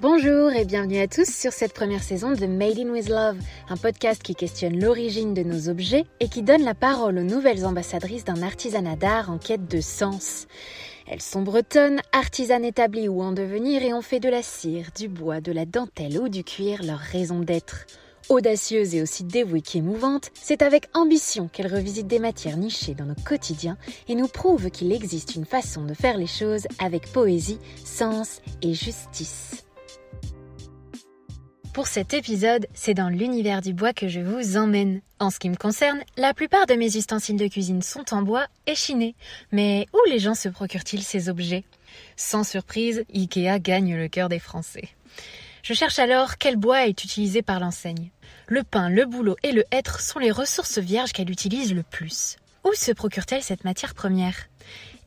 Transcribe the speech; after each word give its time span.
Bonjour 0.00 0.52
et 0.52 0.64
bienvenue 0.64 0.98
à 0.98 1.08
tous 1.08 1.28
sur 1.28 1.52
cette 1.52 1.72
première 1.72 2.02
saison 2.02 2.32
de 2.32 2.46
Made 2.46 2.78
in 2.78 2.90
with 2.90 3.08
Love, 3.08 3.38
un 3.68 3.76
podcast 3.76 4.22
qui 4.22 4.34
questionne 4.34 4.78
l'origine 4.78 5.34
de 5.34 5.42
nos 5.42 5.68
objets 5.68 6.04
et 6.20 6.28
qui 6.28 6.42
donne 6.42 6.62
la 6.62 6.74
parole 6.74 7.18
aux 7.18 7.22
nouvelles 7.22 7.64
ambassadrices 7.64 8.24
d'un 8.24 8.42
artisanat 8.42 8.96
d'art 8.96 9.30
en 9.30 9.38
quête 9.38 9.66
de 9.66 9.80
sens. 9.80 10.46
Elles 11.06 11.22
sont 11.22 11.42
bretonnes, 11.42 12.00
artisanes 12.12 12.64
établies 12.64 13.08
ou 13.08 13.22
en 13.22 13.32
devenir 13.32 13.82
et 13.82 13.94
ont 13.94 14.02
fait 14.02 14.20
de 14.20 14.28
la 14.28 14.42
cire, 14.42 14.90
du 14.96 15.08
bois, 15.08 15.40
de 15.40 15.52
la 15.52 15.64
dentelle 15.64 16.20
ou 16.20 16.28
du 16.28 16.44
cuir 16.44 16.82
leur 16.84 16.98
raison 16.98 17.40
d'être. 17.40 17.86
Audacieuse 18.28 18.94
et 18.94 19.00
aussi 19.00 19.24
dévouée 19.24 19.62
qu'émouvante, 19.62 20.30
c'est 20.34 20.60
avec 20.60 20.88
ambition 20.92 21.48
qu'elle 21.48 21.74
revisite 21.74 22.06
des 22.06 22.18
matières 22.18 22.58
nichées 22.58 22.94
dans 22.94 23.06
nos 23.06 23.14
quotidiens 23.14 23.78
et 24.06 24.14
nous 24.14 24.28
prouve 24.28 24.70
qu'il 24.70 24.92
existe 24.92 25.34
une 25.34 25.46
façon 25.46 25.84
de 25.84 25.94
faire 25.94 26.18
les 26.18 26.26
choses 26.26 26.66
avec 26.78 27.10
poésie, 27.10 27.58
sens 27.84 28.42
et 28.60 28.74
justice. 28.74 29.64
Pour 31.72 31.86
cet 31.86 32.12
épisode, 32.12 32.66
c'est 32.74 32.94
dans 32.94 33.08
l'univers 33.08 33.60
du 33.60 33.72
bois 33.72 33.92
que 33.92 34.08
je 34.08 34.20
vous 34.20 34.56
emmène. 34.56 35.00
En 35.20 35.30
ce 35.30 35.38
qui 35.38 35.48
me 35.48 35.56
concerne, 35.56 36.02
la 36.16 36.34
plupart 36.34 36.66
de 36.66 36.74
mes 36.74 36.96
ustensiles 36.96 37.36
de 37.36 37.46
cuisine 37.46 37.82
sont 37.82 38.12
en 38.12 38.22
bois 38.22 38.46
et 38.66 38.74
chinés. 38.74 39.14
Mais 39.52 39.86
où 39.92 39.98
les 40.10 40.18
gens 40.18 40.34
se 40.34 40.48
procurent-ils 40.48 41.02
ces 41.02 41.28
objets? 41.28 41.64
Sans 42.16 42.42
surprise, 42.42 43.04
Ikea 43.14 43.60
gagne 43.60 43.96
le 43.96 44.08
cœur 44.08 44.28
des 44.28 44.40
Français. 44.40 44.88
Je 45.62 45.74
cherche 45.74 45.98
alors 45.98 46.38
quel 46.38 46.56
bois 46.56 46.86
est 46.86 47.04
utilisé 47.04 47.42
par 47.42 47.60
l'enseigne. 47.60 48.10
Le 48.48 48.64
pin, 48.64 48.88
le 48.88 49.04
bouleau 49.04 49.36
et 49.42 49.52
le 49.52 49.64
hêtre 49.70 50.00
sont 50.00 50.18
les 50.18 50.32
ressources 50.32 50.78
vierges 50.78 51.12
qu'elle 51.12 51.30
utilise 51.30 51.72
le 51.74 51.82
plus. 51.82 52.38
Où 52.64 52.72
se 52.74 52.92
procure-t-elle 52.92 53.42
cette 53.42 53.64
matière 53.64 53.94
première? 53.94 54.48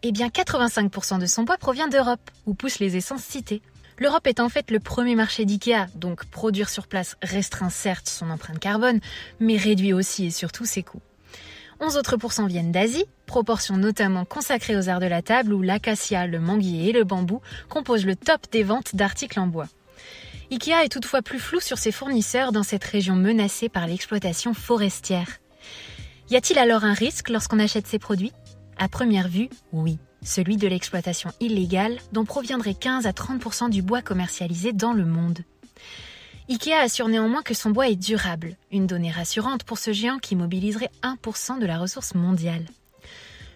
Eh 0.04 0.12
bien, 0.12 0.30
85% 0.30 1.20
de 1.20 1.26
son 1.26 1.44
bois 1.44 1.58
provient 1.58 1.88
d'Europe, 1.88 2.32
où 2.46 2.54
poussent 2.54 2.80
les 2.80 2.98
essences 2.98 3.24
citées. 3.24 3.62
L'Europe 4.02 4.26
est 4.26 4.40
en 4.40 4.50
fait 4.50 4.72
le 4.72 4.80
premier 4.80 5.14
marché 5.14 5.46
d'IKEA, 5.46 5.86
donc 5.94 6.26
produire 6.26 6.70
sur 6.70 6.88
place 6.88 7.18
restreint 7.22 7.70
certes 7.70 8.10
son 8.10 8.32
empreinte 8.32 8.57
carbone, 8.57 8.99
mais 9.40 9.57
réduit 9.57 9.94
aussi 9.94 10.26
et 10.26 10.32
surtout 10.32 10.66
ses 10.66 10.82
coûts. 10.82 11.04
11 11.82 11.98
autres 11.98 12.18
pourcents 12.18 12.48
viennent 12.48 12.72
d'Asie, 12.72 13.05
proportion 13.27 13.77
notamment 13.77 14.26
consacrée 14.26 14.76
aux 14.76 14.90
arts 14.90 15.02
de 15.02 15.05
la 15.05 15.22
table 15.22 15.54
où 15.54 15.62
l'acacia, 15.62 16.26
le 16.26 16.40
manguier 16.40 16.90
et 16.90 16.94
le 16.94 17.04
bambou 17.04 17.41
composent 17.70 18.07
le 18.07 18.16
top 18.16 18.41
des 18.52 18.63
ventes 18.63 18.96
d'articles 18.96 19.40
en 19.40 19.46
bois. 19.46 19.68
IKEA 20.49 20.84
est 20.84 20.91
toutefois 20.91 21.22
plus 21.22 21.38
flou 21.38 21.60
sur 21.60 21.77
ses 21.77 21.91
fournisseurs 21.91 22.52
dans 22.52 22.63
cette 22.63 22.84
région 22.84 23.16
menacée 23.16 23.70
par 23.70 23.85
l'exploitation 23.85 24.55
forestière. 24.55 25.38
Y 26.32 26.38
a-t-il 26.38 26.57
alors 26.57 26.85
un 26.85 26.96
risque 26.96 27.29
lorsqu'on 27.29 27.60
achète 27.60 27.85
ces 27.85 27.99
produits? 27.99 28.34
À 28.79 28.88
première 28.88 29.27
vue, 29.27 29.49
oui 29.72 29.99
celui 30.24 30.58
de 30.58 30.68
l'exploitation 30.68 31.32
illégale 31.40 31.98
dont 32.12 32.26
proviendrait 32.26 32.74
15 32.74 33.05
à 33.05 33.12
30% 33.12 33.70
du 33.70 33.82
bois 33.82 34.02
commercialisé 34.02 34.74
dans 34.74 34.94
le 34.94 35.05
monde. 35.05 35.40
IKEA 36.50 36.82
assure 36.82 37.08
néanmoins 37.08 37.44
que 37.44 37.54
son 37.54 37.70
bois 37.70 37.90
est 37.90 37.96
durable, 37.96 38.58
une 38.72 38.88
donnée 38.88 39.12
rassurante 39.12 39.63
pour 39.63 39.78
ce 39.78 39.94
géant 39.94 40.20
qui 40.20 40.36
mobiliserait 40.36 40.90
1% 41.04 41.60
de 41.60 41.66
la 41.66 41.78
ressource 41.78 42.13
mondiale. 42.13 42.66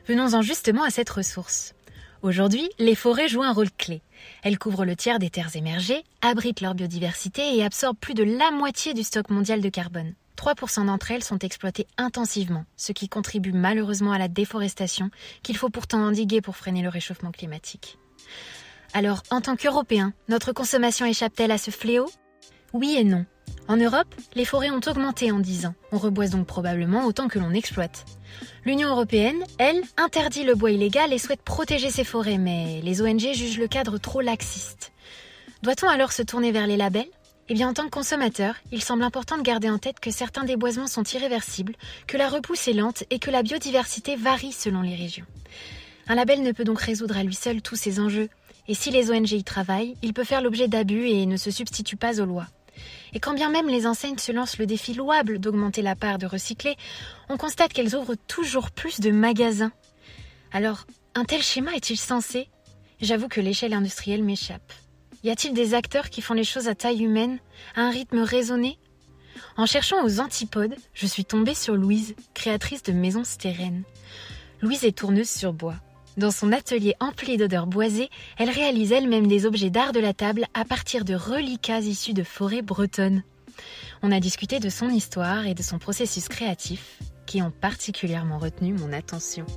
Venons-en 0.07 0.41
justement 0.41 0.83
à 0.83 0.91
cette 0.91 1.09
ressource. 1.09 1.73
Aujourd'hui, 2.21 2.69
les 2.79 2.95
forêts 2.95 3.27
jouent 3.27 3.43
un 3.43 3.53
rôle 3.53 3.71
clé. 3.71 4.01
Elles 4.43 4.57
couvrent 4.57 4.85
le 4.85 4.95
tiers 4.95 5.19
des 5.19 5.29
terres 5.29 5.55
émergées, 5.55 6.03
abritent 6.21 6.61
leur 6.61 6.73
biodiversité 6.73 7.55
et 7.55 7.63
absorbent 7.63 7.99
plus 7.99 8.13
de 8.13 8.23
la 8.23 8.51
moitié 8.51 8.93
du 8.93 9.03
stock 9.03 9.29
mondial 9.29 9.61
de 9.61 9.69
carbone. 9.69 10.13
3% 10.35 10.85
d'entre 10.85 11.11
elles 11.11 11.23
sont 11.23 11.39
exploitées 11.39 11.87
intensivement, 11.97 12.65
ce 12.77 12.91
qui 12.91 13.09
contribue 13.09 13.53
malheureusement 13.53 14.11
à 14.11 14.17
la 14.17 14.27
déforestation 14.27 15.09
qu'il 15.43 15.57
faut 15.57 15.69
pourtant 15.69 16.03
endiguer 16.03 16.41
pour 16.41 16.55
freiner 16.55 16.81
le 16.81 16.89
réchauffement 16.89 17.31
climatique. 17.31 17.97
Alors, 18.93 19.23
en 19.29 19.41
tant 19.41 19.55
qu'Européens, 19.55 20.13
notre 20.29 20.53
consommation 20.53 21.05
échappe-t-elle 21.05 21.51
à 21.51 21.57
ce 21.57 21.71
fléau? 21.71 22.09
Oui 22.73 22.95
et 22.97 23.03
non. 23.03 23.25
En 23.67 23.77
Europe, 23.77 24.13
les 24.35 24.45
forêts 24.45 24.69
ont 24.69 24.81
augmenté 24.85 25.31
en 25.31 25.39
10 25.39 25.65
ans. 25.65 25.75
On 25.91 25.97
reboise 25.97 26.29
donc 26.29 26.45
probablement 26.45 27.05
autant 27.05 27.27
que 27.27 27.39
l'on 27.39 27.51
exploite. 27.51 28.05
L'Union 28.63 28.89
européenne, 28.89 29.43
elle, 29.57 29.81
interdit 29.97 30.43
le 30.43 30.55
bois 30.55 30.71
illégal 30.71 31.11
et 31.11 31.17
souhaite 31.17 31.41
protéger 31.41 31.89
ses 31.89 32.03
forêts, 32.03 32.37
mais 32.37 32.81
les 32.83 33.01
ONG 33.01 33.33
jugent 33.33 33.57
le 33.57 33.67
cadre 33.67 33.97
trop 33.97 34.21
laxiste. 34.21 34.91
Doit-on 35.63 35.89
alors 35.89 36.11
se 36.11 36.21
tourner 36.21 36.51
vers 36.51 36.67
les 36.67 36.77
labels? 36.77 37.09
Eh 37.47 37.53
bien, 37.53 37.69
en 37.69 37.73
tant 37.73 37.85
que 37.85 37.91
consommateur, 37.91 38.55
il 38.71 38.81
semble 38.81 39.03
important 39.03 39.37
de 39.37 39.43
garder 39.43 39.69
en 39.69 39.77
tête 39.77 39.99
que 39.99 40.09
certains 40.09 40.43
déboisements 40.43 40.87
sont 40.87 41.03
irréversibles, 41.03 41.75
que 42.07 42.17
la 42.17 42.27
repousse 42.27 42.67
est 42.67 42.73
lente 42.73 43.03
et 43.11 43.19
que 43.19 43.29
la 43.29 43.43
biodiversité 43.43 44.15
varie 44.15 44.51
selon 44.51 44.81
les 44.81 44.95
régions. 44.95 45.25
Un 46.07 46.15
label 46.15 46.41
ne 46.41 46.51
peut 46.51 46.63
donc 46.63 46.81
résoudre 46.81 47.17
à 47.17 47.23
lui 47.23 47.35
seul 47.35 47.61
tous 47.61 47.75
ces 47.75 47.99
enjeux, 47.99 48.29
et 48.67 48.73
si 48.73 48.89
les 48.89 49.11
ONG 49.11 49.31
y 49.31 49.43
travaillent, 49.43 49.95
il 50.01 50.13
peut 50.13 50.23
faire 50.23 50.41
l'objet 50.41 50.67
d'abus 50.67 51.07
et 51.07 51.25
ne 51.27 51.37
se 51.37 51.51
substitue 51.51 51.97
pas 51.97 52.19
aux 52.19 52.25
lois. 52.25 52.47
Et 53.13 53.19
quand 53.19 53.33
bien 53.33 53.49
même 53.49 53.69
les 53.69 53.85
enseignes 53.85 54.17
se 54.17 54.31
lancent 54.31 54.57
le 54.57 54.65
défi 54.65 54.93
louable 54.93 55.39
d'augmenter 55.39 55.81
la 55.81 55.95
part 55.95 56.17
de 56.17 56.25
recyclés, 56.25 56.75
on 57.29 57.37
constate 57.37 57.73
qu'elles 57.73 57.95
ouvrent 57.95 58.17
toujours 58.27 58.71
plus 58.71 58.99
de 58.99 59.11
magasins. 59.11 59.71
Alors, 60.51 60.85
un 61.13 61.25
tel 61.25 61.41
schéma 61.41 61.75
est-il 61.75 61.97
censé? 61.97 62.49
J'avoue 63.01 63.27
que 63.27 63.41
l'échelle 63.41 63.73
industrielle 63.73 64.23
m'échappe. 64.23 64.73
Y 65.25 65.31
a-t-il 65.31 65.55
des 65.55 65.73
acteurs 65.73 66.11
qui 66.11 66.21
font 66.21 66.35
les 66.35 66.43
choses 66.43 66.67
à 66.67 66.75
taille 66.75 67.01
humaine, 67.01 67.39
à 67.75 67.81
un 67.81 67.89
rythme 67.89 68.19
raisonné? 68.19 68.77
En 69.57 69.65
cherchant 69.65 70.05
aux 70.05 70.19
antipodes, 70.19 70.75
je 70.93 71.07
suis 71.07 71.25
tombée 71.25 71.55
sur 71.55 71.75
Louise, 71.75 72.13
créatrice 72.35 72.83
de 72.83 72.91
Maison 72.91 73.23
Stérène. 73.23 73.81
Louise 74.61 74.83
est 74.83 74.95
tourneuse 74.95 75.27
sur 75.27 75.51
bois. 75.51 75.77
Dans 76.15 76.29
son 76.29 76.51
atelier 76.51 76.93
empli 76.99 77.37
d'odeurs 77.37 77.65
boisées, 77.65 78.11
elle 78.37 78.51
réalise 78.51 78.91
elle-même 78.91 79.25
des 79.25 79.47
objets 79.47 79.71
d'art 79.71 79.93
de 79.93 79.99
la 79.99 80.13
table 80.13 80.45
à 80.53 80.63
partir 80.63 81.03
de 81.03 81.15
reliquats 81.15 81.79
issus 81.79 82.13
de 82.13 82.23
forêts 82.23 82.61
bretonnes. 82.61 83.23
On 84.03 84.11
a 84.11 84.19
discuté 84.19 84.59
de 84.59 84.69
son 84.69 84.89
histoire 84.89 85.47
et 85.47 85.55
de 85.55 85.63
son 85.63 85.79
processus 85.79 86.27
créatif, 86.27 86.99
qui 87.25 87.41
ont 87.41 87.49
particulièrement 87.49 88.37
retenu 88.37 88.73
mon 88.73 88.93
attention. 88.93 89.47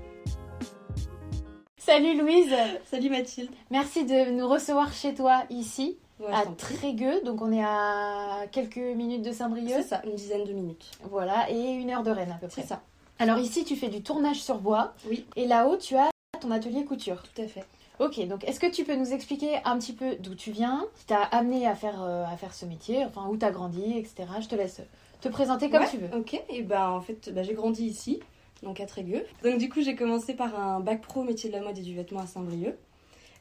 Salut 1.88 2.20
Louise 2.20 2.54
Salut 2.84 3.08
Mathilde 3.08 3.48
Merci 3.70 4.04
de 4.04 4.30
nous 4.32 4.46
recevoir 4.46 4.92
chez 4.92 5.14
toi 5.14 5.44
ici, 5.48 5.96
à 6.30 6.44
Trégueux. 6.44 7.22
Donc 7.24 7.40
on 7.40 7.50
est 7.50 7.64
à 7.64 8.44
quelques 8.52 8.76
minutes 8.76 9.22
de 9.22 9.32
Saint-Brieuc. 9.32 9.76
C'est 9.76 9.82
ça, 9.84 10.02
une 10.04 10.14
dizaine 10.14 10.44
de 10.44 10.52
minutes. 10.52 10.90
Voilà, 11.04 11.50
et 11.50 11.58
une 11.58 11.88
heure 11.88 12.02
de 12.02 12.10
Rennes 12.10 12.30
à 12.30 12.38
peu 12.38 12.46
près. 12.46 12.60
C'est 12.60 12.68
ça. 12.68 12.82
Alors 13.18 13.38
ici 13.38 13.64
tu 13.64 13.74
fais 13.74 13.88
du 13.88 14.02
tournage 14.02 14.36
sur 14.36 14.58
bois. 14.58 14.92
Oui. 15.08 15.24
Et 15.34 15.46
là-haut 15.46 15.78
tu 15.78 15.96
as 15.96 16.10
ton 16.42 16.50
atelier 16.50 16.84
couture. 16.84 17.22
Tout 17.22 17.40
à 17.40 17.46
fait. 17.46 17.64
Ok, 18.00 18.22
donc 18.28 18.44
est-ce 18.44 18.60
que 18.60 18.70
tu 18.70 18.84
peux 18.84 18.94
nous 18.94 19.14
expliquer 19.14 19.56
un 19.64 19.78
petit 19.78 19.94
peu 19.94 20.16
d'où 20.16 20.34
tu 20.34 20.50
viens, 20.50 20.84
qui 20.98 21.06
t'a 21.06 21.22
amené 21.22 21.66
à 21.66 21.74
faire, 21.74 22.02
euh, 22.02 22.26
à 22.26 22.36
faire 22.36 22.52
ce 22.52 22.66
métier, 22.66 23.06
enfin 23.06 23.26
où 23.30 23.38
t'as 23.38 23.50
grandi, 23.50 23.96
etc. 23.96 24.28
Je 24.42 24.46
te 24.48 24.56
laisse 24.56 24.82
te 25.22 25.28
présenter 25.30 25.70
comme 25.70 25.86
tu 25.90 25.96
veux. 25.96 26.14
Ok, 26.18 26.38
et 26.50 26.60
ben 26.60 26.90
en 26.90 27.00
fait 27.00 27.32
bah, 27.32 27.42
j'ai 27.42 27.54
grandi 27.54 27.86
ici 27.86 28.20
donc 28.62 28.80
à 28.80 28.86
Trégueux. 28.86 29.24
Donc 29.42 29.58
du 29.58 29.68
coup, 29.68 29.80
j'ai 29.82 29.94
commencé 29.94 30.34
par 30.34 30.58
un 30.58 30.80
bac 30.80 31.00
pro 31.02 31.22
métier 31.22 31.50
de 31.50 31.54
la 31.54 31.62
mode 31.62 31.78
et 31.78 31.82
du 31.82 31.94
vêtement 31.94 32.20
à 32.20 32.26
Saint-Brieuc. 32.26 32.76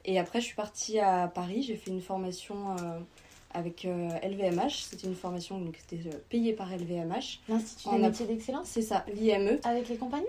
Et 0.06 0.20
après, 0.20 0.40
je 0.40 0.46
suis 0.46 0.56
partie 0.56 1.00
à 1.00 1.28
Paris, 1.28 1.64
j'ai 1.64 1.76
fait 1.76 1.92
une 1.92 2.02
formation 2.02 2.72
euh, 2.72 3.00
avec 3.54 3.84
LVMH. 3.84 4.60
Euh, 4.60 4.70
c'était 4.70 5.08
une 5.08 5.16
formation 5.16 5.60
qui 5.72 5.96
était 5.96 6.08
euh, 6.08 6.18
payée 6.30 6.54
par 6.54 6.70
LVMH. 6.70 7.42
L'Institut 7.50 7.90
des 7.90 7.98
métiers 7.98 8.26
d'excellence? 8.26 8.68
C'est 8.68 8.82
ça, 8.82 9.06
l'IME. 9.14 9.60
Avec 9.64 9.90
les 9.90 9.98
compagnons? 9.98 10.26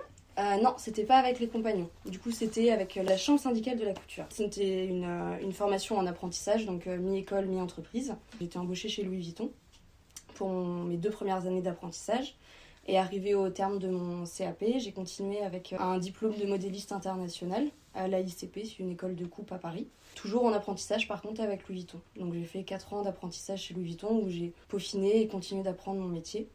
Non, 0.63 0.75
c'était 0.77 1.03
pas 1.03 1.17
avec 1.17 1.41
les 1.41 1.49
compagnons. 1.49 1.91
Du 2.07 2.21
coup, 2.21 2.31
c'était 2.31 2.71
avec 2.71 2.95
la 2.95 3.17
chambre 3.17 3.41
syndicale 3.41 3.77
de 3.77 3.85
la 3.85 3.93
couture. 3.93 4.25
C'était 4.31 4.87
une, 4.87 5.37
une 5.43 5.53
formation 5.53 5.99
en 5.99 6.07
apprentissage, 6.07 6.65
donc 6.65 6.87
mi-école, 6.87 7.47
mi-entreprise. 7.47 8.15
J'étais 8.41 8.57
embauchée 8.57 8.89
chez 8.89 9.03
Louis 9.03 9.19
Vuitton 9.19 9.51
pour 10.37 10.49
mes 10.49 10.97
deux 10.97 11.11
premières 11.11 11.45
années 11.47 11.61
d'apprentissage. 11.61 12.37
Et 12.91 12.97
arrivé 12.97 13.35
au 13.35 13.51
terme 13.51 13.79
de 13.79 13.89
mon 13.89 14.25
CAP, 14.25 14.65
j'ai 14.79 14.93
continué 14.93 15.43
avec 15.43 15.75
un 15.79 15.99
diplôme 15.99 16.35
de 16.39 16.47
modéliste 16.47 16.91
international 16.91 17.69
à 17.95 18.09
l'AICP, 18.09 18.61
c'est 18.65 18.79
une 18.79 18.93
école 18.93 19.15
de 19.15 19.27
coupe 19.27 19.53
à 19.53 19.59
Paris. 19.59 19.89
Toujours 20.15 20.45
en 20.45 20.53
apprentissage 20.55 21.07
par 21.07 21.21
contre 21.21 21.43
avec 21.43 21.69
Louis 21.69 21.81
Vuitton. 21.81 22.01
Donc 22.17 22.33
j'ai 22.33 22.45
fait 22.45 22.63
4 22.63 22.95
ans 22.95 23.03
d'apprentissage 23.03 23.65
chez 23.65 23.75
Louis 23.75 23.85
Vuitton 23.85 24.23
où 24.25 24.31
j'ai 24.31 24.55
peaufiné 24.69 25.21
et 25.21 25.29
continué 25.29 25.63
d'apprendre 25.63 26.01
mon 26.01 26.09
métier. 26.09 26.49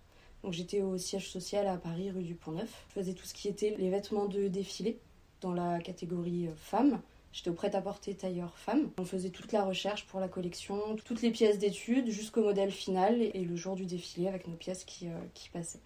Donc 0.44 0.53
j'étais 0.53 0.81
au 0.81 0.97
siège 0.97 1.30
social 1.30 1.68
à 1.68 1.77
Paris, 1.77 2.09
rue 2.09 2.24
du 2.24 2.33
Pont-Neuf. 2.33 2.86
Je 2.89 2.94
faisais 2.94 3.13
tout 3.13 3.25
ce 3.25 3.36
qui 3.36 3.47
était 3.47 3.75
les 3.77 3.91
vêtements 3.91 4.25
de 4.25 4.47
défilé 4.47 4.97
dans 5.41 5.53
la 5.53 5.79
catégorie 5.81 6.47
euh, 6.47 6.56
femmes. 6.56 7.00
J'étais 7.31 7.51
au 7.51 7.53
prêt-à-porter 7.53 8.15
tailleur 8.15 8.57
femme. 8.57 8.89
On 8.97 9.06
faisait 9.06 9.29
toute 9.29 9.51
la 9.51 9.63
recherche 9.63 10.07
pour 10.07 10.19
la 10.19 10.27
collection, 10.27 10.95
toutes 11.06 11.21
les 11.21 11.29
pièces 11.29 11.59
d'études 11.59 12.09
jusqu'au 12.09 12.41
modèle 12.41 12.71
final 12.71 13.21
et 13.21 13.45
le 13.45 13.56
jour 13.56 13.75
du 13.75 13.86
défilé 13.86 14.27
avec 14.27 14.47
nos 14.47 14.56
pièces 14.56 14.83
qui, 14.83 15.09
euh, 15.09 15.19
qui 15.36 15.50
passaient. 15.50 15.79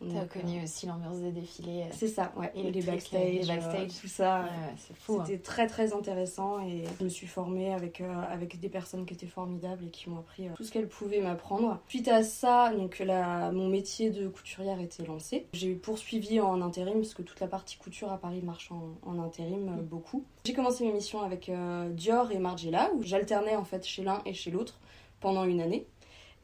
T'as 0.00 0.24
connu 0.26 0.58
euh, 0.60 0.64
aussi 0.64 0.86
l'ambiance 0.86 1.18
des 1.18 1.30
défilés. 1.30 1.84
C'est 1.92 2.08
ça, 2.08 2.32
ouais. 2.36 2.50
Et 2.54 2.70
les 2.70 2.82
backstage, 2.82 3.44
euh, 3.50 3.54
backstage. 3.54 4.00
tout 4.00 4.08
ça. 4.08 4.40
Ouais, 4.40 4.44
ouais, 4.48 4.74
c'est 4.76 4.96
fou. 4.96 5.18
hein. 5.20 5.24
C'était 5.26 5.38
très 5.38 5.66
très 5.66 5.92
intéressant 5.94 6.60
et 6.60 6.84
je 6.98 7.04
me 7.04 7.08
suis 7.08 7.26
formée 7.26 7.72
avec, 7.72 8.00
euh, 8.00 8.22
avec 8.28 8.58
des 8.60 8.68
personnes 8.68 9.06
qui 9.06 9.14
étaient 9.14 9.26
formidables 9.26 9.86
et 9.86 9.90
qui 9.90 10.10
m'ont 10.10 10.18
appris 10.18 10.48
euh, 10.48 10.52
tout 10.56 10.64
ce 10.64 10.72
qu'elles 10.72 10.88
pouvaient 10.88 11.20
m'apprendre. 11.20 11.80
Suite 11.88 12.08
à 12.08 12.22
ça, 12.22 12.72
donc 12.74 12.98
la, 12.98 13.50
mon 13.52 13.68
métier 13.68 14.10
de 14.10 14.28
couturière 14.28 14.80
était 14.80 15.04
lancé. 15.04 15.46
J'ai 15.52 15.74
poursuivi 15.74 16.40
en 16.40 16.60
intérim 16.60 16.94
parce 17.00 17.14
que 17.14 17.22
toute 17.22 17.40
la 17.40 17.46
partie 17.48 17.76
couture 17.76 18.12
à 18.12 18.18
Paris 18.18 18.42
marche 18.42 18.70
en, 18.72 18.94
en 19.08 19.18
intérim 19.18 19.68
euh, 19.78 19.82
beaucoup. 19.82 20.24
J'ai 20.44 20.52
commencé 20.52 20.84
mes 20.84 20.92
missions 20.92 21.22
avec 21.22 21.48
euh, 21.48 21.88
Dior 21.90 22.30
et 22.32 22.38
Margiela 22.38 22.90
où 22.94 23.02
j'alternais 23.02 23.56
en 23.56 23.64
fait 23.64 23.86
chez 23.86 24.02
l'un 24.02 24.20
et 24.26 24.34
chez 24.34 24.50
l'autre 24.50 24.78
pendant 25.20 25.44
une 25.44 25.62
année. 25.62 25.86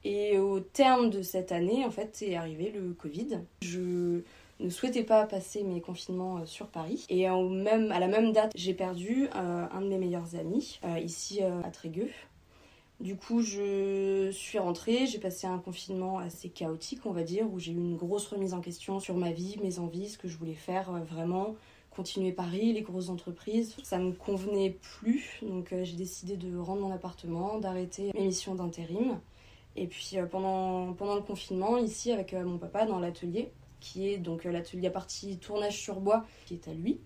Et 0.05 0.39
au 0.39 0.61
terme 0.61 1.11
de 1.11 1.23
cette 1.23 1.53
année, 1.53 1.85
en 1.85 1.91
fait, 1.91 2.23
est 2.23 2.37
arrivé 2.37 2.73
le 2.75 2.93
Covid. 2.95 3.41
Je 3.63 4.23
ne 4.61 4.71
souhaitais 4.71 5.05
pas 5.05 5.27
passer 5.27 5.63
mes 5.63 5.81
confinements 5.81 6.39
euh, 6.39 6.47
sur 6.47 6.67
Paris. 6.67 7.05
Et 7.09 7.29
même, 7.29 7.91
à 7.93 7.99
la 7.99 8.09
même 8.09 8.33
date, 8.33 8.53
j'ai 8.55 8.75
perdu 8.75 9.29
euh, 9.35 9.67
un 9.71 9.81
de 9.81 9.87
mes 9.87 9.99
meilleurs 9.99 10.37
amis, 10.37 10.81
euh, 10.85 10.99
ici 10.99 11.41
à 11.43 11.71
Trégueux. 11.71 12.11
Du 13.01 13.17
coup, 13.17 13.41
je 13.41 14.31
suis 14.31 14.59
rentrée, 14.59 15.07
j'ai 15.07 15.19
passé 15.19 15.47
un 15.47 15.59
confinement 15.59 16.19
assez 16.19 16.51
chaotique, 16.51 17.01
on 17.07 17.13
va 17.13 17.23
dire, 17.23 17.51
où 17.51 17.59
j'ai 17.59 17.73
eu 17.73 17.77
une 17.77 17.97
grosse 17.97 18.27
remise 18.27 18.53
en 18.53 18.61
question 18.61 19.01
sur 19.01 19.17
ma 19.17 19.33
vie, 19.33 19.57
mes 19.63 19.79
envies, 19.79 20.11
ce 20.11 20.19
que 20.19 20.29
je 20.29 20.37
voulais 20.37 20.55
faire 20.55 20.93
vraiment. 21.05 21.57
Continuer 21.97 22.31
Paris, 22.31 22.75
les 22.75 22.83
grosses 22.83 23.09
entreprises, 23.09 23.75
ça 23.83 23.99
me 23.99 24.13
convenait 24.13 24.77
plus. 24.99 25.41
Donc 25.41 25.75
j'ai 25.83 25.97
décidé 25.97 26.37
de 26.37 26.59
rendre 26.59 26.83
mon 26.83 26.93
appartement, 26.93 27.59
d'arrêter 27.59 28.11
mes 28.15 28.27
missions 28.27 28.55
d'intérim. 28.55 29.19
Et 29.77 29.87
puis 29.87 30.13
euh, 30.15 30.27
pendant, 30.27 30.93
pendant 30.95 31.15
le 31.15 31.23
confinement, 31.23 31.79
ici 31.79 32.13
avec 32.13 32.35
euh, 32.35 32.45
mon 32.45 32.59
papa 32.59 32.87
dans 32.87 32.99
l'atelier, 32.99 33.53
qui 33.81 34.09
est 34.09 34.19
donc 34.19 34.47
euh, 34.47 34.53
l'atelier 34.53 34.89
à 34.89 34.91
partie 34.91 35.39
tournage 35.39 35.79
sur 35.79 36.01
bois, 36.01 36.25
qui 36.47 36.55
est 36.55 36.69
à 36.69 36.73
lui. 36.75 37.01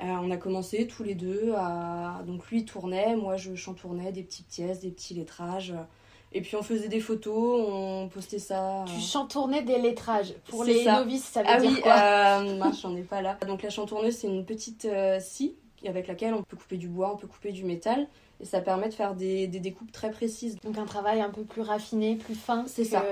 On 0.00 0.30
a 0.30 0.36
commencé 0.36 0.86
tous 0.86 1.02
les 1.02 1.16
deux 1.16 1.54
à. 1.56 2.22
Donc 2.24 2.46
lui 2.50 2.64
tournait, 2.64 3.16
moi 3.16 3.36
je 3.36 3.56
chantournais 3.56 4.12
des 4.12 4.22
petites 4.22 4.46
pièces, 4.46 4.78
des 4.78 4.92
petits 4.92 5.14
lettrages. 5.14 5.74
Et 6.32 6.40
puis 6.40 6.56
on 6.56 6.62
faisait 6.62 6.88
des 6.88 7.00
photos, 7.00 7.66
on 7.68 8.08
postait 8.08 8.38
ça. 8.38 8.84
Tu 8.86 9.00
chantournais 9.00 9.62
des 9.62 9.78
lettrages. 9.78 10.34
Pour 10.48 10.62
les 10.62 10.84
ça. 10.84 11.00
novices, 11.00 11.24
ça 11.24 11.42
veut 11.42 11.48
Ah 11.50 11.58
dire 11.58 11.70
oui, 11.70 11.80
quoi 11.80 11.92
euh, 11.92 12.58
mince, 12.58 12.82
j'en 12.82 12.94
ai 12.96 13.02
pas 13.02 13.22
là. 13.22 13.38
Donc 13.46 13.62
la 13.62 13.70
chantourneuse, 13.70 14.16
c'est 14.18 14.28
une 14.28 14.44
petite 14.44 14.84
euh, 14.84 15.18
scie 15.20 15.56
avec 15.86 16.06
laquelle 16.06 16.34
on 16.34 16.42
peut 16.42 16.56
couper 16.56 16.76
du 16.76 16.88
bois, 16.88 17.12
on 17.12 17.16
peut 17.16 17.26
couper 17.26 17.52
du 17.52 17.64
métal. 17.64 18.06
Et 18.40 18.44
ça 18.44 18.60
permet 18.60 18.88
de 18.88 18.94
faire 18.94 19.14
des, 19.14 19.46
des 19.48 19.60
découpes 19.60 19.90
très 19.92 20.10
précises. 20.10 20.56
Donc 20.64 20.78
un 20.78 20.84
travail 20.86 21.20
un 21.20 21.30
peu 21.30 21.42
plus 21.42 21.62
raffiné, 21.62 22.16
plus 22.16 22.34
fin. 22.36 22.64
C'est 22.66 22.82
que- 22.82 22.88
ça. 22.88 23.04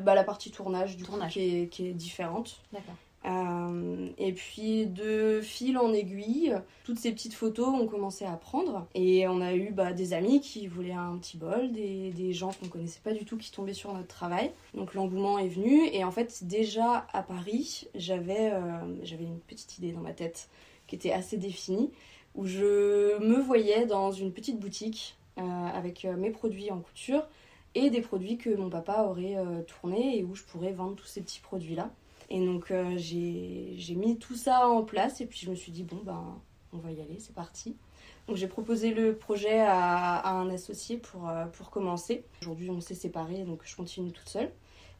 Bah, 0.00 0.14
la 0.14 0.24
partie 0.24 0.50
tournage, 0.50 0.96
du 0.96 1.04
Tournage. 1.04 1.34
coup, 1.34 1.38
qui 1.40 1.56
est, 1.62 1.66
qui 1.68 1.86
est 1.88 1.92
différente. 1.92 2.60
D'accord. 2.72 2.94
Euh, 3.24 4.08
et 4.18 4.32
puis 4.32 4.86
de 4.86 5.40
fil 5.42 5.78
en 5.78 5.92
aiguille, 5.92 6.56
toutes 6.82 6.98
ces 6.98 7.12
petites 7.12 7.34
photos 7.34 7.68
ont 7.68 7.86
commencé 7.86 8.24
à 8.24 8.32
prendre. 8.32 8.88
Et 8.96 9.28
on 9.28 9.40
a 9.40 9.54
eu 9.54 9.70
bah, 9.70 9.92
des 9.92 10.12
amis 10.12 10.40
qui 10.40 10.66
voulaient 10.66 10.90
un 10.92 11.16
petit 11.18 11.36
bol, 11.36 11.70
des, 11.70 12.10
des 12.10 12.32
gens 12.32 12.50
qu'on 12.52 12.66
connaissait 12.68 12.98
pas 13.04 13.12
du 13.12 13.24
tout 13.24 13.36
qui 13.36 13.52
tombaient 13.52 13.74
sur 13.74 13.92
notre 13.94 14.08
travail. 14.08 14.50
Donc 14.74 14.94
l'engouement 14.94 15.38
est 15.38 15.46
venu. 15.48 15.86
Et 15.92 16.02
en 16.02 16.10
fait, 16.10 16.44
déjà 16.48 17.06
à 17.12 17.22
Paris, 17.22 17.86
j'avais 17.94 18.50
euh, 18.52 18.60
j'avais 19.04 19.24
une 19.24 19.38
petite 19.38 19.78
idée 19.78 19.92
dans 19.92 20.00
ma 20.00 20.12
tête 20.14 20.48
qui 20.88 20.96
était 20.96 21.12
assez 21.12 21.36
définie, 21.36 21.90
où 22.34 22.46
je 22.46 23.18
me 23.18 23.40
voyais 23.40 23.86
dans 23.86 24.10
une 24.12 24.32
petite 24.32 24.58
boutique 24.58 25.16
euh, 25.38 25.42
avec 25.42 26.04
euh, 26.04 26.16
mes 26.16 26.30
produits 26.30 26.70
en 26.70 26.80
couture 26.80 27.26
et 27.74 27.90
des 27.90 28.00
produits 28.00 28.36
que 28.36 28.54
mon 28.54 28.70
papa 28.70 29.02
aurait 29.02 29.36
euh, 29.36 29.62
tournés 29.62 30.18
et 30.18 30.24
où 30.24 30.34
je 30.34 30.42
pourrais 30.44 30.72
vendre 30.72 30.96
tous 30.96 31.06
ces 31.06 31.20
petits 31.20 31.40
produits-là. 31.40 31.90
Et 32.30 32.44
donc 32.44 32.70
euh, 32.70 32.94
j'ai 32.96 33.94
mis 33.94 34.18
tout 34.18 34.36
ça 34.36 34.68
en 34.68 34.82
place 34.82 35.20
et 35.20 35.26
puis 35.26 35.40
je 35.42 35.50
me 35.50 35.54
suis 35.54 35.72
dit 35.72 35.82
bon 35.82 36.00
ben 36.04 36.40
on 36.72 36.78
va 36.78 36.90
y 36.90 37.00
aller, 37.00 37.18
c'est 37.18 37.34
parti. 37.34 37.76
Donc 38.26 38.36
j'ai 38.36 38.46
proposé 38.46 38.94
le 38.94 39.14
projet 39.14 39.60
à, 39.60 40.16
à 40.16 40.32
un 40.32 40.48
associé 40.48 40.96
pour, 40.96 41.28
euh, 41.28 41.44
pour 41.46 41.70
commencer. 41.70 42.24
Aujourd'hui 42.40 42.70
on 42.70 42.80
s'est 42.80 42.94
séparés 42.94 43.42
donc 43.44 43.60
je 43.64 43.76
continue 43.76 44.12
toute 44.12 44.28
seule. 44.28 44.50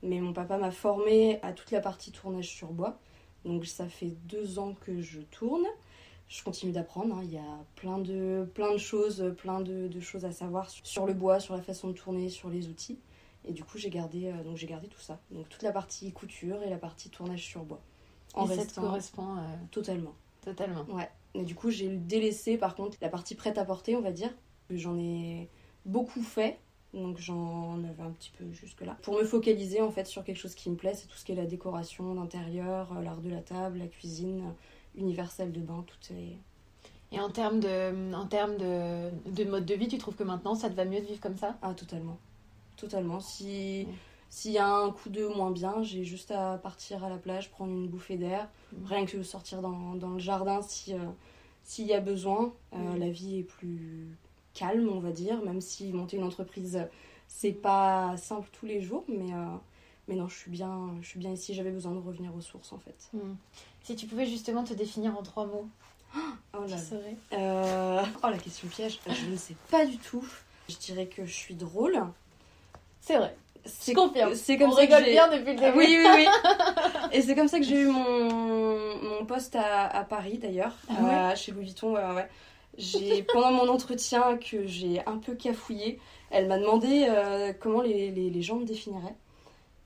Mais 0.03 0.21
mon 0.21 0.33
papa 0.33 0.59
m'a 0.59 0.73
formée 0.73 1.39
à 1.43 1.53
toute 1.53 1.71
la 1.71 1.81
partie 1.81 2.11
tournage 2.11 2.49
sur 2.49 2.69
bois. 2.73 2.99
Donc 3.45 3.67
ça 3.67 3.87
fait 3.87 4.15
deux 4.25 4.59
ans 4.59 4.75
que 4.81 5.01
je 5.01 5.21
tourne. 5.21 5.65
Je 6.33 6.43
continue 6.43 6.73
d'apprendre, 6.73 7.15
hein. 7.17 7.21
il 7.25 7.31
y 7.31 7.37
a 7.37 7.65
plein 7.77 7.99
de, 7.99 8.49
plein 8.55 8.73
de 8.73 8.79
choses, 8.79 9.35
plein 9.37 9.61
de, 9.61 9.87
de 9.89 10.01
choses 10.01 10.25
à 10.25 10.33
savoir 10.33 10.71
sur- 10.71 10.87
sur 10.87 11.07
le 11.07 11.13
bois, 11.13 11.41
sur 11.41 11.55
la 11.55 11.61
façon 11.61 11.89
de 11.89 11.93
tourner, 11.93 12.31
sur 12.31 12.49
les 12.49 12.69
outils. 12.69 12.99
Et 13.45 13.53
du 13.53 13.63
coup, 13.65 13.77
j'ai 13.77 13.91
gardé, 13.91 14.29
euh, 14.29 14.43
donc 14.43 14.57
j'ai 14.57 14.67
gardé 14.67 14.89
tout 14.89 15.01
ça. 15.01 15.21
Donc 15.31 15.47
toute 15.51 15.63
la 15.63 15.73
partie 15.73 16.11
couture 16.13 16.63
et 16.63 16.71
la 16.71 16.79
partie 16.79 17.11
tournage 17.11 17.45
sur 17.45 17.65
bois. 17.65 17.83
En 18.33 18.49
Et 18.49 18.57
ça 18.57 18.65
te 18.65 18.81
correspond 18.81 19.37
euh, 19.37 19.41
totalement. 19.71 20.15
totalement. 20.41 20.85
Ouais. 20.85 21.11
Et 21.35 21.43
du 21.43 21.55
coup, 21.55 21.69
j'ai 21.71 21.89
délaissé 21.89 22.57
par 22.57 22.75
contre 22.77 22.97
la 23.03 23.11
partie 23.11 23.35
prête 23.35 23.59
à 23.59 23.67
porter, 23.67 23.95
on 23.95 24.01
va 24.01 24.13
dire. 24.13 24.31
J'en 24.71 24.97
ai 24.99 25.51
beaucoup 25.85 26.23
fait. 26.23 26.59
Donc 26.95 27.19
j'en 27.19 27.83
avais 27.85 28.03
un 28.03 28.11
petit 28.11 28.31
peu 28.39 28.51
jusque-là. 28.53 28.97
Pour 29.03 29.15
me 29.19 29.25
focaliser 29.25 29.81
en 29.83 29.91
fait 29.91 30.07
sur 30.07 30.25
quelque 30.25 30.37
chose 30.37 30.55
qui 30.55 30.71
me 30.71 30.77
plaît, 30.77 30.95
c'est 30.95 31.07
tout 31.09 31.17
ce 31.17 31.25
qui 31.27 31.33
est 31.33 31.35
la 31.35 31.47
décoration 31.47 32.15
d'intérieur, 32.15 32.93
euh, 32.97 33.03
l'art 33.03 33.21
de 33.21 33.31
la 33.31 33.41
table, 33.41 33.79
la 33.79 33.87
cuisine, 33.87 34.55
universelle 34.97 35.53
de 35.53 35.61
bain, 35.61 35.85
tout 35.87 36.13
est... 36.13 36.39
Et 37.13 37.21
en 37.21 37.29
termes 37.31 37.61
de, 37.61 38.15
en 38.15 38.27
termes 38.27 38.57
de, 38.57 39.11
de 39.31 39.45
mode 39.45 39.67
de 39.67 39.75
vie, 39.75 39.89
tu 39.89 39.99
trouves 39.99 40.17
que 40.17 40.23
maintenant 40.25 40.55
ça 40.55 40.71
te 40.71 40.75
va 40.75 40.85
mieux 40.87 41.01
de 41.01 41.07
vivre 41.07 41.21
comme 41.21 41.37
ça? 41.37 41.57
Ah, 41.63 41.75
totalement. 41.75 42.19
Totalement. 42.77 43.21
Si 43.21 43.85
Ouais. 43.87 43.95
s'il 44.31 44.53
y 44.53 44.59
a 44.59 44.67
un 44.67 44.91
coup 44.91 45.11
de 45.11 45.27
moins 45.27 45.51
bien, 45.51 45.83
j'ai 45.83 46.05
juste 46.05 46.31
à 46.31 46.57
partir 46.57 47.05
à 47.05 47.11
la 47.11 47.19
plage, 47.19 47.51
prendre 47.51 47.73
une 47.73 47.87
bouffée 47.89 48.17
d'air, 48.17 48.49
Mhm. 48.73 48.87
rien 48.87 49.05
que 49.05 49.23
sortir 49.23 49.61
dans, 49.61 49.95
dans 49.95 50.11
le 50.11 50.19
jardin 50.19 50.63
si 50.63 50.95
euh, 50.95 50.99
s'il 51.65 51.87
y 51.87 51.93
a 51.93 52.01
besoin. 52.01 52.55
Euh, 52.73 52.95
Mhm. 52.95 52.99
La 52.99 53.11
vie 53.11 53.39
est 53.41 53.43
plus 53.45 54.17
calme, 54.55 54.89
on 54.89 55.01
va 55.01 55.13
dire, 55.13 55.43
même 55.45 55.61
si 55.61 55.93
monter 55.93 56.17
une 56.17 56.25
entreprise, 56.25 56.81
c'est 57.29 57.53
pas 57.53 58.17
simple 58.17 58.49
tous 58.53 58.67
les 58.67 58.81
jours, 58.81 59.05
mais, 59.09 59.33
euh, 59.35 59.47
mais 60.09 60.15
non, 60.17 60.29
je 60.29 60.37
suis 60.37 60.51
bien, 60.51 60.91
je 61.03 61.09
suis 61.09 61.19
bien 61.19 61.31
ici. 61.33 61.53
J'avais 61.55 61.71
besoin 61.71 61.93
de 61.93 61.99
revenir 62.01 62.35
aux 62.35 62.41
sources 62.41 62.73
en 62.73 62.79
fait. 62.79 63.11
Hmm. 63.13 63.35
Si 63.85 63.97
tu 63.97 64.07
pouvais 64.07 64.27
justement 64.27 64.65
te 64.65 64.75
définir 64.75 65.17
en 65.19 65.23
trois 65.23 65.47
mots, 65.47 65.67
Oh 66.55 66.65
là 66.69 66.77
Euh, 67.33 68.03
oh 68.23 68.29
la 68.29 68.37
question 68.39 68.69
piège, 68.69 69.01
je 69.09 69.27
ne 69.31 69.37
sais 69.37 69.55
pas 69.71 69.87
du 69.87 69.97
tout. 69.97 70.25
Je 70.69 70.77
dirais 70.77 71.07
que 71.07 71.25
je 71.25 71.33
suis 71.33 71.55
drôle. 71.55 71.99
C'est 73.01 73.17
vrai. 73.17 73.35
C'est 73.65 73.95
confirme. 73.95 74.35
C'est 74.35 74.59
comme 74.59 74.71
On 74.71 74.75
ça 74.75 74.81
rigole 74.83 75.05
bien 75.05 75.29
depuis 75.29 75.55
le 75.57 75.63
Ah 75.63 75.71
début. 75.71 75.79
oui, 75.79 75.99
oui, 76.05 76.07
oui. 76.17 76.27
Et 77.13 77.23
c'est 77.23 77.35
comme 77.35 77.49
ça 77.49 77.59
que 77.59 77.65
j'ai 77.65 77.81
eu 77.81 77.87
mon, 77.87 78.97
mon 79.03 79.25
poste 79.25 79.57
à, 79.57 79.87
à 79.87 80.05
Paris 80.05 80.39
d'ailleurs, 80.39 80.75
Ah 80.91 81.03
ouais 81.03 81.15
euh, 81.33 81.37
chez 81.37 81.53
Louis 81.53 81.65
Vuitton. 81.67 81.95
Ouais. 81.95 82.29
J'ai, 82.77 83.23
pendant 83.33 83.53
mon 83.53 83.69
entretien 83.69 84.37
que 84.37 84.67
j'ai 84.67 85.01
un 85.07 85.19
peu 85.19 85.35
cafouillé, 85.35 85.99
elle 86.31 86.47
m'a 86.49 86.59
demandé 86.59 87.07
euh, 87.09 87.53
comment 87.59 87.81
les, 87.83 88.11
les, 88.11 88.31
les 88.31 88.43
gens 88.43 88.57
me 88.57 88.65
définiraient. 88.67 89.15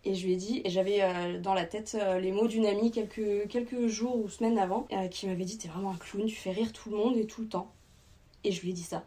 Et 0.06 0.14
je 0.14 0.25
lui 0.25 0.35
ai 0.35 0.37
dit, 0.37 0.62
et 0.64 0.70
j'avais 0.70 1.03
euh, 1.03 1.41
dans 1.41 1.53
la 1.53 1.64
tête 1.64 1.97
euh, 2.00 2.20
les 2.20 2.31
mots 2.31 2.47
d'une 2.47 2.64
amie 2.64 2.93
quelques, 2.93 3.49
quelques 3.49 3.88
jours 3.88 4.17
ou 4.17 4.29
semaines 4.29 4.56
avant, 4.56 4.87
euh, 4.93 5.08
qui 5.08 5.26
m'avait 5.26 5.44
dit 5.44 5.58
T'es 5.58 5.67
vraiment 5.67 5.91
un 5.91 5.97
clown, 5.97 6.26
tu 6.26 6.37
fais 6.37 6.53
rire 6.53 6.73
tout 6.73 6.91
le 6.91 6.97
monde 6.97 7.17
et 7.17 7.26
tout 7.26 7.41
le 7.41 7.49
temps. 7.49 7.73
Et 8.44 8.53
je 8.53 8.62
lui 8.62 8.70
ai 8.70 8.73
dit 8.73 8.85
ça. 8.85 9.05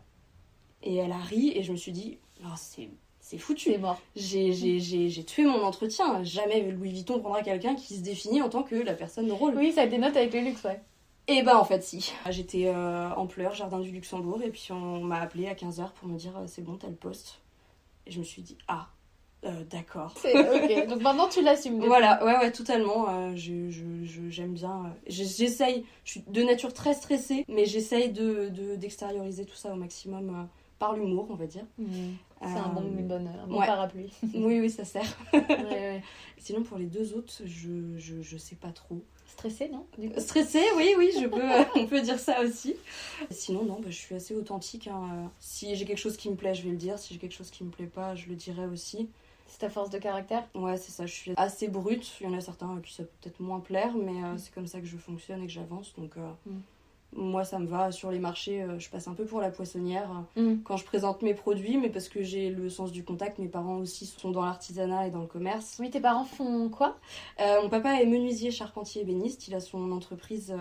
Et 0.83 0.97
elle 0.97 1.13
a 1.13 1.17
ri, 1.17 1.53
et 1.55 1.63
je 1.63 1.71
me 1.71 1.77
suis 1.77 1.93
dit 1.93 2.17
Oh, 2.43 2.49
c'est, 2.57 2.89
c'est 3.21 3.37
foutu. 3.37 3.71
C'est 3.71 3.77
mort. 3.77 4.01
J'ai, 4.17 4.51
j'ai, 4.51 4.81
j'ai, 4.81 5.07
j'ai 5.07 5.23
tué 5.23 5.45
mon 5.45 5.63
entretien. 5.63 6.21
Jamais 6.25 6.69
Louis 6.69 6.91
Vuitton 6.91 7.21
prendra 7.21 7.43
quelqu'un 7.43 7.75
qui 7.75 7.95
se 7.95 8.01
définit 8.01 8.41
en 8.41 8.49
tant 8.49 8.63
que 8.63 8.75
la 8.75 8.93
personne 8.93 9.29
drôle. 9.29 9.55
Oui, 9.55 9.71
ça 9.71 9.87
dénote 9.87 10.17
avec 10.17 10.33
le 10.33 10.41
luxe, 10.41 10.65
ouais. 10.65 10.81
Et 11.29 11.43
bah 11.43 11.57
en 11.57 11.63
fait 11.63 11.81
si. 11.81 12.11
J'étais 12.29 12.69
en 12.69 13.25
pleurs, 13.25 13.55
jardin 13.55 13.79
du 13.79 13.91
Luxembourg, 13.91 14.41
et 14.41 14.49
puis 14.49 14.67
on 14.71 14.99
m'a 14.99 15.21
appelé 15.21 15.47
à 15.47 15.53
15h 15.53 15.93
pour 15.93 16.09
me 16.09 16.17
dire 16.17 16.33
c'est 16.47 16.63
bon, 16.63 16.75
t'as 16.75 16.89
le 16.89 16.95
poste. 16.95 17.39
Et 18.05 18.11
je 18.11 18.19
me 18.19 18.25
suis 18.25 18.41
dit 18.41 18.57
ah, 18.67 18.89
euh, 19.45 19.63
d'accord. 19.69 20.13
C'est 20.17 20.33
ok. 20.37 20.87
Donc 20.89 21.01
maintenant 21.01 21.27
tu 21.29 21.41
l'assumes. 21.41 21.79
Voilà, 21.85 22.23
ouais, 22.25 22.37
ouais, 22.37 22.51
totalement. 22.51 23.09
euh, 23.09 23.31
je, 23.35 23.69
je, 23.69 23.83
je- 24.03 24.29
j'aime 24.29 24.53
bien. 24.53 24.85
euh, 24.85 24.89
j'essaye, 25.07 25.85
je 26.05 26.11
suis 26.11 26.23
de 26.27 26.43
nature 26.43 26.73
très 26.73 26.93
stressée, 26.93 27.45
mais 27.47 27.65
j'essaye 27.65 28.09
de, 28.11 28.49
de- 28.49 28.75
d'extérioriser 28.75 29.45
tout 29.45 29.55
ça 29.55 29.71
au 29.73 29.75
maximum 29.75 30.29
euh, 30.29 30.43
par 30.77 30.93
l'humour, 30.95 31.27
on 31.29 31.35
va 31.35 31.45
dire. 31.45 31.65
Hmm. 31.77 32.11
C'est 32.41 32.57
un 32.57 32.69
bon, 32.69 32.81
une 32.83 33.05
bonne, 33.05 33.27
un 33.27 33.47
bon 33.47 33.59
ouais. 33.59 33.65
parapluie. 33.65 34.13
Oui, 34.33 34.61
oui, 34.61 34.69
ça 34.69 34.85
sert. 34.85 35.03
ouais, 35.33 35.41
ouais. 35.59 36.03
Sinon, 36.37 36.63
pour 36.63 36.77
les 36.77 36.85
deux 36.85 37.13
autres, 37.13 37.33
je, 37.45 37.97
je, 37.97 38.21
je 38.21 38.37
sais 38.37 38.55
pas 38.55 38.71
trop. 38.71 39.01
Stressé, 39.25 39.69
non 39.69 39.85
Stressée, 40.17 40.63
oui, 40.77 40.93
oui, 40.97 41.11
je 41.19 41.27
peux, 41.27 41.41
on 41.75 41.85
peut 41.85 42.01
dire 42.01 42.17
ça 42.17 42.41
aussi. 42.41 42.75
Sinon, 43.29 43.63
non, 43.65 43.75
bah, 43.79 43.89
je 43.89 43.95
suis 43.97 44.15
assez 44.15 44.33
authentique. 44.35 44.87
hein. 44.87 45.29
Si 45.39 45.75
j'ai 45.75 45.85
quelque 45.85 45.97
chose 45.99 46.17
qui 46.17 46.29
me 46.29 46.35
plaît, 46.35 46.53
je 46.53 46.63
vais 46.63 46.71
le 46.71 46.77
dire. 46.77 46.97
Si 46.97 47.13
j'ai 47.13 47.19
quelque 47.19 47.35
chose 47.35 47.51
qui 47.51 47.63
me 47.65 47.69
plaît 47.69 47.85
pas, 47.93 48.15
je 48.15 48.27
le 48.27 48.35
dirai 48.35 48.65
aussi. 48.65 49.09
C'est 49.49 49.59
ta 49.59 49.69
force 49.69 49.89
de 49.89 49.97
caractère 49.97 50.43
Ouais, 50.55 50.77
c'est 50.77 50.91
ça, 50.91 51.05
je 51.05 51.13
suis 51.13 51.33
assez 51.35 51.67
brute. 51.67 52.09
Il 52.21 52.27
y 52.27 52.29
en 52.29 52.33
a 52.37 52.41
certains 52.41 52.75
à 52.77 52.79
qui 52.79 52.93
ça 52.93 53.03
peut 53.03 53.09
peut-être 53.21 53.39
moins 53.39 53.59
plaire, 53.59 53.93
mais 53.95 54.23
euh, 54.23 54.37
c'est 54.37 54.53
comme 54.53 54.67
ça 54.67 54.79
que 54.79 54.85
je 54.85 54.95
fonctionne 54.97 55.41
et 55.43 55.47
que 55.47 55.51
j'avance. 55.51 55.93
Donc, 55.97 56.11
euh, 56.17 56.29
Mm. 56.45 56.59
Moi, 57.13 57.43
ça 57.43 57.57
me 57.57 57.65
va. 57.65 57.91
Sur 57.91 58.11
les 58.11 58.19
marchés, 58.19 58.61
euh, 58.61 58.77
je 58.77 58.87
passe 58.87 59.07
un 59.07 59.15
peu 59.15 59.25
pour 59.25 59.41
la 59.41 59.49
poissonnière 59.49 60.11
Mm. 60.35 60.57
quand 60.63 60.77
je 60.77 60.85
présente 60.85 61.23
mes 61.23 61.33
produits, 61.33 61.77
mais 61.77 61.89
parce 61.89 62.07
que 62.07 62.21
j'ai 62.21 62.51
le 62.51 62.69
sens 62.69 62.91
du 62.91 63.03
contact. 63.03 63.39
Mes 63.39 63.47
parents 63.47 63.77
aussi 63.77 64.05
sont 64.05 64.29
dans 64.29 64.45
l'artisanat 64.45 65.07
et 65.07 65.09
dans 65.09 65.21
le 65.21 65.27
commerce. 65.27 65.77
Oui, 65.79 65.89
tes 65.89 65.99
parents 65.99 66.23
font 66.25 66.69
quoi? 66.69 66.97
Mon 67.39 67.67
papa 67.69 67.99
est 67.99 68.05
menuisier, 68.05 68.51
charpentier, 68.51 69.01
ébéniste. 69.01 69.47
Il 69.47 69.55
a 69.55 69.59
son 69.59 69.91
entreprise 69.91 70.55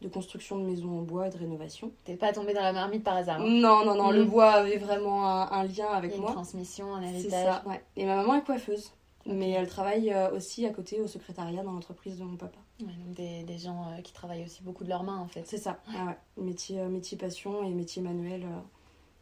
de 0.00 0.08
construction 0.08 0.58
de 0.58 0.64
maisons 0.64 0.98
en 0.98 1.02
bois 1.02 1.26
et 1.26 1.30
de 1.30 1.36
rénovation. 1.36 1.90
T'es 2.04 2.16
pas 2.16 2.32
tombé 2.32 2.54
dans 2.54 2.62
la 2.62 2.72
marmite 2.72 3.04
par 3.04 3.16
hasard. 3.16 3.40
hein? 3.40 3.46
Non, 3.46 3.84
non, 3.84 3.94
non, 3.94 4.10
le 4.10 4.24
Mm. 4.24 4.28
bois 4.28 4.50
avait 4.52 4.78
vraiment 4.78 5.26
un, 5.28 5.50
un 5.50 5.64
lien 5.64 5.88
avec 5.88 6.14
une 6.14 6.22
moi. 6.22 6.32
transmission, 6.32 6.94
un 6.94 7.02
C'est 7.02 7.08
héritage. 7.14 7.46
ça, 7.46 7.62
ouais. 7.68 7.82
Et 7.96 8.06
ma 8.06 8.16
maman 8.16 8.34
est 8.36 8.42
coiffeuse. 8.44 8.92
Mais 9.26 9.50
elle 9.50 9.68
travaille 9.68 10.10
euh, 10.10 10.30
aussi 10.30 10.64
à 10.64 10.70
côté 10.70 10.98
au 11.00 11.06
secrétariat 11.06 11.62
dans 11.62 11.72
l'entreprise 11.72 12.18
de 12.18 12.24
mon 12.24 12.36
papa. 12.36 12.56
Ouais, 12.80 12.86
donc 12.86 13.14
des, 13.14 13.42
des 13.42 13.58
gens 13.58 13.84
euh, 13.96 14.00
qui 14.00 14.14
travaillent 14.14 14.44
aussi 14.44 14.62
beaucoup 14.62 14.82
de 14.84 14.88
leurs 14.88 15.02
mains 15.02 15.18
en 15.18 15.28
fait. 15.28 15.42
C'est 15.44 15.58
ça, 15.58 15.78
ah 15.94 16.06
ouais. 16.06 16.16
Métier, 16.42 16.80
euh, 16.80 16.88
métier 16.88 17.18
passion 17.18 17.62
et 17.62 17.68
métier 17.70 18.00
manuel 18.00 18.46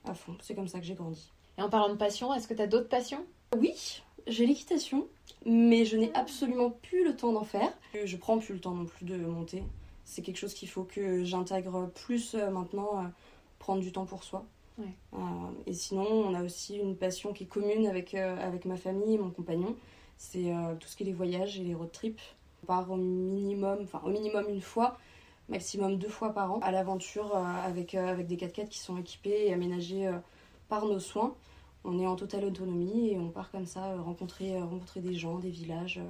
à 0.04 0.14
fond. 0.14 0.36
C'est 0.40 0.54
comme 0.54 0.68
ça 0.68 0.78
que 0.78 0.84
j'ai 0.86 0.94
grandi. 0.94 1.32
Et 1.58 1.62
en 1.62 1.68
parlant 1.68 1.88
de 1.88 1.98
passion, 1.98 2.32
est-ce 2.32 2.46
que 2.46 2.54
t'as 2.54 2.68
d'autres 2.68 2.88
passions? 2.88 3.24
Oui, 3.58 3.74
j'ai 4.28 4.46
l'équitation, 4.46 5.08
mais 5.44 5.84
je 5.84 5.96
n'ai 5.96 6.14
absolument 6.14 6.70
plus 6.70 7.04
le 7.04 7.16
temps 7.16 7.32
d'en 7.32 7.42
faire. 7.44 7.72
Je 8.04 8.16
prends 8.16 8.38
plus 8.38 8.54
le 8.54 8.60
temps 8.60 8.74
non 8.74 8.84
plus 8.84 9.04
de 9.04 9.16
monter. 9.16 9.64
C'est 10.08 10.22
quelque 10.22 10.38
chose 10.38 10.54
qu'il 10.54 10.70
faut 10.70 10.84
que 10.84 11.22
j'intègre 11.22 11.90
plus 11.94 12.34
euh, 12.34 12.48
maintenant, 12.50 12.98
euh, 12.98 13.02
prendre 13.58 13.82
du 13.82 13.92
temps 13.92 14.06
pour 14.06 14.24
soi. 14.24 14.46
Ouais. 14.78 14.86
Euh, 15.12 15.18
et 15.66 15.74
sinon, 15.74 16.06
on 16.06 16.32
a 16.32 16.42
aussi 16.42 16.78
une 16.78 16.96
passion 16.96 17.34
qui 17.34 17.44
est 17.44 17.46
commune 17.46 17.86
avec, 17.86 18.14
avec 18.14 18.64
ma 18.64 18.76
famille 18.76 19.16
et 19.16 19.18
mon 19.18 19.28
compagnon. 19.28 19.76
C'est 20.16 20.50
tout 20.80 20.88
ce 20.88 20.96
qui 20.96 21.02
est 21.02 21.06
les 21.06 21.12
voyages 21.12 21.60
et 21.60 21.62
les 21.62 21.74
road 21.74 21.92
trips. 21.92 22.20
On 22.62 22.66
part 22.66 22.90
au 22.90 22.96
minimum, 22.96 23.80
enfin 23.82 24.00
au 24.02 24.08
minimum 24.08 24.46
une 24.48 24.62
fois, 24.62 24.96
maximum 25.48 25.98
deux 25.98 26.08
fois 26.08 26.32
par 26.32 26.54
an, 26.54 26.58
à 26.60 26.72
l'aventure 26.72 27.36
avec, 27.36 27.94
avec 27.94 28.26
des 28.26 28.36
4x4 28.36 28.68
qui 28.68 28.78
sont 28.78 28.96
équipés 28.96 29.46
et 29.46 29.52
aménagés 29.52 30.10
par 30.68 30.86
nos 30.86 30.98
soins. 30.98 31.36
On 31.84 32.00
est 32.00 32.06
en 32.06 32.16
totale 32.16 32.46
autonomie 32.46 33.10
et 33.10 33.18
on 33.18 33.28
part 33.28 33.50
comme 33.50 33.66
ça 33.66 33.94
rencontrer, 34.00 34.58
rencontrer 34.58 35.00
des 35.00 35.14
gens, 35.14 35.38
des 35.38 35.50
villages, 35.50 36.00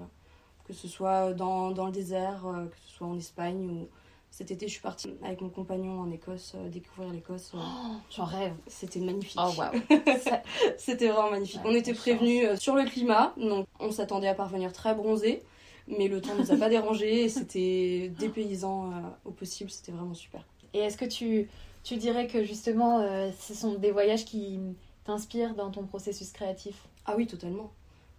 que 0.68 0.74
ce 0.74 0.86
soit 0.86 1.32
dans, 1.32 1.70
dans 1.72 1.86
le 1.86 1.92
désert, 1.92 2.46
euh, 2.46 2.66
que 2.66 2.76
ce 2.86 2.94
soit 2.96 3.06
en 3.06 3.16
Espagne 3.16 3.68
ou 3.70 3.88
cet 4.30 4.50
été 4.50 4.68
je 4.68 4.72
suis 4.72 4.82
partie 4.82 5.14
avec 5.24 5.40
mon 5.40 5.48
compagnon 5.48 6.00
en 6.00 6.10
Écosse, 6.10 6.52
euh, 6.54 6.68
découvrir 6.68 7.10
l'Écosse. 7.10 7.52
euh, 7.54 7.58
Oh, 7.58 7.96
J'en 8.14 8.24
rêve. 8.26 8.54
C'était 8.66 9.00
magnifique. 9.00 9.40
Oh 9.42 9.50
C'était 10.76 11.08
vraiment 11.08 11.30
magnifique. 11.30 11.64
Ouais, 11.64 11.70
on 11.70 11.74
était 11.74 11.94
prévenus 11.94 12.44
euh, 12.46 12.56
sur 12.56 12.76
le 12.76 12.84
climat, 12.84 13.32
donc 13.38 13.66
on 13.80 13.90
s'attendait 13.90 14.28
à 14.28 14.34
parvenir 14.34 14.72
très 14.72 14.94
bronzé, 14.94 15.42
mais 15.88 16.08
le 16.08 16.20
temps 16.20 16.34
nous 16.38 16.52
a 16.52 16.56
pas 16.56 16.68
dérangé 16.76 17.28
c'était 17.30 18.12
dépaysant 18.18 18.92
au 19.24 19.30
possible, 19.30 19.70
c'était 19.70 19.92
vraiment 19.92 20.14
super. 20.14 20.42
Et 20.74 20.80
est-ce 20.80 20.98
que 20.98 21.06
tu, 21.06 21.48
tu 21.82 21.96
dirais 21.96 22.26
que 22.26 22.44
justement 22.44 23.00
ce 23.32 23.54
sont 23.54 23.74
des 23.74 23.90
voyages 23.90 24.26
qui 24.26 24.60
t'inspirent 25.04 25.54
dans 25.54 25.70
ton 25.70 25.84
processus 25.84 26.30
créatif? 26.32 26.86
Ah 27.06 27.14
oui, 27.16 27.26
totalement. 27.26 27.70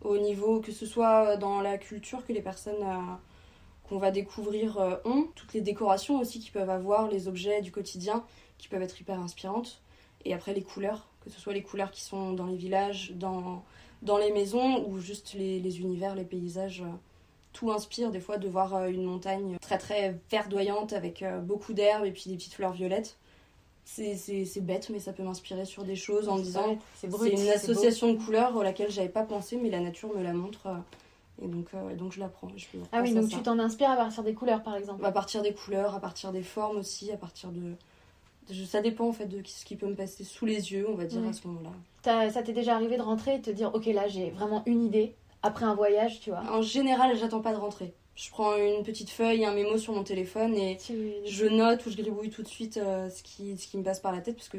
Au 0.02 0.18
niveau 0.18 0.62
que 0.62 0.72
ce 0.72 0.86
soit 0.86 1.36
dans 1.38 1.62
la 1.62 1.78
culture 1.78 2.26
que 2.26 2.32
les 2.32 2.42
personnes 2.42 2.82
euh, 2.82 3.16
qu'on 3.88 3.98
va 3.98 4.12
découvrir 4.12 4.78
euh, 4.78 4.96
ont, 5.04 5.28
toutes 5.36 5.54
les 5.54 5.62
décorations 5.62 6.20
aussi 6.20 6.40
qu'ils 6.40 6.54
peuvent 6.54 6.70
avoir, 6.70 7.10
les 7.10 7.28
objets 7.28 7.62
du 7.62 7.72
quotidien 7.72 8.24
qui 8.58 8.70
peuvent 8.70 8.82
être 8.82 9.00
hyper 9.00 9.20
inspirantes, 9.20 9.82
et 10.26 10.34
après 10.34 10.54
les 10.54 10.64
couleurs, 10.64 11.08
que 11.22 11.30
ce 11.30 11.40
soit 11.40 11.54
les 11.54 11.64
couleurs 11.64 11.92
qui 11.92 12.02
sont 12.02 12.34
dans 12.34 12.46
les 12.46 12.56
villages, 12.56 13.14
dans, 13.16 13.64
les 14.18 14.32
maisons, 14.32 14.88
ou 14.88 15.00
juste 15.00 15.34
les, 15.34 15.80
univers, 15.80 16.16
les 16.16 16.26
paysages. 16.26 16.82
euh, 16.82 16.92
tout 17.52 17.72
inspire 17.72 18.12
des 18.12 18.20
fois 18.20 18.38
de 18.38 18.48
voir 18.48 18.86
une 18.86 19.04
montagne 19.04 19.58
très 19.60 19.80
très 19.80 20.20
verdoyante 20.30 20.94
avec 20.94 21.26
beaucoup 21.42 21.74
d'herbes 21.74 22.06
et 22.06 22.12
puis 22.12 22.26
des 22.28 22.36
petites 22.36 22.54
fleurs 22.54 22.74
violettes. 22.74 23.18
C'est- 23.96 24.62
bête, 24.62 24.90
mais 24.92 25.00
ça 25.00 25.14
peut 25.14 25.24
m'inspirer 25.24 25.66
sur 25.66 25.84
des 25.84 25.96
choses 25.96 26.30
en 26.30 26.38
me 26.38 26.44
disant 26.44 26.78
c'est 26.96 27.08
une 27.08 27.50
association 27.50 28.14
de 28.14 28.18
couleurs 28.24 28.58
à 28.58 28.64
laquelle 28.64 28.92
j'avais 28.92 29.10
pas 29.10 29.24
pensé, 29.24 29.58
mais 29.58 29.70
la 29.70 29.80
nature 29.80 30.16
me 30.16 30.22
la 30.24 30.34
montre. 30.34 30.68
euh, 30.68 30.76
Et 31.42 31.48
donc, 31.48 31.68
euh, 31.74 31.90
et 31.90 31.96
donc 31.96 32.12
je 32.12 32.20
la 32.20 32.28
prends. 32.28 32.50
Je 32.58 32.66
Ah 32.92 33.02
oui, 33.02 33.14
donc 33.14 33.30
ça. 33.32 33.38
tu 33.38 33.44
t'en 33.44 33.58
inspires 33.60 33.92
à 33.92 33.96
partir 33.96 34.24
des 34.24 34.34
couleurs 34.34 34.62
par 34.62 34.76
exemple. 34.76 35.06
À 35.06 35.12
partir 35.12 35.42
des 35.42 35.54
couleurs, 35.54 35.96
à 35.96 36.00
partir 36.02 36.32
des 36.34 36.44
formes 36.44 36.78
aussi, 36.78 37.12
à 37.14 37.18
partir 37.18 37.50
de. 37.52 37.76
de- 38.50 38.66
Ça 38.66 38.82
dépend 38.82 39.08
en 39.08 39.14
fait 39.14 39.26
de 39.26 39.42
ce 39.46 39.64
qui 39.64 39.76
peut 39.78 39.88
me 39.88 39.96
passer 39.96 40.24
sous 40.26 40.46
les 40.46 40.74
yeux, 40.74 40.86
on 40.90 40.96
va 40.96 41.06
dire, 41.06 41.22
Ouais. 41.22 41.30
à 41.30 41.34
ce 41.34 41.48
moment-là. 41.48 42.30
Ça 42.30 42.44
t'est 42.44 42.52
déjà 42.54 42.76
arrivé 42.76 42.98
de 42.98 43.02
rentrer 43.02 43.36
et 43.36 43.38
de 43.40 43.44
te 43.44 43.52
dire 43.52 43.72
ok 43.74 43.86
là 43.88 44.08
j'ai 44.08 44.30
vraiment 44.32 44.64
une 44.66 44.84
idée 44.84 45.16
après 45.42 45.66
un 45.66 45.76
voyage, 45.76 46.20
tu 46.20 46.30
vois? 46.32 46.42
En 46.52 46.62
général, 46.62 47.16
j'attends 47.18 47.42
pas 47.42 47.54
de 47.54 47.58
rentrer. 47.60 47.94
Je 48.22 48.30
prends 48.32 48.58
une 48.58 48.84
petite 48.84 49.10
feuille, 49.12 49.46
un 49.46 49.54
mémo 49.54 49.78
sur 49.78 49.94
mon 49.94 50.04
téléphone 50.04 50.54
et 50.54 50.78
je 51.26 51.46
note 51.46 51.86
ou 51.86 51.90
je 51.90 51.96
gribouille 51.96 52.30
tout 52.30 52.44
de 52.44 52.50
suite 52.50 52.76
euh, 52.76 53.10
ce, 53.10 53.24
qui, 53.24 53.58
ce 53.58 53.66
qui 53.66 53.78
me 53.78 53.84
passe 53.84 54.02
par 54.02 54.12
la 54.12 54.20
tête 54.20 54.36
parce 54.36 54.50
que 54.50 54.58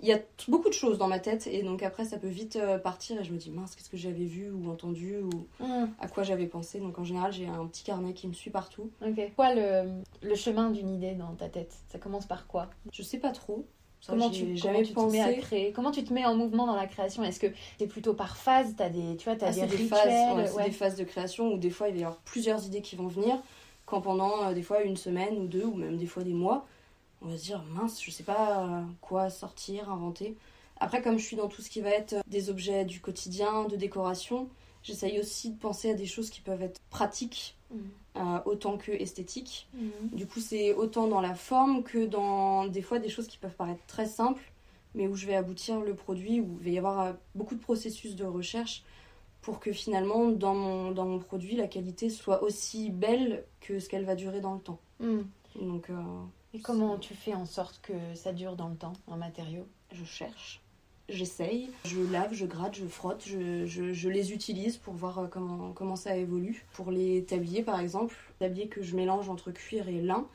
il 0.00 0.06
y 0.06 0.12
a 0.12 0.20
beaucoup 0.46 0.68
de 0.68 0.74
choses 0.74 0.96
dans 0.96 1.08
ma 1.08 1.18
tête 1.18 1.48
et 1.48 1.62
donc 1.64 1.82
après 1.82 2.04
ça 2.04 2.16
peut 2.16 2.28
vite 2.28 2.54
euh, 2.56 2.78
partir 2.78 3.18
et 3.20 3.24
je 3.24 3.32
me 3.32 3.38
dis 3.38 3.50
mince 3.50 3.74
qu'est-ce 3.74 3.88
que 3.90 3.96
j'avais 3.96 4.26
vu 4.26 4.50
ou 4.52 4.70
entendu 4.70 5.16
ou 5.18 5.30
Hum, 5.58 5.90
à 5.98 6.06
quoi 6.06 6.22
j'avais 6.22 6.46
pensé. 6.46 6.78
Donc 6.78 6.96
en 7.00 7.04
général 7.04 7.32
j'ai 7.32 7.48
un 7.48 7.66
petit 7.66 7.82
carnet 7.82 8.12
qui 8.12 8.28
me 8.28 8.34
suit 8.34 8.50
partout. 8.50 8.88
Ok. 9.04 9.32
Quoi 9.34 9.52
le, 9.54 9.90
le 10.22 10.34
chemin 10.36 10.70
d'une 10.70 10.90
idée 10.90 11.14
dans 11.14 11.34
ta 11.34 11.48
tête? 11.48 11.74
Ça 11.88 11.98
commence 11.98 12.26
par 12.26 12.46
quoi? 12.46 12.70
Je 12.92 13.02
sais 13.02 13.18
pas 13.18 13.32
trop 13.32 13.66
Ça, 14.06 14.12
Comment 14.12 14.30
tu, 14.30 14.44
comment 14.44 14.56
jamais 14.56 14.82
tu 14.84 14.94
te 14.94 15.00
mets 15.00 15.20
à 15.20 15.32
créer 15.34 15.72
Comment 15.72 15.90
tu 15.90 16.04
te 16.04 16.12
mets 16.12 16.24
en 16.24 16.36
mouvement 16.36 16.64
dans 16.66 16.76
la 16.76 16.86
création? 16.86 17.24
Est-ce 17.24 17.40
que 17.40 17.48
c'est 17.76 17.88
plutôt 17.88 18.14
par 18.14 18.36
phase? 18.36 18.74
T'as 18.76 18.88
des, 18.88 19.16
tu 19.16 19.24
vois, 19.24 19.34
t'as 19.34 19.48
Ah, 19.48 19.50
des 19.50 19.60
c'est 19.62 19.66
des 19.66 19.76
rituels 19.76 19.88
phases 19.88 20.36
ouais, 20.36 20.46
c'est 20.46 20.54
ouais. 20.54 20.64
des 20.66 20.70
phases 20.70 20.94
de 20.96 21.02
création 21.02 21.52
où 21.52 21.58
des 21.58 21.70
fois 21.70 21.88
il 21.88 21.94
va 21.94 22.00
y 22.00 22.04
avoir 22.04 22.18
plusieurs 22.20 22.64
idées 22.64 22.82
qui 22.82 22.94
vont 22.94 23.08
venir 23.08 23.36
quand 23.84 24.00
pendant 24.00 24.44
euh, 24.44 24.52
des 24.54 24.62
fois 24.62 24.82
une 24.82 24.96
semaine 24.96 25.36
ou 25.38 25.48
deux 25.48 25.64
ou 25.64 25.74
même 25.74 25.96
des 25.96 26.06
fois 26.06 26.22
des 26.22 26.34
mois 26.34 26.66
on 27.20 27.26
va 27.26 27.36
se 27.36 27.42
dire 27.42 27.64
mince 27.72 28.00
je 28.00 28.12
sais 28.12 28.22
pas 28.22 28.60
euh, 28.64 28.82
quoi 29.00 29.28
sortir 29.28 29.90
inventer. 29.90 30.36
Après 30.78 31.02
comme 31.02 31.18
je 31.18 31.24
suis 31.24 31.36
dans 31.36 31.48
tout 31.48 31.60
ce 31.62 31.68
qui 31.68 31.80
va 31.80 31.90
être 31.90 32.12
euh, 32.12 32.20
des 32.28 32.48
objets 32.48 32.84
du 32.84 33.00
quotidien 33.00 33.64
de 33.64 33.74
décoration 33.74 34.48
j'essaye 34.84 35.18
aussi 35.18 35.50
de 35.50 35.58
penser 35.58 35.90
à 35.90 35.94
des 35.94 36.06
choses 36.06 36.30
qui 36.30 36.40
peuvent 36.42 36.62
être 36.62 36.80
pratiques. 36.90 37.56
Mhm. 37.72 37.90
Euh, 38.16 38.38
autant 38.44 38.76
que 38.78 38.90
esthétiques 38.92 39.68
Mhm. 39.74 39.90
du 40.12 40.26
coup 40.26 40.40
c'est 40.40 40.72
autant 40.74 41.06
dans 41.06 41.20
la 41.20 41.34
forme 41.34 41.82
que 41.82 42.06
dans 42.06 42.66
des 42.66 42.82
fois 42.82 42.98
des 42.98 43.08
choses 43.08 43.26
qui 43.26 43.38
peuvent 43.38 43.54
paraître 43.56 43.84
très 43.86 44.06
simples 44.06 44.52
mais 44.94 45.06
où 45.06 45.14
je 45.16 45.26
vais 45.26 45.34
aboutir 45.36 45.80
le 45.80 45.94
produit 45.94 46.40
où 46.40 46.58
il 46.60 46.64
va 46.64 46.70
y 46.70 46.78
avoir 46.78 47.00
euh, 47.00 47.12
beaucoup 47.34 47.54
de 47.54 47.60
processus 47.60 48.16
de 48.16 48.24
recherche 48.24 48.82
pour 49.42 49.60
que 49.60 49.72
finalement 49.72 50.28
dans 50.28 50.54
mon, 50.54 50.90
dans 50.90 51.04
mon 51.04 51.18
produit 51.18 51.54
la 51.56 51.68
qualité 51.68 52.10
soit 52.10 52.42
aussi 52.42 52.90
belle 52.90 53.44
que 53.60 53.78
ce 53.78 53.88
qu'elle 53.88 54.04
va 54.04 54.14
durer 54.16 54.40
dans 54.40 54.54
le 54.54 54.60
temps. 54.60 54.78
Mhm. 55.00 55.26
Donc 55.60 55.90
euh, 55.90 55.94
Et 56.54 56.60
comment 56.60 56.96
tu 56.98 57.14
fais 57.14 57.34
en 57.34 57.44
sorte 57.46 57.80
que 57.82 57.92
ça 58.14 58.32
dure 58.32 58.56
dans 58.56 58.68
le 58.68 58.76
temps, 58.76 58.94
un 59.08 59.16
matériau 59.16 59.66
je 59.92 60.04
cherche, 60.04 60.60
j'essaye, 61.08 61.70
je 61.84 62.00
lave, 62.10 62.32
je 62.32 62.46
gratte, 62.46 62.74
je 62.74 62.86
frotte, 62.86 63.22
je, 63.26 63.66
je- 63.66 63.92
je 63.92 64.08
les 64.08 64.32
utilise 64.32 64.76
pour 64.76 64.94
voir 64.94 65.18
euh, 65.18 65.26
comment, 65.26 65.72
comment 65.72 65.96
ça 65.96 66.16
évolue. 66.16 66.64
Pour 66.74 66.90
les 66.90 67.24
tabliers 67.24 67.62
par 67.62 67.80
exemple, 67.80 68.14
tabliers 68.38 68.68
que 68.68 68.82
je 68.82 68.96
mélange 68.96 69.28
entre 69.28 69.50
cuir 69.52 69.88
et 69.88 70.00
lin, 70.00 70.26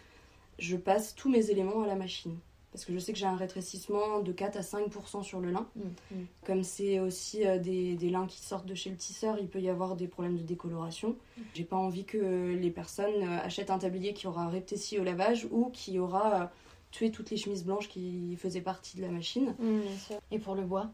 je 0.59 0.77
passe 0.77 1.15
tous 1.15 1.29
mes 1.29 1.49
éléments 1.49 1.81
à 1.83 1.87
la 1.87 1.95
machine. 1.95 2.37
Parce 2.71 2.85
que 2.85 2.93
je 2.93 2.99
sais 2.99 3.11
que 3.11 3.19
j'ai 3.19 3.25
un 3.25 3.35
rétrécissement 3.35 4.19
de 4.21 4.31
4 4.31 4.55
à 4.55 4.61
5% 4.61 5.23
sur 5.23 5.41
le 5.41 5.51
lin. 5.51 5.67
Mhm. 5.75 6.25
Comme 6.45 6.63
c'est 6.63 7.01
aussi 7.01 7.45
euh, 7.45 7.57
des, 7.59 7.95
des 7.95 8.09
lins 8.09 8.27
qui 8.27 8.39
sortent 8.39 8.65
de 8.65 8.75
chez 8.75 8.89
le 8.89 8.95
tisseur, 8.95 9.37
il 9.41 9.47
peut 9.49 9.59
y 9.59 9.67
avoir 9.67 9.97
des 9.97 10.07
problèmes 10.07 10.37
de 10.37 10.43
décoloration. 10.43 11.17
J'ai 11.53 11.65
pas 11.65 11.75
envie 11.75 12.05
que 12.05 12.53
les 12.57 12.69
personnes 12.71 13.23
euh, 13.23 13.39
achètent 13.43 13.71
un 13.71 13.77
tablier 13.79 14.13
qui 14.13 14.25
aura 14.25 14.47
rétréci 14.47 14.97
au 14.99 15.03
lavage 15.03 15.49
ou 15.51 15.65
qui 15.73 15.99
aura 15.99 16.49
tué 16.91 17.11
toutes 17.11 17.31
les 17.31 17.37
chemises 17.37 17.63
blanches 17.63 17.89
qui 17.89 18.35
faisaient 18.35 18.61
partie 18.61 18.97
de 18.97 19.01
la 19.01 19.09
machine. 19.09 19.55
Bien 19.59 19.97
sûr. 19.97 20.17
Et 20.31 20.39
pour 20.39 20.55
le 20.55 20.63
bois? 20.63 20.91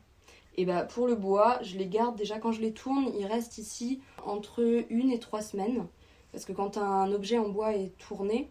Et 0.55 0.65
bah 0.65 0.83
pour 0.83 1.05
le 1.05 1.15
bois, 1.15 1.59
je 1.61 1.77
les 1.77 1.87
garde 1.87 2.15
déjà 2.15 2.39
quand 2.39 2.51
je 2.51 2.61
les 2.61 2.71
tourne, 2.73 3.11
il 3.19 3.25
reste 3.25 3.59
ici 3.59 4.01
entre 4.25 4.85
une 4.89 5.11
et 5.11 5.19
trois 5.19 5.41
semaines. 5.41 5.85
Parce 6.31 6.45
que 6.45 6.51
quand 6.51 6.77
un 6.77 7.11
objet 7.11 7.37
en 7.37 7.49
bois 7.49 7.75
est 7.75 7.95
tourné, 7.97 8.49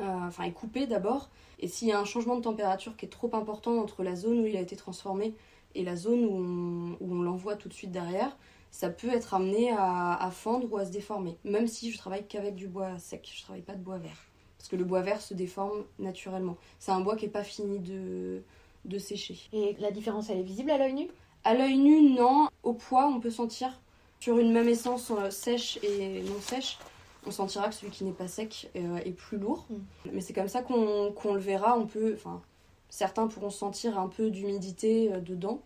euh, 0.00 0.04
enfin 0.28 0.44
est 0.44 0.52
coupé 0.52 0.86
d'abord, 0.86 1.30
et 1.58 1.68
s'il 1.68 1.88
y 1.88 1.92
a 1.92 1.98
un 1.98 2.04
changement 2.04 2.36
de 2.36 2.42
température 2.42 2.96
qui 2.96 3.06
est 3.06 3.10
trop 3.10 3.30
important 3.34 3.78
entre 3.78 4.02
la 4.02 4.14
zone 4.14 4.40
où 4.40 4.46
il 4.46 4.56
a 4.56 4.60
été 4.60 4.76
transformé 4.76 5.34
et 5.74 5.82
la 5.82 5.96
zone 5.96 6.24
où 6.24 6.36
on, 6.36 6.96
où 7.00 7.14
on 7.14 7.22
l'envoie 7.22 7.56
tout 7.56 7.68
de 7.68 7.74
suite 7.74 7.90
derrière, 7.90 8.36
ça 8.70 8.88
peut 8.88 9.08
être 9.08 9.34
amené 9.34 9.72
à, 9.72 10.14
à 10.14 10.30
fendre 10.30 10.70
ou 10.70 10.76
à 10.76 10.84
se 10.84 10.90
déformer. 10.90 11.36
Même 11.44 11.66
si 11.66 11.90
je 11.90 11.98
travaille 11.98 12.26
qu'avec 12.26 12.54
du 12.54 12.68
bois 12.68 12.98
sec, 12.98 13.28
je 13.34 13.42
travaille 13.42 13.62
pas 13.62 13.74
de 13.74 13.82
bois 13.82 13.98
vert. 13.98 14.26
Parce 14.66 14.72
que 14.72 14.76
le 14.78 14.84
bois 14.84 15.02
vert 15.02 15.20
se 15.20 15.32
déforme 15.32 15.84
naturellement. 16.00 16.56
C'est 16.80 16.90
un 16.90 16.98
bois 16.98 17.14
qui 17.14 17.26
est 17.26 17.28
pas 17.28 17.44
fini 17.44 17.78
de, 17.78 18.42
de 18.84 18.98
sécher. 18.98 19.38
Et 19.52 19.76
la 19.78 19.92
différence, 19.92 20.28
elle 20.28 20.38
est 20.38 20.42
visible 20.42 20.72
à 20.72 20.78
l'œil 20.78 20.92
nu? 20.92 21.08
À 21.44 21.54
l'œil 21.54 21.78
nu, 21.78 22.10
non. 22.10 22.48
Au 22.64 22.72
poids, 22.72 23.06
on 23.06 23.20
peut 23.20 23.30
sentir 23.30 23.80
sur 24.18 24.40
une 24.40 24.50
même 24.50 24.68
essence 24.68 25.12
euh, 25.12 25.30
sèche 25.30 25.78
et 25.84 26.20
non 26.22 26.40
sèche, 26.40 26.78
on 27.24 27.30
sentira 27.30 27.68
que 27.68 27.76
celui 27.76 27.92
qui 27.92 28.02
n'est 28.02 28.10
pas 28.10 28.26
sec 28.26 28.68
euh, 28.74 28.96
est 28.96 29.12
plus 29.12 29.38
lourd. 29.38 29.68
Mm. 29.70 29.74
Mais 30.14 30.20
c'est 30.20 30.32
comme 30.32 30.48
ça 30.48 30.62
qu'on 30.62 31.12
qu'on 31.12 31.34
le 31.34 31.40
verra. 31.40 31.78
On 31.78 31.86
peut, 31.86 32.14
enfin, 32.16 32.42
certains 32.88 33.28
pourront 33.28 33.50
sentir 33.50 34.00
un 34.00 34.08
peu 34.08 34.30
d'humidité 34.30 35.12
euh, 35.12 35.20
dedans 35.20 35.62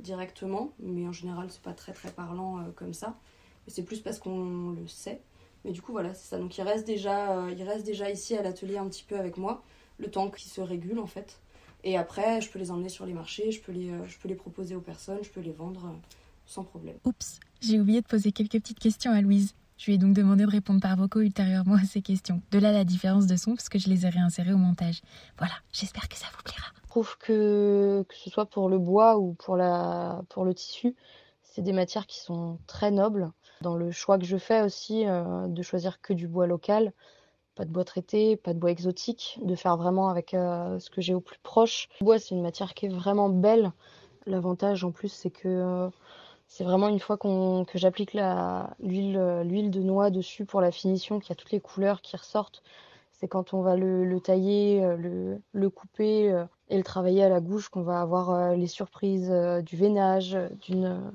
directement, 0.00 0.72
mais 0.78 1.06
en 1.06 1.12
général, 1.12 1.48
c'est 1.50 1.60
pas 1.60 1.74
très 1.74 1.92
très 1.92 2.10
parlant 2.10 2.64
comme 2.76 2.94
ça. 2.94 3.14
C'est 3.66 3.82
plus 3.82 4.00
parce 4.00 4.18
qu'on 4.18 4.70
le 4.70 4.86
sait. 4.86 5.20
Mais 5.64 5.72
du 5.72 5.82
coup, 5.82 5.92
voilà, 5.92 6.14
c'est 6.14 6.28
ça. 6.28 6.38
Donc 6.38 6.56
il 6.56 6.62
reste 6.62 6.86
déjà, 6.86 7.38
euh, 7.38 7.54
il 7.56 7.62
reste 7.62 7.84
déjà 7.84 8.10
ici 8.10 8.36
à 8.36 8.42
l'atelier 8.42 8.78
un 8.78 8.88
petit 8.88 9.04
peu 9.04 9.18
avec 9.18 9.36
moi. 9.36 9.62
le 9.98 10.10
temps 10.10 10.30
qu'ils 10.30 10.50
se 10.50 10.60
régulent 10.60 11.00
en 11.00 11.06
fait. 11.06 11.40
Et 11.84 11.96
après, 11.96 12.40
je 12.40 12.50
peux 12.50 12.58
les 12.58 12.70
emmener 12.70 12.88
sur 12.88 13.06
les 13.06 13.12
marchés, 13.12 13.50
je 13.50 13.60
peux 13.60 13.72
les, 13.72 13.90
euh, 13.90 14.06
je 14.06 14.18
peux 14.18 14.28
les 14.28 14.34
proposer 14.34 14.74
aux 14.74 14.80
personnes, 14.80 15.18
je 15.22 15.30
peux 15.30 15.40
les 15.40 15.52
vendre 15.52 15.86
euh, 15.86 15.96
sans 16.46 16.64
problème. 16.64 16.96
Oups, 17.04 17.40
j'ai 17.60 17.78
oublié 17.80 18.00
de 18.00 18.06
poser 18.06 18.32
quelques 18.32 18.60
petites 18.60 18.78
questions 18.78 19.12
à 19.12 19.20
Louise. 19.20 19.54
Je 19.76 19.86
lui 19.86 19.94
ai 19.94 19.98
donc 19.98 20.12
demandé 20.12 20.44
de 20.44 20.50
répondre 20.50 20.80
par 20.80 20.96
vocaux 20.96 21.20
ultérieurement 21.20 21.76
à 21.76 21.84
ces 21.84 22.02
questions. 22.02 22.42
De 22.50 22.58
là 22.58 22.72
la 22.72 22.84
différence 22.84 23.26
de 23.26 23.36
son, 23.36 23.54
parce 23.54 23.68
que 23.68 23.78
je 23.78 23.88
les 23.88 24.06
ai 24.06 24.08
réinsérées 24.08 24.52
au 24.52 24.58
montage. 24.58 25.02
Voilà, 25.38 25.54
j'espère 25.72 26.08
que 26.08 26.16
ça 26.16 26.26
vous 26.36 26.42
plaira. 26.42 26.66
Je 26.82 26.88
trouve 26.88 27.16
que, 27.18 28.04
que 28.08 28.16
ce 28.16 28.28
soit 28.28 28.46
pour 28.46 28.68
le 28.68 28.78
bois 28.78 29.18
ou 29.18 29.34
pour, 29.34 29.56
la, 29.56 30.22
pour 30.30 30.44
le 30.44 30.52
tissu, 30.52 30.96
c'est 31.44 31.62
des 31.62 31.72
matières 31.72 32.08
qui 32.08 32.18
sont 32.18 32.58
très 32.66 32.90
nobles. 32.90 33.30
Dans 33.60 33.74
le 33.74 33.90
choix 33.90 34.18
que 34.18 34.24
je 34.24 34.36
fais 34.36 34.62
aussi, 34.62 35.06
euh, 35.06 35.48
de 35.48 35.62
choisir 35.62 36.00
que 36.00 36.12
du 36.12 36.28
bois 36.28 36.46
local, 36.46 36.92
pas 37.56 37.64
de 37.64 37.70
bois 37.70 37.84
traité, 37.84 38.36
pas 38.36 38.54
de 38.54 38.58
bois 38.58 38.70
exotique, 38.70 39.38
de 39.42 39.56
faire 39.56 39.76
vraiment 39.76 40.08
avec 40.08 40.32
euh, 40.34 40.78
ce 40.78 40.90
que 40.90 41.00
j'ai 41.00 41.14
au 41.14 41.20
plus 41.20 41.40
proche. 41.42 41.88
Le 42.00 42.04
bois, 42.04 42.18
c'est 42.18 42.34
une 42.34 42.42
matière 42.42 42.74
qui 42.74 42.86
est 42.86 42.90
vraiment 42.90 43.28
belle. 43.28 43.72
L'avantage 44.26 44.84
en 44.84 44.92
plus, 44.92 45.08
c'est 45.08 45.30
que 45.30 45.48
euh, 45.48 45.88
c'est 46.46 46.62
vraiment 46.62 46.88
une 46.88 47.00
fois 47.00 47.18
que 47.18 47.64
j'applique 47.74 48.14
l'huile 48.14 49.70
de 49.70 49.80
noix 49.80 50.10
dessus 50.10 50.44
pour 50.44 50.60
la 50.60 50.70
finition, 50.70 51.18
qu'il 51.18 51.30
y 51.30 51.32
a 51.32 51.36
toutes 51.36 51.50
les 51.50 51.60
couleurs 51.60 52.00
qui 52.00 52.16
ressortent. 52.16 52.62
C'est 53.12 53.26
quand 53.26 53.52
on 53.54 53.62
va 53.62 53.74
le, 53.74 54.04
le 54.04 54.20
tailler, 54.20 54.80
le, 54.96 55.42
le, 55.52 55.70
couper 55.70 56.44
et 56.68 56.76
le 56.76 56.84
travailler 56.84 57.24
à 57.24 57.28
la 57.28 57.40
gouge 57.40 57.68
qu'on 57.68 57.82
va 57.82 58.00
avoir 58.00 58.54
les 58.54 58.68
surprises 58.68 59.28
du 59.28 59.76
veinage, 59.76 60.38
d'une 60.60 61.12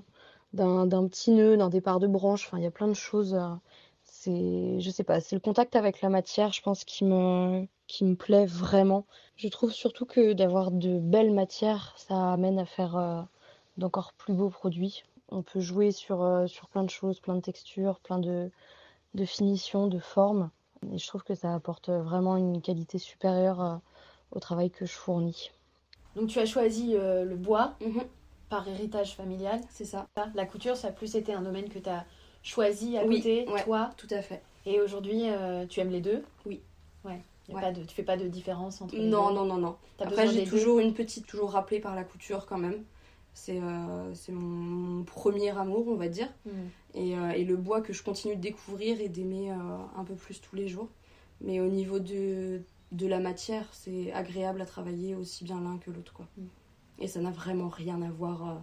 d'un 0.54 1.08
petit 1.08 1.32
nœud, 1.32 1.58
d'un 1.58 1.70
départ 1.70 2.00
de 2.00 2.08
branche. 2.08 2.46
Enfin, 2.48 2.58
il 2.58 2.64
y 2.64 2.68
a 2.68 2.72
plein 2.72 2.88
de 2.88 2.94
choses 2.94 3.38
c'est, 4.24 4.80
je 4.80 4.90
sais 4.90 5.04
pas, 5.04 5.20
c'est 5.20 5.36
le 5.36 5.42
contact 5.42 5.76
avec 5.76 6.02
la 6.02 6.10
matière, 6.10 6.54
je 6.54 6.62
pense, 6.62 6.86
qui 6.86 7.04
me, 7.04 7.68
qui 7.88 8.06
me 8.06 8.16
plaît 8.16 8.46
vraiment. 8.46 9.06
Je 9.36 9.50
trouve 9.50 9.72
surtout 9.72 10.06
que 10.06 10.34
d'avoir 10.34 10.72
de 10.72 11.00
belles 11.00 11.34
matières, 11.34 11.94
ça 11.98 12.32
amène 12.32 12.58
à 12.58 12.66
faire 12.66 12.96
euh, 12.96 13.22
d'encore 13.78 14.14
plus 14.14 14.34
beaux 14.34 14.50
produits. 14.50 15.04
On 15.30 15.42
peut 15.42 15.60
jouer 15.60 15.92
sur, 15.92 16.22
euh, 16.22 16.48
sur 16.48 16.70
plein 16.70 16.84
de 16.84 16.90
choses, 16.90 17.20
plein 17.20 17.36
de 17.36 17.42
textures, 17.42 18.00
plein 18.00 18.20
de, 18.20 18.50
de 19.14 19.26
finitions, 19.26 19.88
de 19.88 20.00
formes. 20.00 20.50
Et 20.94 20.98
je 20.98 21.08
trouve 21.08 21.24
que 21.24 21.36
ça 21.36 21.54
apporte 21.54 21.90
vraiment 21.90 22.38
une 22.38 22.62
qualité 22.62 23.00
supérieure 23.00 23.62
euh, 23.62 23.76
au 24.32 24.40
travail 24.40 24.72
que 24.72 24.86
je 24.86 24.94
fournis. 24.94 25.52
Donc 26.16 26.30
tu 26.30 26.40
as 26.40 26.46
choisi 26.46 26.94
le 26.94 27.36
bois 27.36 27.74
mhm. 27.82 28.04
Par 28.54 28.68
héritage 28.68 29.16
familial. 29.16 29.60
C'est 29.72 29.86
ça. 29.86 30.08
La 30.36 30.46
couture, 30.46 30.78
ça 30.78 30.90
a 30.90 30.92
plus 30.92 31.16
été 31.16 31.34
un 31.34 31.42
domaine 31.42 31.70
que 31.70 31.80
tu 31.80 31.90
as 31.90 32.06
choisi 32.44 32.98
à 32.98 33.04
côté, 33.04 33.48
toi. 33.64 33.90
Tout 33.98 34.08
à 34.12 34.22
fait. 34.22 34.44
Et 34.68 34.80
aujourd'hui, 34.80 35.24
euh, 35.26 35.66
tu 35.66 35.80
aimes 35.80 35.90
les 35.90 36.02
deux? 36.02 36.24
Oui. 36.46 36.62
Ouais. 37.04 37.20
Y 37.50 37.56
a 37.56 37.60
Pas 37.60 37.72
de, 37.72 37.84
tu 37.84 37.96
fais 37.96 38.04
pas 38.04 38.16
de 38.16 38.28
différence 38.28 38.82
entre 38.82 38.96
les 38.96 39.08
non, 39.08 39.30
deux? 39.30 39.36
Non, 39.36 39.46
non, 39.46 39.58
non, 39.58 39.76
Après, 40.00 40.28
j'ai 40.28 40.46
toujours 40.46 40.80
une 40.80 40.94
petite, 40.94 41.26
toujours 41.26 41.52
rappelée 41.52 41.80
par 41.80 41.96
la 41.96 42.04
couture 42.04 42.46
quand 42.46 42.60
même. 42.60 42.84
C'est 43.34 43.60
euh, 43.60 44.14
mon, 44.30 45.04
premier 45.04 45.50
amour, 45.58 45.88
on 45.88 45.96
va 45.96 46.08
dire. 46.08 46.30
Hmm. 46.46 46.68
Et, 46.94 47.18
euh, 47.18 47.32
et, 47.32 47.44
le 47.44 47.58
bois 47.58 47.82
que 47.82 47.92
je 47.92 48.04
continue 48.04 48.36
de 48.36 48.42
découvrir 48.42 49.02
et 49.02 49.10
d'aimer 49.10 49.50
un 49.50 50.04
peu 50.06 50.14
plus 50.14 50.40
tous 50.40 50.56
les 50.56 50.68
jours. 50.68 50.90
Mais 51.42 51.60
au 51.60 51.68
niveau 51.68 51.98
de, 51.98 52.62
de 52.92 53.08
la 53.08 53.20
matière, 53.20 53.68
c'est 53.72 54.14
agréable 54.14 54.62
à 54.62 54.68
travailler 54.68 55.16
aussi 55.16 55.44
bien 55.44 55.60
l'un 55.60 55.80
que 55.80 55.90
l'autre. 55.90 56.14
quoi. 56.14 56.28
Hmm. 56.38 56.46
Et 57.04 57.08
ça 57.08 57.20
n'a 57.20 57.32
vraiment 57.32 57.70
rien 57.70 58.02
à 58.02 58.10
voir. 58.10 58.42
Hmm 58.42 58.62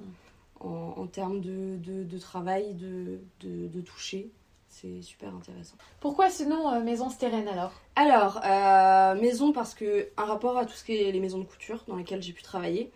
en, 0.61 1.07
termes 1.07 1.41
de, 1.41 1.77
de, 1.79 2.19
travail, 2.19 2.75
de, 2.75 3.21
de, 3.41 3.81
toucher. 3.81 4.31
C'est 4.69 5.03
super 5.03 5.35
intéressant. 5.35 5.75
Pourquoi 6.01 6.31
ce 6.31 6.45
nom 6.45 6.73
euh, 6.73 6.81
Maison 6.81 7.11
Stérène 7.11 7.49
alors? 7.49 7.73
Alors, 7.97 8.41
euh, 8.45 9.21
maison 9.21 9.53
parce 9.53 9.75
que 9.75 10.09
un 10.17 10.25
rapport 10.25 10.57
à 10.57 10.65
tout 10.65 10.75
ce 10.75 10.85
qui 10.85 10.97
est 10.97 11.11
les 11.11 11.19
maisons 11.19 11.39
de 11.39 11.45
couture 11.45 11.83
dans 11.89 11.97
lesquelles 11.97 12.23
j'ai 12.23 12.33
pu 12.33 12.43
travailler. 12.43 12.91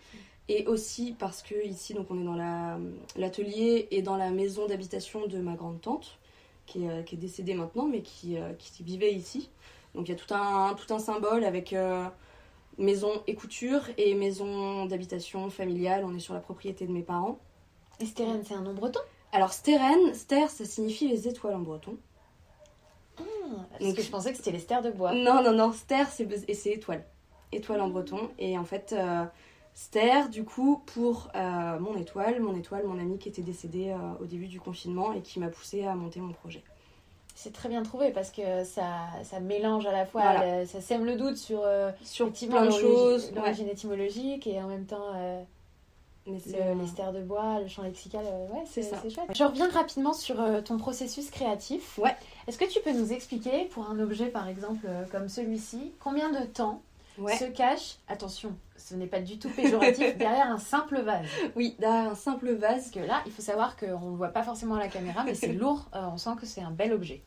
Et 0.48 0.66
aussi 0.66 1.16
parce 1.18 1.42
que 1.42 1.66
ici, 1.66 1.94
donc 1.94 2.06
on 2.10 2.20
est 2.20 2.24
dans 2.24 2.78
l'atelier 3.16 3.88
et 3.90 4.02
dans 4.02 4.16
la 4.16 4.30
maison 4.30 4.66
d'habitation 4.68 5.26
de 5.26 5.38
ma 5.38 5.54
grande 5.54 5.80
tante, 5.80 6.18
qui 6.66 6.84
est, 6.84 6.90
euh, 6.90 7.02
qui 7.02 7.16
est 7.16 7.18
décédée 7.18 7.54
maintenant, 7.54 7.86
mais 7.86 8.02
qui, 8.02 8.36
qui, 8.58 8.82
vivait 8.82 9.12
ici. 9.12 9.50
Donc 9.94 10.06
il 10.08 10.12
y 10.12 10.14
a 10.14 10.18
tout 10.18 10.32
un, 10.34 10.74
tout 10.74 10.92
un 10.92 10.98
symbole 10.98 11.44
avec 11.44 11.74
maison 12.78 13.23
et 13.26 13.35
couture 13.35 13.83
et 13.97 14.14
maison 14.14 14.87
d'habitation 14.87 15.49
familiale. 15.50 16.04
On 16.04 16.14
est 16.14 16.21
sur 16.21 16.35
la 16.35 16.40
propriété 16.40 16.87
de 16.87 16.93
mes 16.93 17.02
parents. 17.02 17.38
Et 18.00 18.07
Steren, 18.07 18.43
c'est 18.45 18.54
un 18.54 18.62
nom 18.62 18.75
breton? 18.75 19.00
Alors 19.33 19.52
Steren, 19.52 20.14
ster, 20.14 20.49
ça 20.49 20.64
signifie 20.64 21.09
les 21.09 21.26
étoiles 21.28 21.54
en 21.54 21.61
breton. 21.61 21.97
Ah, 23.19 23.23
parce 23.71 23.85
Donc, 23.85 23.97
que 23.97 24.02
je 24.02 24.11
pensais 24.11 24.31
que 24.31 24.37
c'était 24.37 24.52
les 24.52 24.59
stères 24.59 24.83
de 24.83 24.90
bois. 24.90 25.12
Non, 25.12 25.43
non, 25.43 25.52
non, 25.52 25.73
ster, 25.73 26.07
c'est 26.09 26.66
étoile. 26.66 27.04
Étoile 27.52 27.81
en 27.81 27.88
breton. 27.88 28.31
Et 28.38 28.59
en 28.59 28.64
fait, 28.64 28.93
euh, 28.93 29.25
ster, 29.75 30.28
du 30.28 30.45
coup, 30.45 30.83
pour 30.87 31.31
euh, 31.35 31.78
mon 31.78 31.97
étoile, 31.97 32.40
mon 32.40 32.57
étoile, 32.57 32.87
mon 32.87 32.99
ami 32.99 33.19
qui 33.19 33.28
était 33.28 33.43
décédé 33.43 33.90
euh, 33.90 34.23
au 34.23 34.26
début 34.26 34.47
du 34.47 34.61
confinement 34.61 35.12
et 35.12 35.21
qui 35.21 35.40
m'a 35.40 35.49
poussé 35.49 35.85
à 35.85 35.95
monter 35.95 36.21
mon 36.21 36.33
projet. 36.33 36.62
C'est 37.34 37.52
très 37.52 37.68
bien 37.68 37.82
trouvé 37.82 38.10
parce 38.10 38.30
que 38.30 38.64
ça, 38.64 39.08
ça 39.25 39.40
mélange 39.40 39.86
à 39.86 39.92
la 39.92 40.06
fois, 40.06 40.23
ça 40.66 40.80
sème 40.80 41.04
le 41.04 41.16
doute 41.16 41.36
sur, 41.36 41.62
sur 42.04 42.32
plein 42.32 42.66
de 42.66 42.70
choses, 42.70 43.32
l'origine 43.34 43.68
étymologique 43.68 44.47
et 44.47 44.62
en 44.62 44.68
même 44.68 44.86
temps 44.86 45.12
mais 46.26 46.38
c'est 46.38 46.75
les 46.75 46.86
stères 46.86 47.12
de 47.12 47.20
bois, 47.20 47.60
le 47.60 47.68
champ 47.68 47.82
lexical, 47.82 48.25
euh, 48.25 48.47
ouais, 48.49 48.64
c'est 48.66 48.82
chouette. 48.82 49.30
Je 49.34 49.44
reviens 49.44 49.68
rapidement 49.68 50.14
sur 50.14 50.40
euh, 50.40 50.62
ton 50.62 50.78
processus 50.78 51.30
créatif. 51.30 51.99
Ouais. 51.99 52.16
Est-ce 52.47 52.56
que 52.56 52.64
tu 52.64 52.80
peux 52.80 52.92
nous 52.92 53.12
expliquer, 53.12 53.66
pour 53.66 53.90
un 53.90 53.99
objet 53.99 54.26
par 54.26 54.49
exemple 54.49 54.86
euh, 54.88 55.04
comme 55.12 55.28
celui-ci, 55.28 55.92
combien 56.00 56.30
de 56.30 56.47
temps 56.47 56.80
se 57.16 57.44
cache, 57.44 57.96
attention, 58.08 58.56
ce 58.76 58.94
n'est 58.94 59.06
pas 59.06 59.20
du 59.20 59.38
tout 59.38 59.48
péjoratif, 59.50 60.16
derrière 60.18 60.50
un 60.50 60.58
simple 60.58 61.00
vase. 61.00 61.26
Oui, 61.56 61.76
derrière 61.78 62.10
un 62.10 62.14
simple 62.14 62.52
vase. 62.54 62.90
que 62.90 63.00
là, 63.00 63.22
il 63.26 63.32
faut 63.32 63.42
savoir 63.42 63.76
qu'on 63.76 64.10
ne 64.10 64.16
voit 64.16 64.28
pas 64.28 64.42
forcément 64.42 64.74
à 64.74 64.80
la 64.80 64.88
caméra, 64.88 65.22
mais 65.24 65.34
c'est 65.34 65.52
lourd, 65.52 65.88
euh, 65.94 66.06
on 66.12 66.16
sent 66.16 66.30
que 66.40 66.46
c'est 66.46 66.60
un 66.60 66.70
bel 66.70 66.92
objet. 66.92 67.22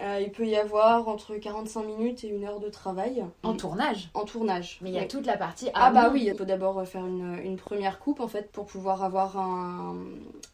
Euh, 0.00 0.20
il 0.20 0.30
peut 0.30 0.46
y 0.46 0.56
avoir 0.56 1.08
entre 1.08 1.36
45 1.36 1.82
minutes 1.84 2.24
et 2.24 2.28
une 2.28 2.44
heure 2.44 2.60
de 2.60 2.68
travail. 2.68 3.24
En 3.42 3.54
tournage 3.54 4.10
En 4.14 4.24
tournage. 4.24 4.78
Mais 4.82 4.90
il 4.90 4.94
y 4.94 4.98
a 4.98 5.06
toute 5.06 5.26
la 5.26 5.36
partie 5.36 5.68
Ah 5.74 5.90
bah 5.90 6.10
oui, 6.12 6.24
il 6.26 6.34
faut 6.36 6.44
d'abord 6.44 6.86
faire 6.86 7.06
une, 7.06 7.40
une, 7.44 7.56
première 7.56 7.98
coupe 7.98 8.20
en 8.20 8.28
fait 8.28 8.50
pour 8.52 8.66
pouvoir 8.66 9.02
avoir 9.02 9.38
un, 9.38 9.96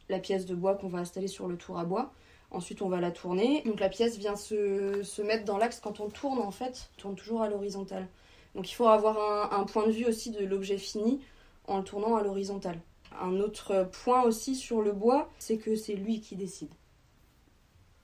la 0.08 0.18
pièce 0.18 0.46
de 0.46 0.54
bois 0.54 0.74
qu'on 0.74 0.88
va 0.88 0.98
installer 0.98 1.28
sur 1.28 1.48
le 1.48 1.56
tour 1.56 1.78
à 1.78 1.84
bois. 1.84 2.12
Ensuite, 2.52 2.80
on 2.80 2.88
va 2.88 3.00
la 3.00 3.10
tourner. 3.10 3.62
Donc 3.66 3.80
la 3.80 3.88
pièce 3.88 4.16
vient 4.16 4.36
se, 4.36 5.02
se 5.02 5.22
mettre 5.22 5.44
dans 5.44 5.58
l'axe 5.58 5.80
quand 5.80 6.00
on 6.00 6.08
tourne 6.08 6.38
en 6.38 6.50
fait, 6.52 6.88
on 6.96 7.00
tourne 7.00 7.16
toujours 7.16 7.42
à 7.42 7.48
l'horizontale. 7.48 8.06
Donc 8.56 8.70
il 8.70 8.74
faut 8.74 8.88
avoir 8.88 9.52
un, 9.52 9.64
point 9.64 9.86
de 9.86 9.92
vue 9.92 10.06
aussi 10.06 10.30
de 10.30 10.42
l'objet 10.42 10.78
fini 10.78 11.20
en 11.68 11.76
le 11.76 11.84
tournant 11.84 12.16
à 12.16 12.22
l'horizontale. 12.22 12.80
Un 13.20 13.38
autre 13.38 13.86
point 14.02 14.22
aussi 14.22 14.56
sur 14.56 14.80
le 14.80 14.92
bois, 14.92 15.28
c'est 15.38 15.58
que 15.58 15.76
c'est 15.76 15.94
lui 15.94 16.22
qui 16.22 16.36
décide. 16.36 16.72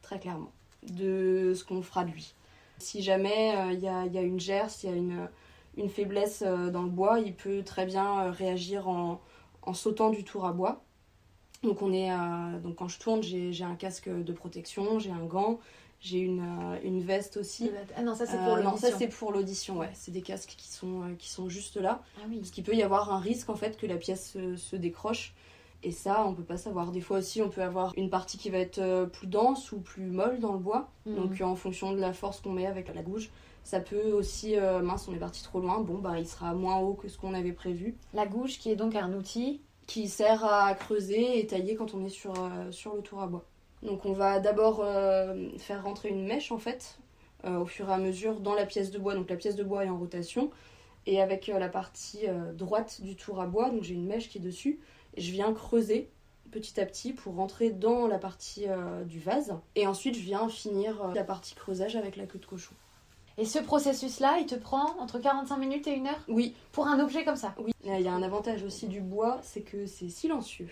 Très 0.02 0.20
clairement. 0.20 0.52
De 0.82 1.54
ce 1.56 1.64
qu'on 1.64 1.80
fera 1.80 2.04
de 2.04 2.10
lui. 2.10 2.34
Si 2.78 3.02
jamais 3.02 3.56
euh, 3.56 3.72
il 3.72 3.80
y, 3.80 3.88
a, 3.88 4.22
une 4.22 4.38
gerce, 4.40 4.82
il 4.82 4.90
y 4.90 4.92
a 4.92 4.96
une, 4.96 5.88
faiblesse 5.88 6.42
euh, 6.44 6.70
dans 6.70 6.82
le 6.82 6.90
bois, 6.90 7.18
il 7.20 7.34
peut 7.34 7.62
très 7.62 7.86
bien 7.86 8.26
euh, 8.26 8.30
réagir 8.30 8.88
en, 8.88 9.20
sautant 9.72 10.10
du 10.10 10.22
tour 10.22 10.44
à 10.44 10.52
bois. 10.52 10.84
Donc, 11.62 11.80
on 11.80 11.92
est, 11.92 12.10
donc 12.60 12.74
quand 12.74 12.88
je 12.88 12.98
tourne, 12.98 13.22
j'ai 13.22 13.64
un 13.64 13.76
casque 13.76 14.08
de 14.10 14.32
protection, 14.32 14.98
j'ai 14.98 15.12
un 15.12 15.24
gant, 15.24 15.60
j'ai 16.02 16.18
une, 16.18 16.40
euh, 16.40 16.78
une, 16.82 17.00
veste 17.00 17.36
aussi. 17.36 17.70
Ah 17.96 18.02
non, 18.02 18.16
ça 18.16 18.26
c'est 18.26 18.36
pour 18.36 18.54
euh, 18.54 18.62
l'audition. 18.62 18.90
ça 18.90 18.98
c'est 18.98 19.06
pour 19.06 19.32
l'audition, 19.32 19.78
ouais. 19.78 19.90
C'est 19.94 20.10
des 20.10 20.20
casques 20.20 20.54
qui 20.58 20.68
sont, 20.68 21.02
euh, 21.02 21.14
qui 21.16 21.30
sont 21.30 21.48
juste 21.48 21.76
là. 21.76 22.02
Ah, 22.18 22.22
oui. 22.28 22.38
Parce 22.38 22.50
qu'il 22.50 22.64
peut 22.64 22.74
y 22.74 22.82
avoir 22.82 23.12
un 23.12 23.20
risque 23.20 23.48
en 23.50 23.54
fait 23.54 23.76
que 23.76 23.86
la 23.86 23.96
pièce 23.96 24.36
se, 24.56 24.76
décroche. 24.76 25.32
Et 25.84 25.92
ça, 25.92 26.24
on 26.26 26.34
peut 26.34 26.42
pas 26.42 26.56
savoir. 26.56 26.90
Des 26.90 27.00
fois 27.00 27.18
aussi, 27.18 27.40
on 27.40 27.48
peut 27.48 27.62
avoir 27.62 27.92
une 27.96 28.10
partie 28.10 28.36
qui 28.36 28.50
va 28.50 28.58
être 28.58 29.08
plus 29.12 29.28
dense 29.28 29.70
ou 29.70 29.78
plus 29.78 30.06
molle 30.06 30.40
dans 30.40 30.52
le 30.52 30.58
bois. 30.58 30.90
Mhm. 31.06 31.14
Donc 31.14 31.40
en 31.40 31.54
fonction 31.54 31.92
de 31.92 32.00
la 32.00 32.12
force 32.12 32.40
qu'on 32.40 32.52
met 32.52 32.66
avec 32.66 32.92
la 32.92 33.02
gouge, 33.02 33.30
ça 33.62 33.78
peut 33.78 34.10
aussi, 34.10 34.56
mince, 34.82 35.06
on 35.08 35.14
est 35.14 35.18
parti 35.18 35.42
trop 35.42 35.60
loin, 35.60 35.80
bon, 35.80 35.98
bah 35.98 36.18
il 36.18 36.26
sera 36.26 36.52
moins 36.52 36.78
haut 36.78 36.94
que 36.94 37.08
ce 37.08 37.16
qu'on 37.16 37.34
avait 37.34 37.52
prévu. 37.52 37.96
La 38.12 38.26
gouge 38.26 38.58
qui 38.58 38.70
est 38.70 38.76
donc 38.76 38.96
un 38.96 39.12
outil 39.12 39.60
qui 39.86 40.08
sert 40.08 40.44
à 40.44 40.72
creuser 40.74 41.38
et 41.38 41.46
tailler 41.46 41.74
quand 41.74 41.94
on 41.94 42.04
est 42.04 42.08
sur, 42.08 42.34
sur 42.70 42.94
le 42.94 43.02
tour 43.02 43.20
à 43.20 43.26
bois. 43.26 43.44
Donc 43.82 44.04
on 44.04 44.12
va 44.12 44.38
d'abord 44.38 44.80
euh, 44.80 45.48
faire 45.58 45.82
rentrer 45.82 46.08
une 46.08 46.24
mèche 46.24 46.52
en 46.52 46.58
fait 46.58 46.98
euh, 47.44 47.58
au 47.58 47.66
fur 47.66 47.88
et 47.88 47.92
à 47.92 47.98
mesure 47.98 48.40
dans 48.40 48.54
la 48.54 48.64
pièce 48.64 48.90
de 48.90 48.98
bois. 48.98 49.14
Donc 49.14 49.28
la 49.28 49.36
pièce 49.36 49.56
de 49.56 49.64
bois 49.64 49.84
est 49.84 49.88
en 49.88 49.98
rotation 49.98 50.50
et 51.06 51.20
avec 51.20 51.48
euh, 51.48 51.58
la 51.58 51.68
partie 51.68 52.26
droite 52.54 53.00
du 53.02 53.16
tour 53.16 53.40
à 53.40 53.46
bois, 53.46 53.70
donc 53.70 53.82
j'ai 53.82 53.94
une 53.94 54.06
mèche 54.06 54.28
qui 54.28 54.38
est 54.38 54.42
dessus 54.42 54.78
et 55.14 55.20
je 55.20 55.32
viens 55.32 55.52
creuser 55.52 56.10
petit 56.52 56.80
à 56.80 56.86
petit 56.86 57.12
pour 57.12 57.34
rentrer 57.34 57.70
dans 57.70 58.06
la 58.06 58.18
partie 58.18 58.66
du 59.06 59.18
vase 59.18 59.54
et 59.74 59.86
ensuite 59.86 60.14
je 60.14 60.20
viens 60.20 60.48
finir 60.50 61.10
la 61.14 61.24
partie 61.24 61.54
creusage 61.54 61.96
avec 61.96 62.16
la 62.16 62.26
queue 62.26 62.38
de 62.38 62.44
cochon. 62.44 62.74
Et 63.38 63.46
ce 63.46 63.58
processus-là, 63.58 64.36
il 64.40 64.46
te 64.46 64.54
prend 64.54 64.94
entre 65.00 65.18
45 65.18 65.56
minutes 65.56 65.86
et 65.86 65.94
une 65.94 66.06
heure 66.06 66.20
Oui. 66.28 66.54
Pour 66.70 66.86
un 66.86 67.00
objet 67.00 67.24
comme 67.24 67.36
ça? 67.36 67.54
Oui. 67.58 67.72
Il 67.84 68.00
y 68.00 68.08
a 68.08 68.12
un 68.12 68.22
avantage 68.22 68.62
aussi 68.62 68.86
du 68.86 69.00
bois, 69.00 69.40
c'est 69.42 69.62
que 69.62 69.86
c'est 69.86 70.10
silencieux. 70.10 70.68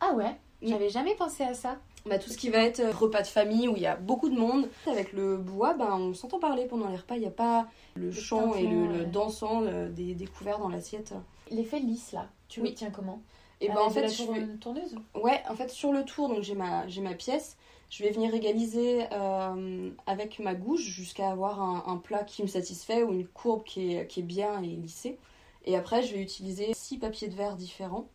Ah 0.00 0.14
ouais? 0.14 0.36
J'avais 0.62 0.88
jamais 0.88 1.14
pensé 1.14 1.42
à 1.44 1.54
ça. 1.54 1.76
Bah, 2.06 2.18
tout 2.18 2.30
ce 2.30 2.36
qui 2.38 2.50
va 2.50 2.58
être 2.58 2.80
euh, 2.80 2.92
repas 2.92 3.22
de 3.22 3.26
famille 3.26 3.66
où 3.68 3.74
il 3.76 3.82
y 3.82 3.86
a 3.86 3.96
beaucoup 3.96 4.28
de 4.28 4.36
monde. 4.38 4.68
Avec 4.86 5.12
le 5.12 5.36
bois, 5.36 5.74
bah, 5.74 5.96
on 5.96 6.14
s'entend 6.14 6.38
parler 6.38 6.66
pendant 6.66 6.88
les 6.88 6.96
repas. 6.96 7.16
Il 7.16 7.20
n'y 7.20 7.26
a 7.26 7.30
pas 7.32 7.66
le, 7.94 8.12
chant 8.12 8.54
et 8.54 8.66
le, 8.66 8.86
le 8.86 9.04
dansant 9.06 9.60
le- 9.60 9.88
des, 9.88 10.14
des 10.14 10.26
couverts 10.26 10.58
dans 10.60 10.68
l'assiette. 10.68 11.14
L'effet 11.50 11.78
lisse 11.80 12.12
là, 12.12 12.28
tu 12.48 12.60
Oui. 12.60 12.68
l'obtiens 12.68 12.90
comment? 12.90 13.20
Et 13.60 13.68
bah, 13.68 13.82
en 13.84 13.90
fait, 13.90 14.02
la 14.02 14.08
je 14.08 14.22
tour- 14.22 14.34
vais- 14.34 14.46
tourneuse? 14.60 14.94
Ouais, 15.14 15.42
en 15.48 15.54
fait, 15.56 15.70
sur 15.70 15.92
le 15.92 16.04
tour, 16.04 16.28
donc 16.28 16.42
j'ai 16.42 16.54
ma, 16.54 16.86
j'ai 16.88 17.00
ma 17.00 17.14
pièce. 17.14 17.56
Je 17.90 18.02
vais 18.02 18.10
venir 18.10 18.34
égaliser 18.34 19.04
euh, 19.12 19.90
avec 20.06 20.38
ma 20.40 20.54
gouge 20.54 20.80
jusqu'à 20.82 21.30
avoir 21.30 21.60
un, 21.62 21.84
un 21.86 21.96
plat 21.96 22.24
qui 22.24 22.42
me 22.42 22.48
satisfait 22.48 23.02
ou 23.02 23.12
une 23.12 23.26
courbe 23.26 23.62
qui 23.64 23.94
est, 23.94 24.06
qui 24.06 24.20
est 24.20 24.24
bien 24.24 24.60
et 24.62 24.66
lissée. 24.66 25.18
Et 25.64 25.76
après, 25.76 26.02
je 26.02 26.14
vais 26.14 26.20
utiliser 26.20 26.72
six 26.74 26.98
papiers 26.98 27.28
de 27.28 27.34
verre 27.34 27.56
différents 27.56 28.08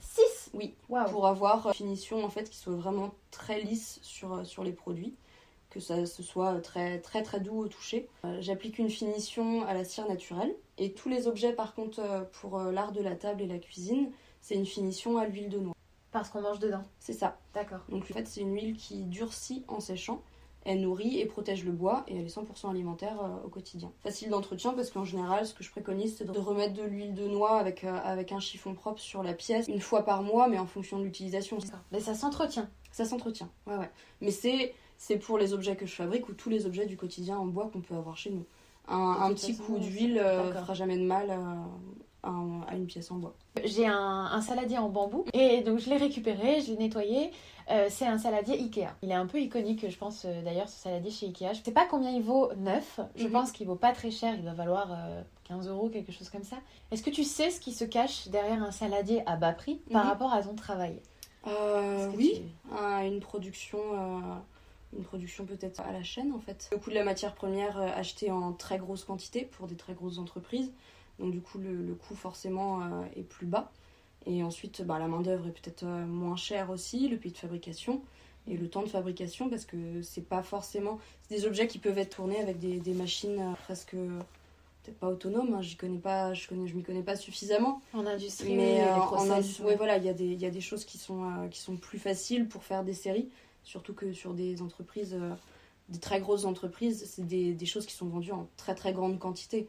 6 0.00 0.37
Oui. 0.54 0.74
Pour 1.10 1.26
avoir 1.26 1.68
une 1.68 1.74
finition 1.74 2.24
en 2.24 2.28
fait 2.28 2.48
qui 2.48 2.56
soit 2.56 2.74
vraiment 2.74 3.14
très 3.30 3.60
lisse 3.60 3.98
sur, 4.02 4.34
euh, 4.34 4.44
sur 4.44 4.64
les 4.64 4.72
produits. 4.72 5.14
Que 5.70 5.80
ça 5.80 6.06
ce 6.06 6.22
soit 6.22 6.60
très 6.62 6.98
très 7.00 7.22
très 7.22 7.40
doux 7.40 7.58
au 7.58 7.68
toucher. 7.68 8.08
Euh, 8.24 8.38
J'applique 8.40 8.78
une 8.78 8.88
finition 8.88 9.66
à 9.66 9.74
la 9.74 9.84
cire 9.84 10.08
naturelle. 10.08 10.54
Et 10.78 10.92
tous 10.92 11.08
les 11.10 11.26
objets, 11.26 11.52
par 11.52 11.74
contre, 11.74 12.00
euh, 12.00 12.22
pour 12.40 12.58
euh, 12.58 12.72
l'art 12.72 12.92
de 12.92 13.02
la 13.02 13.16
table 13.16 13.42
et 13.42 13.46
la 13.46 13.58
cuisine, 13.58 14.10
c'est 14.40 14.54
une 14.54 14.64
finition 14.64 15.18
à 15.18 15.26
l'huile 15.26 15.50
de 15.50 15.58
noix. 15.58 15.74
Parce 16.10 16.30
qu'on 16.30 16.40
mange 16.40 16.58
dedans. 16.58 16.84
C'est 17.00 17.12
ça. 17.12 17.36
D'accord. 17.52 17.80
Donc 17.90 18.04
en 18.04 18.14
fait, 18.14 18.26
c'est 18.26 18.40
une 18.40 18.54
huile 18.54 18.76
qui 18.76 19.02
durcit 19.02 19.64
en 19.68 19.80
séchant. 19.80 20.22
Elle 20.70 20.82
nourrit 20.82 21.18
et 21.18 21.24
protège 21.24 21.64
le 21.64 21.72
bois 21.72 22.04
et 22.08 22.18
elle 22.18 22.26
est 22.26 22.36
100% 22.36 22.70
alimentaire 22.70 23.18
euh, 23.22 23.46
au 23.46 23.48
quotidien. 23.48 23.90
Facile 24.02 24.28
d'entretien 24.28 24.74
parce 24.74 24.90
qu'en 24.90 25.02
général, 25.02 25.46
ce 25.46 25.54
que 25.54 25.64
je 25.64 25.70
préconise, 25.70 26.16
c'est 26.18 26.30
de 26.30 26.38
remettre 26.38 26.74
de 26.74 26.82
l'huile 26.82 27.14
de 27.14 27.26
noix 27.26 27.58
avec, 27.58 27.84
euh, 27.84 27.98
avec 28.04 28.32
un 28.32 28.38
chiffon 28.38 28.74
propre 28.74 29.00
sur 29.00 29.22
la 29.22 29.32
pièce 29.32 29.66
une 29.68 29.80
fois 29.80 30.04
par 30.04 30.22
mois, 30.22 30.46
mais 30.46 30.58
en 30.58 30.66
fonction 30.66 30.98
de 30.98 31.04
l'utilisation. 31.04 31.56
Mais 31.90 32.00
ça 32.00 32.12
s'entretient. 32.12 32.68
Ça 32.92 33.06
s'entretient, 33.06 33.48
ouais, 33.66 33.78
ouais. 33.78 33.90
Mais 34.20 34.30
c'est, 34.30 34.74
c'est 34.98 35.16
pour 35.16 35.38
les 35.38 35.54
objets 35.54 35.74
que 35.74 35.86
je 35.86 35.94
fabrique 35.94 36.28
ou 36.28 36.34
tous 36.34 36.50
les 36.50 36.66
objets 36.66 36.84
du 36.84 36.98
quotidien 36.98 37.38
en 37.38 37.46
bois 37.46 37.70
qu'on 37.72 37.80
peut 37.80 37.94
avoir 37.94 38.18
chez 38.18 38.30
nous. 38.30 38.44
Un, 38.88 39.32
petit 39.32 39.54
façon, 39.54 39.72
coup 39.72 39.78
d'huile 39.78 40.18
euh, 40.18 40.44
d'accord. 40.44 40.62
fera 40.62 40.74
jamais 40.74 40.98
de 40.98 41.04
mal 41.04 41.30
un- 42.24 42.62
à 42.68 42.74
une 42.74 42.86
pièce 42.86 43.10
en 43.10 43.16
bois. 43.16 43.34
J'ai 43.64 43.86
un, 43.86 43.94
un 44.32 44.40
saladier 44.40 44.78
en 44.78 44.88
bambou 44.88 45.24
et 45.32 45.60
donc 45.62 45.78
je 45.78 45.88
l'ai 45.90 45.96
récupéré, 45.96 46.60
je 46.60 46.72
l'ai 46.72 46.76
nettoyé. 46.78 47.30
Euh, 47.70 47.86
c'est 47.90 48.06
un 48.06 48.16
saladier 48.18 48.54
Ikea. 48.58 48.88
Il 49.02 49.10
est 49.10 49.14
un 49.14 49.26
peu 49.26 49.40
iconique, 49.40 49.88
je 49.90 49.96
pense 49.98 50.24
euh, 50.24 50.42
d'ailleurs, 50.42 50.68
ce 50.68 50.76
saladier 50.78 51.10
chez 51.10 51.26
Ikea. 51.26 51.52
Je 51.54 51.62
sais 51.62 51.70
pas 51.72 51.86
combien 51.86 52.10
il 52.10 52.22
vaut 52.22 52.50
neuf. 52.56 52.98
Je 53.14 53.26
Mhm. 53.26 53.32
pense 53.32 53.52
qu'il 53.52 53.66
vaut 53.66 53.74
pas 53.76 53.92
très 53.92 54.10
cher. 54.10 54.34
Il 54.34 54.42
doit 54.42 54.54
valoir 54.54 54.88
euh, 54.90 55.22
15 55.44 55.68
euros, 55.68 55.88
quelque 55.90 56.10
chose 56.12 56.30
comme 56.30 56.44
ça. 56.44 56.56
Est-ce 56.90 57.02
que 57.02 57.10
tu 57.10 57.24
sais 57.24 57.50
ce 57.50 57.60
qui 57.60 57.72
se 57.72 57.84
cache 57.84 58.28
derrière 58.28 58.62
un 58.62 58.70
saladier 58.70 59.22
à 59.26 59.36
bas 59.36 59.52
prix 59.52 59.76
par 59.92 60.04
Mhm. 60.04 60.10
rapport 60.10 60.32
à 60.32 60.42
ton 60.42 60.54
travail? 60.54 60.98
Euh, 61.46 62.10
oui, 62.16 62.42
tu- 62.42 62.74
à 62.76 63.04
une 63.04 63.20
production, 63.20 63.78
une 64.96 65.04
production 65.04 65.44
peut-être 65.44 65.80
à 65.80 65.92
la 65.92 66.02
chaîne 66.02 66.32
en 66.32 66.40
fait. 66.40 66.68
Le 66.72 66.78
coût 66.78 66.90
de 66.90 66.94
la 66.94 67.04
matière 67.04 67.34
première 67.34 67.78
achetée 67.78 68.30
en 68.30 68.52
très 68.52 68.78
grosse 68.78 69.04
quantité 69.04 69.42
pour 69.44 69.66
des 69.66 69.76
très 69.76 69.92
grosses 69.94 70.18
entreprises, 70.18 70.72
donc 71.18 71.32
du 71.32 71.40
coup 71.40 71.58
le, 71.58 71.74
le 71.74 71.94
coût 71.94 72.14
forcément 72.14 72.82
euh, 72.82 73.02
est 73.16 73.22
plus 73.22 73.46
bas. 73.46 73.70
Et 74.26 74.42
ensuite 74.42 74.82
bah, 74.82 74.98
la 74.98 75.08
main 75.08 75.20
d'œuvre 75.20 75.46
est 75.48 75.52
peut-être 75.52 75.84
euh, 75.84 76.06
moins 76.06 76.36
chère 76.36 76.70
aussi, 76.70 77.08
le 77.08 77.16
pays 77.16 77.32
de 77.32 77.38
fabrication 77.38 78.02
et 78.46 78.56
le 78.56 78.68
temps 78.68 78.82
de 78.82 78.88
fabrication 78.88 79.48
parce 79.48 79.64
que 79.64 80.02
c'est 80.02 80.26
pas 80.28 80.42
forcément 80.42 80.98
c'est 81.22 81.36
des 81.36 81.46
objets 81.46 81.66
qui 81.68 81.78
peuvent 81.78 81.98
être 81.98 82.16
tournés 82.16 82.40
avec 82.40 82.58
des, 82.58 82.78
des 82.80 82.94
machines 82.94 83.38
euh, 83.40 83.52
presque 83.64 83.92
peut-être 84.82 84.98
pas 84.98 85.08
autonomes. 85.08 85.54
Hein, 85.54 85.62
j'y 85.62 85.76
connais 85.76 85.98
pas, 85.98 86.34
je 86.34 86.48
connais, 86.48 86.66
je 86.66 86.74
m'y 86.74 86.82
connais 86.82 87.02
pas 87.02 87.16
suffisamment. 87.16 87.80
En 87.92 88.06
industrie, 88.06 88.54
Mais 88.54 88.80
euh, 88.82 88.94
en 88.94 89.30
industrie, 89.30 89.64
ouais. 89.66 89.76
voilà, 89.76 89.96
il 89.98 90.04
y, 90.04 90.08
a 90.08 90.14
des- 90.14 90.34
y 90.34 90.46
a 90.46 90.50
des 90.50 90.60
choses 90.60 90.84
qui 90.84 90.98
sont, 90.98 91.48
qui 91.50 91.60
sont 91.60 91.76
plus 91.76 91.98
faciles 91.98 92.48
pour 92.48 92.64
faire 92.64 92.84
des 92.84 92.94
séries, 92.94 93.28
surtout 93.64 93.92
que 93.94 94.12
sur 94.12 94.34
des 94.34 94.62
entreprises, 94.62 95.16
des 95.88 95.98
très 95.98 96.20
grosses 96.20 96.44
entreprises, 96.44 97.04
c'est 97.06 97.26
des, 97.26 97.52
des 97.54 97.66
choses 97.66 97.86
qui 97.86 97.94
sont 97.94 98.06
vendues 98.06 98.32
en 98.32 98.48
très 98.56 98.74
très 98.74 98.92
grande 98.92 99.18
quantité. 99.18 99.68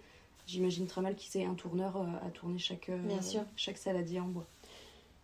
J'imagine 0.49 0.87
très 0.87 1.01
mal 1.01 1.15
qu'il 1.15 1.39
y 1.39 1.43
ait 1.43 1.47
un 1.47 1.53
tourneur 1.53 1.97
euh, 1.97 2.27
à 2.27 2.31
tourner 2.31 2.57
chaque, 2.57 2.89
euh, 2.89 2.97
Bien 3.03 3.21
sûr. 3.21 3.41
chaque 3.55 3.77
saladier 3.77 4.19
en 4.19 4.25
bois. 4.27 4.45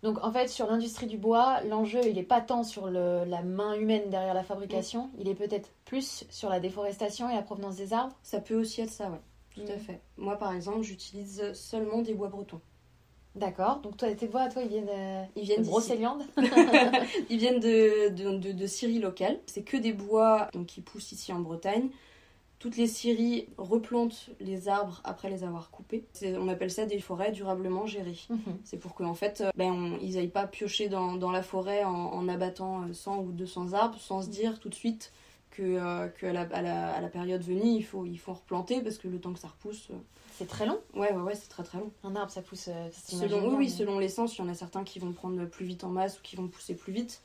Donc 0.03 0.23
en 0.23 0.31
fait, 0.31 0.47
sur 0.49 0.67
l'industrie 0.67 1.07
du 1.07 1.17
bois, 1.17 1.61
l'enjeu, 1.63 1.99
il 2.05 2.13
n'est 2.13 2.21
pas 2.23 2.41
tant 2.41 2.63
sur 2.63 2.87
le- 2.87 3.23
la 3.25 3.41
main 3.41 3.73
humaine 3.73 4.07
derrière 4.11 4.35
la 4.35 4.43
fabrication, 4.43 5.09
il 5.17 5.27
est 5.27 5.33
peut-être 5.33 5.71
plus 5.85 6.25
sur 6.29 6.49
la 6.49 6.59
déforestation 6.59 7.27
et 7.27 7.33
la 7.33 7.41
provenance 7.41 7.75
des 7.77 7.91
arbres. 7.91 8.15
Ça 8.21 8.39
peut 8.39 8.53
aussi 8.53 8.81
être 8.81 8.91
ça, 8.91 9.09
ouais, 9.09 9.19
tout 9.55 9.61
à 9.67 9.73
Mhm. 9.73 9.79
fait. 9.79 9.99
Moi 10.17 10.35
par 10.37 10.53
exemple, 10.53 10.83
j'utilise 10.83 11.53
seulement 11.53 12.03
des 12.03 12.13
bois 12.13 12.27
bretons. 12.27 12.61
D'accord. 13.35 13.79
Donc 13.81 13.97
toi, 13.97 14.13
tes 14.13 14.27
bois, 14.27 14.47
toi, 14.47 14.61
ils 14.61 14.69
viennent, 14.69 14.89
euh, 14.89 15.23
Ils 15.35 15.43
viennent 15.43 15.61
de. 15.63 15.67
Brocéliande 15.67 16.23
Ils 17.29 17.37
viennent 17.39 17.59
de, 17.59 18.09
de, 18.09 18.37
de, 18.37 18.51
de 18.51 18.67
scieries 18.67 18.99
locales. 18.99 19.39
C'est 19.47 19.63
que 19.63 19.75
des 19.75 19.91
bois 19.91 20.49
donc, 20.53 20.67
qui 20.67 20.81
poussent 20.81 21.11
ici 21.11 21.33
en 21.33 21.39
Bretagne. 21.39 21.89
Toutes 22.65 22.77
les 22.77 22.87
scieries 22.87 23.47
replantent 23.59 24.31
les 24.39 24.69
arbres 24.69 24.99
après 25.03 25.29
les 25.29 25.43
avoir 25.43 25.69
coupés. 25.69 26.03
On 26.23 26.47
appelle 26.47 26.71
ça 26.71 26.87
des 26.87 26.97
forêts 26.99 27.31
durablement 27.31 27.85
gérées. 27.85 28.17
Mhm. 28.31 28.39
C'est 28.63 28.77
pour 28.79 28.95
qu'en 28.95 29.13
fait, 29.13 29.41
euh, 29.41 29.51
ben, 29.55 29.71
on- 29.71 29.99
ils 30.01 30.15
n'aillent 30.15 30.29
pas 30.29 30.47
piocher 30.47 30.89
dans, 30.89 31.13
dans 31.15 31.29
la 31.29 31.43
forêt 31.43 31.83
en, 31.83 31.91
en 31.93 32.27
abattant 32.27 32.81
euh, 32.87 32.93
100 32.93 33.19
ou 33.19 33.31
200 33.33 33.73
arbres 33.73 33.99
sans 33.99 34.23
se 34.23 34.29
dire 34.29 34.59
tout 34.59 34.69
de 34.69 34.73
suite 34.73 35.11
que, 35.51 35.61
euh, 35.61 36.07
que 36.07 36.25
à, 36.25 36.33
la, 36.33 36.41
à, 36.41 36.61
la, 36.63 36.91
à 36.95 37.01
la 37.01 37.07
période 37.07 37.43
venue, 37.43 37.69
il 37.69 37.83
faut, 37.83 38.03
il 38.07 38.17
faut 38.17 38.33
replanter 38.33 38.81
parce 38.81 38.97
que 38.97 39.07
le 39.09 39.19
temps 39.21 39.31
que 39.33 39.37
ça 39.39 39.49
repousse, 39.49 39.89
euh, 39.91 39.97
C'est 40.33 40.47
très 40.47 40.65
long. 40.65 40.79
ouais, 40.95 41.13
ouais, 41.13 41.21
ouais, 41.21 41.35
c'est 41.35 41.49
très 41.49 41.61
très 41.61 41.77
long. 41.77 41.91
Un 42.03 42.15
arbre, 42.15 42.31
ça 42.31 42.41
pousse. 42.41 42.67
euh, 42.69 42.89
Selon, 42.91 43.21
oui, 43.21 43.29
bien, 43.49 43.57
oui, 43.59 43.65
mais- 43.65 43.69
selon 43.69 43.99
l'essence, 43.99 44.35
il 44.39 44.41
y 44.41 44.43
en 44.43 44.49
a 44.49 44.55
certains 44.55 44.83
qui 44.83 44.97
vont 44.97 45.11
prendre 45.13 45.45
plus 45.45 45.67
vite 45.67 45.83
en 45.83 45.89
masse 45.89 46.17
ou 46.17 46.23
qui 46.23 46.35
vont 46.35 46.47
pousser 46.47 46.73
plus 46.73 46.93
vite. 46.93 47.21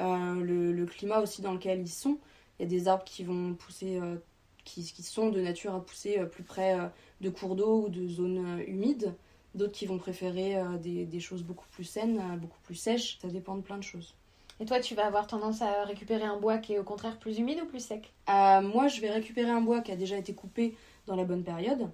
Euh, 0.00 0.34
le, 0.34 0.70
le 0.70 0.84
climat 0.84 1.20
aussi 1.20 1.40
dans 1.40 1.54
lequel 1.54 1.80
ils 1.80 1.88
sont, 1.88 2.18
il 2.58 2.64
y 2.64 2.66
a 2.66 2.68
des 2.68 2.88
arbres 2.88 3.04
qui 3.04 3.24
vont 3.24 3.54
pousser, 3.54 3.96
euh, 3.98 4.16
qui, 4.64 4.82
qui 4.84 5.02
sont 5.02 5.28
de 5.30 5.40
nature 5.40 5.74
à 5.74 5.84
pousser 5.84 6.18
euh, 6.18 6.26
plus 6.26 6.42
près 6.42 6.78
euh, 6.78 6.86
de 7.20 7.30
cours 7.30 7.56
d'eau 7.56 7.84
ou 7.84 7.88
de 7.88 8.06
zones 8.08 8.58
euh, 8.60 8.64
humides. 8.66 9.14
D'autres 9.54 9.72
qui 9.72 9.84
vont 9.84 9.98
préférer 9.98 10.56
des, 10.80 11.04
des 11.04 11.20
choses 11.20 11.42
beaucoup 11.42 11.66
plus 11.72 11.84
saines, 11.84 12.22
beaucoup 12.40 12.60
plus 12.62 12.74
sèches. 12.74 13.18
Ça 13.20 13.28
dépend 13.28 13.54
de 13.54 13.60
plein 13.60 13.76
de 13.76 13.82
choses. 13.82 14.14
Et 14.60 14.64
toi, 14.64 14.80
tu 14.80 14.94
vas 14.94 15.04
avoir 15.04 15.26
tendance 15.26 15.60
à 15.60 15.84
récupérer 15.84 16.22
un 16.22 16.38
bois 16.38 16.56
qui 16.56 16.72
est 16.72 16.78
au 16.78 16.84
contraire 16.84 17.18
plus 17.18 17.38
humide 17.38 17.60
ou 17.62 17.66
plus 17.66 17.84
sec? 17.84 18.14
Euh, 18.30 18.62
moi, 18.62 18.88
je 18.88 19.02
vais 19.02 19.10
récupérer 19.10 19.50
un 19.50 19.60
bois 19.60 19.82
qui 19.82 19.92
a 19.92 19.96
déjà 19.96 20.16
été 20.16 20.32
coupé 20.32 20.74
dans 21.06 21.16
la 21.16 21.24
bonne 21.24 21.42
période, 21.44 21.90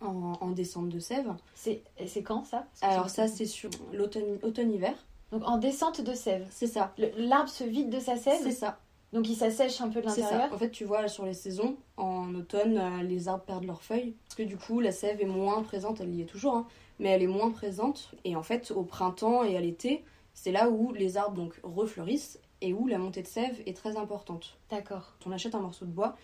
en, 0.00 0.32
en 0.40 0.50
descente 0.50 0.88
de 0.88 0.98
sève. 0.98 1.32
C'est 1.54 1.82
quand 2.24 2.44
ça? 2.44 2.66
Alors 2.80 3.08
ça, 3.08 3.28
c'est 3.28 3.46
sur 3.46 3.70
l'automne- 3.92 4.40
automne-hiver. 4.42 4.94
Donc 5.30 5.44
en 5.46 5.58
descente 5.58 6.00
de 6.00 6.12
sève. 6.12 6.44
C'est 6.50 6.66
ça. 6.66 6.92
L'arbre 7.16 7.50
se 7.50 7.62
vide 7.62 7.90
de 7.90 8.00
sa 8.00 8.16
sève, 8.16 8.42
C'est 8.42 8.50
ça. 8.50 8.80
Donc 9.12 9.28
il 9.28 9.34
s'assèche 9.34 9.80
un 9.80 9.88
peu 9.88 10.00
de 10.00 10.06
l'intérieur. 10.06 10.52
En 10.52 10.58
fait, 10.58 10.70
tu 10.70 10.84
vois, 10.84 11.08
sur 11.08 11.24
les 11.24 11.34
saisons, 11.34 11.76
en 11.96 12.34
automne, 12.34 12.78
euh, 12.78 13.02
les 13.02 13.28
arbres 13.28 13.44
perdent 13.44 13.64
leurs 13.64 13.82
feuilles. 13.82 14.14
Parce 14.26 14.36
que 14.36 14.42
du 14.42 14.56
coup, 14.56 14.80
la 14.80 14.92
sève 14.92 15.20
est 15.20 15.26
moins 15.26 15.62
présente. 15.62 16.00
Elle 16.00 16.14
y 16.14 16.22
est 16.22 16.26
toujours, 16.26 16.54
hein, 16.54 16.66
mais 16.98 17.08
elle 17.10 17.22
est 17.22 17.26
moins 17.26 17.50
présente. 17.50 18.14
Et 18.24 18.36
en 18.36 18.42
fait, 18.42 18.70
au 18.70 18.82
printemps 18.84 19.42
et 19.42 19.56
à 19.56 19.60
l'été, 19.60 20.04
c'est 20.34 20.52
là 20.52 20.70
où 20.70 20.92
les 20.92 21.16
arbres 21.16 21.36
donc 21.36 21.58
refleurissent 21.62 22.38
et 22.60 22.72
où 22.72 22.86
la 22.86 22.98
montée 22.98 23.22
de 23.22 23.26
sève 23.26 23.60
est 23.66 23.76
très 23.76 23.96
importante. 23.96 24.58
D'accord. 24.70 25.16
Quand 25.22 25.30
on 25.30 25.32
achète 25.32 25.54
un 25.54 25.60
morceau 25.60 25.86
de 25.86 25.90
bois, 25.90 26.16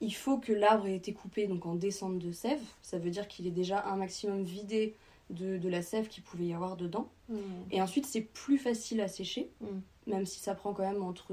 il 0.00 0.14
faut 0.14 0.38
que 0.38 0.52
l'arbre 0.52 0.86
ait 0.86 0.94
été 0.94 1.12
coupé 1.12 1.48
donc 1.48 1.66
en 1.66 1.74
descente 1.74 2.18
de 2.18 2.30
sève. 2.30 2.60
Ça 2.82 2.98
veut 2.98 3.10
dire 3.10 3.26
qu'il 3.26 3.46
est 3.48 3.52
déjà 3.52 3.84
un 3.86 3.96
maximum 3.96 4.44
vidé 4.44 4.94
de, 5.30 5.58
de 5.58 5.68
la 5.68 5.82
sève 5.82 6.06
qu'il 6.08 6.22
pouvait 6.22 6.44
y 6.46 6.54
avoir 6.54 6.76
dedans. 6.76 7.08
Hmm. 7.28 7.36
Et 7.72 7.82
ensuite, 7.82 8.06
c'est 8.06 8.20
plus 8.20 8.58
facile 8.58 9.00
à 9.00 9.08
sécher, 9.08 9.50
Mm. 9.60 9.66
même 10.10 10.24
si 10.24 10.38
ça 10.38 10.54
prend 10.54 10.72
quand 10.72 10.84
même 10.84 11.02
entre 11.02 11.32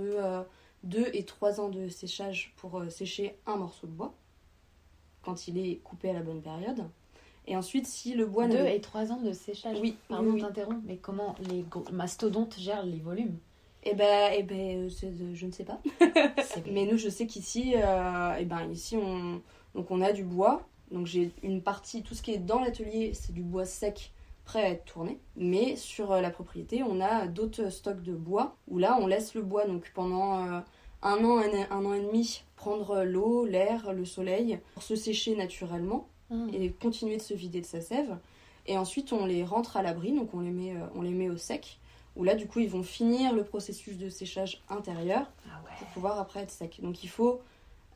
2 0.85 1.07
et 1.13 1.23
3 1.25 1.59
ans 1.59 1.69
de 1.69 1.87
séchage 1.89 2.53
pour 2.57 2.79
euh, 2.79 2.89
sécher 2.89 3.37
un 3.45 3.57
morceau 3.57 3.87
de 3.87 3.91
bois, 3.91 4.13
quand 5.23 5.47
il 5.47 5.57
est 5.57 5.77
coupé 5.83 6.09
à 6.09 6.13
la 6.13 6.21
bonne 6.21 6.41
période. 6.41 6.85
Et 7.47 7.55
ensuite, 7.55 7.85
si 7.87 8.13
le 8.15 8.25
bois 8.25 8.47
Deux 8.47 8.57
n'avait- 8.57 8.77
et 8.77 8.81
trois 8.81 9.11
ans 9.11 9.21
de 9.21 9.31
séchage. 9.31 9.77
Oui, 9.79 9.97
Pardon, 10.09 10.31
oui, 10.31 10.41
t'interromps, 10.41 10.81
mais 10.85 10.97
comment 10.97 11.35
les 11.49 11.63
mastodontes 11.91 12.57
gèrent 12.57 12.85
les 12.85 12.99
volumes? 12.99 13.37
Eh 13.83 13.93
ben, 13.93 14.31
eh 14.35 14.41
ben 14.41 14.87
euh, 14.87 15.11
de- 15.11 15.35
je 15.35 15.45
ne 15.45 15.51
sais 15.51 15.63
pas. 15.63 15.79
Mais 16.71 16.85
nous, 16.87 16.97
je 16.97 17.07
sais 17.07 17.27
qu'ici, 17.27 17.73
euh, 17.75 18.35
eh 18.39 18.45
ben, 18.45 18.67
ici, 18.71 18.97
on, 18.97 19.41
donc 19.75 19.91
on 19.91 20.01
a 20.01 20.11
du 20.11 20.23
bois. 20.23 20.67
Donc 20.91 21.05
j'ai 21.05 21.31
une 21.43 21.61
partie, 21.61 22.01
tout 22.01 22.15
ce 22.15 22.23
qui 22.23 22.31
est 22.31 22.39
dans 22.39 22.59
l'atelier, 22.61 23.13
c'est 23.13 23.31
du 23.33 23.43
bois 23.43 23.65
sec 23.65 24.11
prêt 24.43 24.63
à 24.63 24.69
être 24.69 24.85
tourné. 24.85 25.19
Mais 25.35 25.75
sur 25.75 26.11
euh, 26.13 26.21
la 26.21 26.31
propriété, 26.31 26.81
on 26.81 26.99
a 26.99 27.27
d'autres 27.27 27.69
stocks 27.69 28.01
de 28.01 28.13
bois 28.13 28.55
où 28.67 28.79
là, 28.79 28.97
on 28.99 29.05
laisse 29.05 29.35
le 29.35 29.43
bois 29.43 29.67
donc 29.67 29.91
pendant 29.93 30.47
euh, 30.47 30.59
un 31.05 31.23
an, 31.23 31.37
un, 31.37 31.71
un 31.71 31.85
an 31.85 31.93
et 31.93 32.01
demi 32.01 32.43
prendre 32.57 33.03
l'eau, 33.03 33.45
l'air, 33.45 33.93
le 33.93 34.03
soleil 34.03 34.59
pour 34.73 34.83
se 34.83 34.95
sécher 34.97 35.35
naturellement 35.35 36.07
Hmm. 36.31 36.49
et 36.51 36.71
continuer 36.71 37.17
de 37.17 37.21
se 37.21 37.35
vider 37.35 37.61
de 37.61 37.67
sa 37.67 37.81
sève. 37.81 38.17
Et 38.65 38.79
ensuite, 38.79 39.13
on 39.13 39.27
les 39.27 39.43
rentre 39.43 39.77
à 39.77 39.83
l'abri, 39.83 40.11
donc 40.11 40.33
on 40.33 40.39
les 40.39 40.49
met, 40.49 40.71
euh, 40.71 40.79
on 40.95 41.03
les 41.03 41.11
met 41.11 41.29
au 41.29 41.37
sec. 41.37 41.77
Où 42.15 42.23
là, 42.23 42.33
du 42.33 42.47
coup, 42.47 42.61
ils 42.61 42.67
vont 42.69 42.81
finir 42.81 43.31
le 43.31 43.43
processus 43.43 43.95
de 43.99 44.09
séchage 44.09 44.63
intérieur 44.67 45.29
Ah 45.47 45.61
ouais. 45.63 45.71
pour 45.77 45.87
pouvoir 45.89 46.19
après 46.19 46.39
être 46.39 46.49
sec. 46.49 46.79
Donc 46.81 47.03
il 47.03 47.09
faut, 47.09 47.41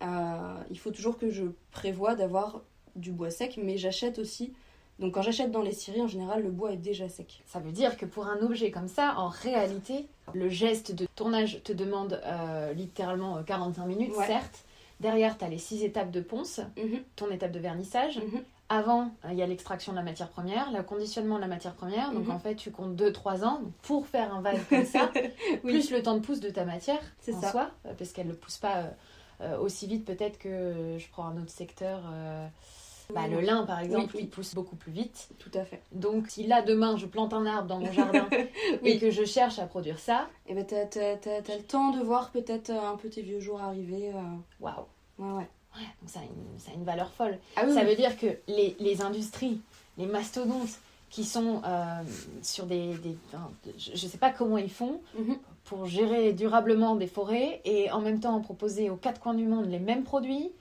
euh, 0.03 0.55
il 0.69 0.77
faut 0.77 0.91
toujours 0.91 1.17
que 1.17 1.31
je 1.31 1.45
prévoie 1.71 2.13
d'avoir 2.13 2.61
du 2.95 3.11
bois 3.11 3.31
sec, 3.31 3.57
mais 3.59 3.77
j'achète 3.77 4.19
aussi 4.19 4.53
Donc 4.99 5.13
quand 5.13 5.21
j'achète 5.21 5.51
dans 5.51 5.61
les 5.61 5.71
scieries, 5.71 6.01
en 6.01 6.07
général, 6.07 6.43
le 6.43 6.51
bois 6.51 6.73
est 6.73 6.77
déjà 6.77 7.07
sec. 7.09 7.41
Ça 7.45 7.59
veut 7.59 7.71
dire 7.71 7.97
que 7.97 8.05
pour 8.05 8.27
un 8.27 8.39
objet 8.41 8.69
comme 8.69 8.87
ça, 8.89 9.15
en 9.17 9.29
réalité, 9.29 10.07
le 10.33 10.49
geste 10.49 10.93
de 10.93 11.07
tournage 11.15 11.61
te 11.63 11.71
demande 11.73 12.21
euh, 12.25 12.73
littéralement 12.73 13.41
45 13.43 13.85
minutes, 13.85 14.15
Ouais. 14.15 14.27
certes. 14.27 14.65
Derrière, 14.99 15.37
tu 15.37 15.45
as 15.45 15.49
les 15.49 15.57
six 15.57 15.83
étapes 15.85 16.11
de 16.11 16.19
ponce, 16.19 16.59
Mhm, 16.77 16.99
ton 17.15 17.31
étape 17.31 17.51
de 17.53 17.59
vernissage. 17.59 18.17
mhm. 18.17 18.43
Avant, 18.71 19.11
euh, 19.25 19.29
il 19.31 19.37
y 19.37 19.41
a 19.41 19.47
l'extraction 19.47 19.93
de 19.93 19.97
la 19.97 20.03
matière 20.03 20.27
première, 20.29 20.71
le 20.73 20.83
conditionnement 20.83 21.37
de 21.37 21.41
la 21.41 21.47
matière 21.47 21.73
première. 21.73 22.11
Donc 22.11 22.25
Mhm. 22.25 22.31
en 22.31 22.39
fait, 22.39 22.55
tu 22.55 22.69
comptes 22.69 22.95
2-3 22.95 23.43
ans 23.45 23.61
pour 23.83 24.05
faire 24.05 24.33
un 24.33 24.41
vase 24.41 24.59
comme 24.69 24.85
ça, 24.85 25.09
Oui. 25.63 25.71
plus 25.71 25.89
le 25.91 26.03
temps 26.03 26.15
de 26.15 26.19
pousse 26.19 26.41
de 26.41 26.49
ta 26.49 26.65
matière 26.65 26.99
en 27.33 27.39
ça. 27.41 27.51
soi, 27.51 27.71
euh, 27.85 27.93
parce 27.97 28.11
qu'elle 28.11 28.27
ne 28.27 28.33
pousse 28.33 28.57
pas 28.57 28.75
euh, 28.79 28.89
euh, 29.41 29.57
aussi 29.59 29.87
vite 29.87 30.03
peut-être 30.05 30.37
que 30.37 30.49
euh, 30.49 30.99
je 30.99 31.07
prends 31.09 31.25
un 31.25 31.37
autre 31.41 31.49
secteur. 31.51 32.01
euh, 32.13 32.45
bah, 33.13 33.27
le 33.27 33.41
lin 33.41 33.63
par 33.63 33.79
exemple, 33.79 34.11
Oui, 34.15 34.21
oui. 34.23 34.27
pousse 34.27 34.53
beaucoup 34.53 34.75
plus 34.75 34.91
vite. 34.91 35.29
Tout 35.39 35.51
à 35.55 35.65
fait. 35.65 35.81
Donc 35.91 36.27
si 36.29 36.45
là 36.45 36.61
demain 36.61 36.95
je 36.97 37.05
plante 37.05 37.33
un 37.33 37.45
arbre 37.45 37.67
dans 37.67 37.79
mon 37.79 37.91
jardin 37.91 38.27
et 38.83 38.99
que 38.99 39.09
je 39.11 39.23
cherche 39.25 39.57
à 39.59 39.65
produire 39.65 39.99
ça, 39.99 40.27
Et 40.47 40.53
ben 40.53 40.65
t'as, 40.65 40.85
t'as- 40.85 41.17
t'as- 41.17 41.41
t'as 41.41 41.55
le 41.57 41.63
temps 41.63 41.91
de 41.91 42.01
voir 42.03 42.29
peut-être 42.31 42.69
euh, 42.69 42.89
un 42.91 42.95
peu 42.97 43.09
tes 43.09 43.21
vieux 43.21 43.39
jours 43.39 43.61
arriver. 43.61 44.09
euh, 44.13 44.21
waouh, 44.59 44.85
Ouais, 45.17 45.31
ouais. 45.31 45.47
Ouais, 45.75 45.85
donc 46.01 46.09
ça 46.09 46.19
a, 46.19 46.23
une, 46.23 46.59
ça 46.59 46.71
a 46.71 46.73
une 46.73 46.83
valeur 46.83 47.11
folle. 47.11 47.37
Ah 47.55 47.61
oui, 47.67 47.73
Ça 47.75 47.81
oui. 47.81 47.89
veut 47.89 47.95
dire 47.95 48.17
que 48.17 48.25
les, 48.47 48.75
les 48.79 49.01
industries, 49.03 49.61
les 49.99 50.07
mastodontes 50.07 50.79
qui 51.11 51.23
sont 51.23 51.61
euh, 51.65 52.01
sur 52.41 52.65
des... 52.65 52.95
des- 52.97 53.17
enfin, 53.33 53.51
je 53.77 53.91
ne 53.91 53.95
sais 53.97 54.17
pas 54.17 54.31
comment 54.31 54.57
ils 54.57 54.69
font 54.71 54.99
Mhm. 55.17 55.37
pour 55.65 55.85
gérer 55.85 56.33
durablement 56.33 56.95
des 56.95 57.05
forêts 57.07 57.61
et 57.65 57.91
en 57.91 58.01
même 58.01 58.19
temps 58.19 58.39
proposer 58.41 58.89
aux 58.89 58.95
quatre 58.95 59.19
coins 59.21 59.35
du 59.35 59.45
monde 59.45 59.67
les 59.69 59.77
mêmes 59.79 60.03
produits. 60.03 60.51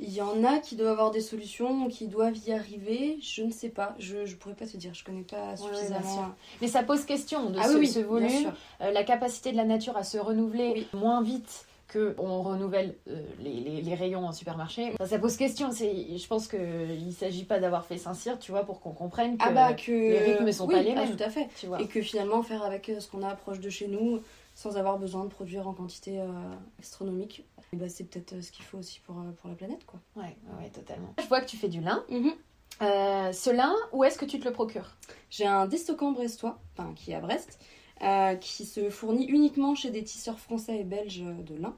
Il 0.00 0.12
y 0.12 0.22
en 0.22 0.44
a 0.44 0.58
qui 0.58 0.76
doivent 0.76 0.92
avoir 0.92 1.10
des 1.10 1.20
solutions, 1.20 1.88
qui 1.88 2.06
doivent 2.06 2.36
y 2.46 2.52
arriver. 2.52 3.18
Je 3.20 3.42
ne 3.42 3.50
sais 3.50 3.68
pas. 3.68 3.94
Je, 3.98 4.26
je 4.26 4.36
pourrais 4.36 4.54
pas 4.54 4.66
te 4.66 4.76
dire. 4.76 4.94
Je 4.94 5.02
connais 5.04 5.22
pas 5.22 5.50
ouais, 5.50 5.56
suffisamment. 5.56 6.28
Mais 6.62 6.68
ça 6.68 6.82
pose 6.84 7.04
question 7.04 7.50
de 7.50 7.58
ah 7.58 7.68
ce, 7.68 7.76
oui, 7.76 7.88
ce 7.88 7.98
volume, 8.00 8.52
euh, 8.80 8.92
la 8.92 9.02
capacité 9.02 9.50
de 9.50 9.56
la 9.56 9.64
nature 9.64 9.96
à 9.96 10.04
se 10.04 10.16
renouveler 10.18 10.72
Oui. 10.74 10.86
moins 10.92 11.20
vite 11.22 11.64
que 11.88 12.14
on 12.18 12.42
renouvelle 12.42 12.94
euh, 13.08 13.20
les, 13.40 13.54
les- 13.54 13.80
les 13.82 13.94
rayons 13.94 14.26
en 14.26 14.32
supermarché. 14.32 14.92
Enfin, 14.94 15.06
ça 15.06 15.18
pose 15.18 15.36
question. 15.36 15.70
Je 15.72 16.26
pense 16.28 16.46
qu'il 16.46 17.06
ne 17.06 17.10
s'agit 17.10 17.44
pas 17.44 17.58
d'avoir 17.58 17.84
fait 17.86 17.96
Saint-Cyr, 17.96 18.38
tu 18.38 18.52
vois, 18.52 18.64
pour 18.64 18.80
qu'on 18.80 18.92
comprenne 18.92 19.36
que, 19.38 19.44
Ah 19.46 19.50
bah 19.52 19.72
que 19.72 19.90
les 19.90 20.18
rythmes 20.18 20.52
sont 20.52 20.66
Oui, 20.66 20.74
pas 20.74 20.82
les 20.82 20.92
ah, 20.92 21.06
mêmes. 21.06 21.16
tout 21.16 21.22
à 21.24 21.30
fait. 21.30 21.48
tu 21.58 21.66
vois. 21.66 21.80
Et 21.80 21.86
que 21.86 22.02
finalement 22.02 22.42
faire 22.42 22.62
avec 22.62 22.92
ce 23.00 23.08
qu'on 23.08 23.22
a 23.22 23.34
proche 23.34 23.58
de 23.60 23.70
chez 23.70 23.88
nous, 23.88 24.20
sans 24.54 24.76
avoir 24.76 24.98
besoin 24.98 25.24
de 25.24 25.30
produire 25.30 25.66
en 25.66 25.72
quantité 25.72 26.20
euh, 26.20 26.26
astronomique, 26.78 27.44
bah, 27.72 27.88
c'est 27.88 28.04
peut-être 28.04 28.34
euh, 28.34 28.42
ce 28.42 28.50
qu'il 28.50 28.64
faut 28.64 28.78
aussi 28.78 29.00
pour, 29.00 29.18
euh, 29.18 29.32
pour 29.40 29.48
la 29.48 29.56
planète, 29.56 29.84
quoi. 29.84 30.00
Ouais, 30.16 30.36
totalement. 30.72 31.14
Je 31.20 31.26
vois 31.26 31.40
que 31.40 31.46
tu 31.46 31.56
fais 31.56 31.68
du 31.68 31.80
lin. 31.80 32.04
Mhm. 32.10 32.32
Euh, 32.80 33.32
ce 33.32 33.50
lin, 33.50 33.74
où 33.92 34.04
est-ce 34.04 34.18
que 34.18 34.24
tu 34.24 34.38
te 34.38 34.44
le 34.44 34.52
procures? 34.52 34.96
J'ai 35.30 35.46
un 35.46 35.66
déstockant 35.66 36.12
brestois, 36.12 36.60
enfin 36.76 36.92
qui 36.94 37.10
est 37.10 37.14
à 37.14 37.20
Brest, 37.20 37.58
euh, 38.02 38.36
qui 38.36 38.64
se 38.64 38.90
fournit 38.90 39.26
uniquement 39.26 39.74
chez 39.74 39.90
des 39.90 40.04
tisseurs 40.04 40.38
français 40.38 40.78
et 40.78 40.84
belges 40.84 41.24
de 41.24 41.56
lin. 41.56 41.76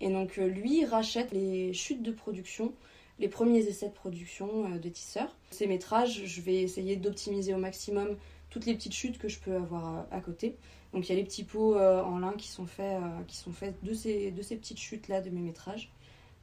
Et 0.00 0.08
donc 0.08 0.38
euh, 0.38 0.46
lui 0.46 0.84
rachète 0.84 1.30
les 1.32 1.72
chutes 1.72 2.02
de 2.02 2.10
production, 2.10 2.72
les 3.20 3.28
premiers 3.28 3.60
essais 3.60 3.88
de 3.88 3.94
production 3.94 4.72
euh, 4.72 4.78
des 4.78 4.90
tisseurs. 4.90 5.36
Ces 5.50 5.68
métrages, 5.68 6.22
je 6.24 6.40
vais 6.40 6.56
essayer 6.56 6.96
d'optimiser 6.96 7.54
au 7.54 7.58
maximum 7.58 8.16
toutes 8.50 8.66
les 8.66 8.74
petites 8.74 8.94
chutes 8.94 9.18
que 9.18 9.28
je 9.28 9.38
peux 9.38 9.54
avoir 9.54 10.06
à 10.10 10.20
côté. 10.20 10.56
Donc 10.92 11.08
il 11.08 11.12
y 11.12 11.14
a 11.14 11.16
les 11.18 11.24
petits 11.24 11.44
pots 11.44 11.76
euh, 11.76 12.02
en 12.02 12.18
lin 12.18 12.32
qui 12.36 12.48
sont 12.48 12.66
faits, 12.66 13.00
euh, 13.02 13.22
qui 13.26 13.36
sont 13.36 13.52
faits 13.52 13.74
de, 13.82 13.94
ces, 13.94 14.30
de 14.30 14.42
ces 14.42 14.56
petites 14.56 14.78
chutes 14.78 15.08
là 15.08 15.20
de 15.20 15.30
mes 15.30 15.40
métrages 15.40 15.90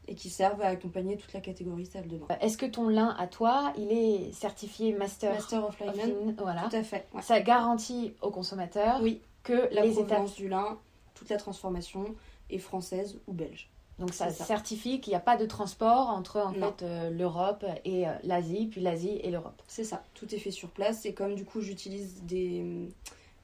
et 0.07 0.15
qui 0.15 0.29
servent 0.31 0.61
à 0.63 0.67
accompagner 0.69 1.17
toute 1.17 1.33
la 1.33 1.39
catégorie 1.39 1.85
salle 1.85 2.07
de 2.07 2.17
bain. 2.17 2.25
Euh, 2.31 2.35
Est-ce 2.41 2.57
que 2.57 2.65
ton 2.65 2.89
lin 2.89 3.15
à 3.19 3.27
toi, 3.27 3.73
il 3.77 3.91
est 3.91 4.31
certifié 4.33 4.91
Master, 4.93 5.33
Master 5.35 5.63
of 5.67 5.79
Linen, 5.79 6.35
Voilà. 6.39 6.63
tout 6.67 6.75
à 6.75 6.81
fait. 6.83 7.07
ouais. 7.13 7.21
Ça 7.21 7.39
garantit 7.41 8.13
aux 8.21 8.31
consommateurs 8.31 8.99
Oui. 9.03 9.21
que 9.43 9.69
la 9.71 9.83
les 9.85 9.99
étapes 9.99 10.33
du 10.35 10.47
lin, 10.49 10.79
toute 11.13 11.29
la 11.29 11.37
transformation 11.37 12.05
est 12.49 12.57
française 12.57 13.19
ou 13.27 13.33
belge. 13.33 13.69
Donc 13.99 14.13
ça, 14.13 14.29
certifie 14.31 14.99
qu'il 15.01 15.11
n'y 15.11 15.17
a 15.17 15.19
pas 15.19 15.35
de 15.37 15.45
transport 15.45 16.07
entre 16.09 16.37
en 16.39 16.53
Non. 16.53 16.71
fait 16.77 16.83
euh, 16.85 17.09
l'Europe 17.11 17.65
et 17.85 18.07
euh, 18.07 18.11
l'Asie, 18.23 18.65
puis 18.65 18.81
l'Asie 18.81 19.19
et 19.21 19.29
l'Europe. 19.29 19.61
C'est 19.67 19.83
ça, 19.83 20.01
tout 20.15 20.33
est 20.33 20.39
fait 20.39 20.51
sur 20.51 20.69
place 20.69 21.05
et 21.05 21.13
comme 21.13 21.35
du 21.35 21.43
coup 21.45 21.59
j'utilise 21.61 22.23
des, 22.23 22.63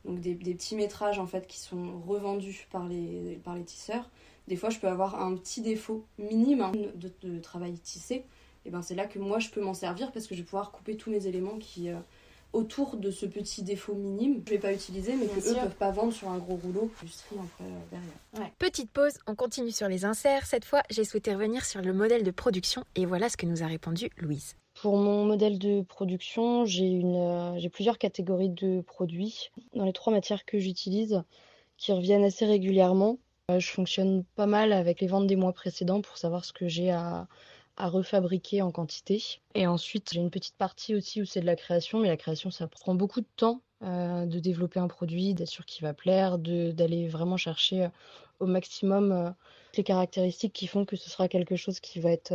donc 0.06 0.20
des, 0.22 0.36
des 0.36 0.54
petits 0.54 0.76
métrages 0.76 1.20
en 1.20 1.26
fait 1.28 1.48
qui 1.48 1.60
sont 1.60 2.00
revendus 2.08 2.68
par 2.72 2.88
les, 2.88 3.40
par 3.44 3.56
les 3.56 3.64
tisseurs, 3.64 4.10
des 4.48 4.56
fois 4.56 4.70
je 4.70 4.80
peux 4.80 4.88
avoir 4.88 5.22
un 5.22 5.36
petit 5.36 5.62
défaut 5.62 6.06
minime 6.18 6.62
hein, 6.62 6.72
de, 6.96 7.12
de 7.28 7.40
travail 7.40 7.74
tissé, 7.74 8.24
et 8.66 8.70
ben 8.70 8.82
c'est 8.82 8.96
là 8.96 9.06
que 9.06 9.20
moi 9.20 9.40
je 9.40 9.50
peux 9.50 9.62
m'en 9.62 9.74
servir 9.74 10.12
parce 10.12 10.28
que 10.28 10.36
je 10.36 10.42
vais 10.42 10.46
pouvoir 10.46 10.72
couper 10.72 10.96
tous 10.98 11.10
mes 11.10 11.28
éléments 11.28 11.58
qui 11.58 11.90
euh, 11.90 11.96
autour 12.54 12.96
de 12.96 13.12
ce 13.12 13.26
petit 13.26 13.64
défaut 13.64 13.94
minime, 13.94 14.42
je 14.46 14.52
vais 14.52 14.60
pas 14.60 14.72
utiliser 14.72 15.16
mais 15.16 15.26
Bien 15.26 15.36
que 15.36 15.40
eux 15.42 15.54
sûr. 15.54 15.62
peuvent 15.62 15.76
pas 15.76 15.92
vendre 15.92 16.14
sur 16.14 16.30
un 16.30 16.38
gros 16.38 16.56
rouleau, 16.56 16.90
après 17.02 17.66
euh. 18.40 18.48
Petite 18.58 18.92
pause, 18.92 19.14
on 19.28 19.36
continue 19.36 19.72
sur 19.72 19.90
les 19.90 20.06
inserts. 20.06 20.46
Cette 20.46 20.64
fois, 20.64 20.82
j'ai 20.90 21.04
souhaité 21.04 21.34
revenir 21.34 21.66
sur 21.66 21.82
le 21.82 21.92
modèle 21.92 22.24
de 22.24 22.32
production 22.32 22.84
et 22.96 23.06
voilà 23.06 23.30
ce 23.30 23.36
que 23.36 23.46
nous 23.46 23.62
a 23.62 23.68
répondu 23.68 24.10
Louise. 24.18 24.56
Pour 24.76 24.98
mon 24.98 25.24
modèle 25.24 25.58
de 25.58 25.82
production, 25.82 26.64
euh, 26.64 27.54
j'ai 27.58 27.70
plusieurs 27.70 27.98
catégories 27.98 28.50
de 28.50 28.82
produits. 28.82 29.50
Dans 29.74 29.86
les 29.86 29.94
trois 29.94 30.12
matières 30.12 30.44
que 30.44 30.60
j'utilise, 30.60 31.24
qui 31.78 31.94
reviennent 31.94 32.26
assez 32.26 32.46
régulièrement, 32.46 33.18
euh, 33.50 33.60
je 33.60 33.72
fonctionne 33.72 34.26
pas 34.36 34.48
mal 34.48 34.74
avec 34.74 35.00
les 35.00 35.08
ventes 35.08 35.28
des 35.28 35.38
mois 35.38 35.54
précédents 35.54 36.02
pour 36.02 36.18
savoir 36.18 36.44
ce 36.44 36.52
que 36.52 36.68
j'ai 36.68 36.92
à, 36.92 37.28
refabriquer 37.78 38.62
en 38.62 38.72
quantité. 38.72 39.24
Et 39.54 39.66
ensuite, 39.66 40.12
j'ai 40.14 40.20
une 40.20 40.30
petite 40.30 40.58
partie 40.58 40.94
aussi 40.94 41.22
où 41.22 41.26
c'est 41.26 41.42
de 41.42 41.46
la 41.46 41.56
création, 41.56 42.00
mais 42.00 42.10
la 42.10 42.18
création, 42.18 42.52
ça 42.52 42.68
prend 42.68 42.96
beaucoup 42.96 43.22
de 43.22 43.28
temps 43.38 43.62
euh, 43.82 44.26
de 44.26 44.40
développer 44.40 44.82
un 44.82 44.90
produit, 44.90 45.34
d'être 45.34 45.48
sûr 45.48 45.66
qu'il 45.66 45.84
va 45.84 45.94
plaire, 45.94 46.38
d'aller 46.38 47.08
vraiment 47.08 47.38
chercher 47.38 47.88
au 48.42 48.46
maximum 48.46 49.34
les 49.78 49.84
caractéristiques 49.84 50.54
qui 50.54 50.68
font 50.68 50.84
que 50.84 50.98
ce 50.98 51.10
sera 51.10 51.30
quelque 51.30 51.56
chose 51.56 51.80
qui 51.80 52.02
va 52.02 52.12
être, 52.12 52.34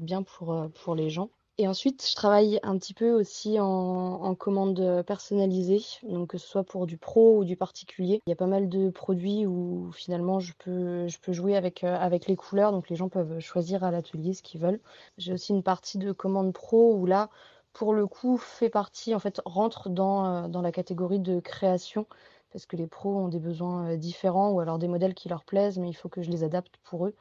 bien 0.00 0.22
pour 0.22 0.94
les 0.94 1.08
gens. 1.08 1.30
Et 1.56 1.68
ensuite, 1.68 2.04
je 2.08 2.16
travaille 2.16 2.58
un 2.64 2.76
petit 2.78 2.94
peu 2.94 3.12
aussi 3.12 3.60
en, 3.60 3.66
en 3.66 4.34
commande 4.34 5.04
personnalisée, 5.06 5.80
donc 6.02 6.30
que 6.30 6.38
ce 6.38 6.48
soit 6.48 6.64
pour 6.64 6.84
du 6.86 6.96
pro 6.96 7.38
ou 7.38 7.44
du 7.44 7.56
particulier. 7.56 8.20
Il 8.26 8.30
y 8.30 8.32
a 8.32 8.36
pas 8.36 8.48
mal 8.48 8.68
de 8.68 8.90
produits 8.90 9.46
où 9.46 9.92
finalement 9.92 10.40
je 10.40 10.52
peux, 10.58 11.06
jouer 11.28 11.56
avec, 11.56 11.84
euh, 11.84 11.96
avec 11.96 12.26
les 12.26 12.34
couleurs, 12.34 12.72
donc 12.72 12.90
les 12.90 12.96
gens 12.96 13.08
peuvent 13.08 13.38
choisir 13.38 13.84
à 13.84 13.92
l'atelier 13.92 14.34
ce 14.34 14.42
qu'ils 14.42 14.60
veulent. 14.60 14.80
J'ai 15.16 15.32
aussi 15.32 15.52
une 15.52 15.62
partie 15.62 15.98
de 15.98 16.10
commande 16.10 16.52
pro 16.52 16.94
où 16.96 17.06
là, 17.06 17.30
pour 17.72 17.94
le 17.94 18.08
coup, 18.08 18.36
fait 18.36 18.70
partie, 18.70 19.14
en 19.14 19.20
fait, 19.20 19.40
rentre 19.44 19.90
dans, 19.90 20.44
euh, 20.46 20.62
la 20.62 20.72
catégorie 20.72 21.20
de 21.20 21.38
création, 21.38 22.06
parce 22.52 22.66
que 22.66 22.76
les 22.76 22.86
pros 22.88 23.16
ont 23.16 23.28
des 23.28 23.40
besoins 23.40 23.90
euh, 23.90 23.96
différents 23.96 24.50
ou 24.50 24.58
alors 24.58 24.78
des 24.78 24.88
modèles 24.88 25.14
qui 25.14 25.28
leur 25.28 25.44
plaisent, 25.44 25.78
mais 25.78 25.88
il 25.88 25.94
faut 25.94 26.08
que 26.08 26.22
je 26.22 26.30
les 26.30 26.42
adapte 26.42 26.74
pour 26.82 27.06
eux. 27.06 27.14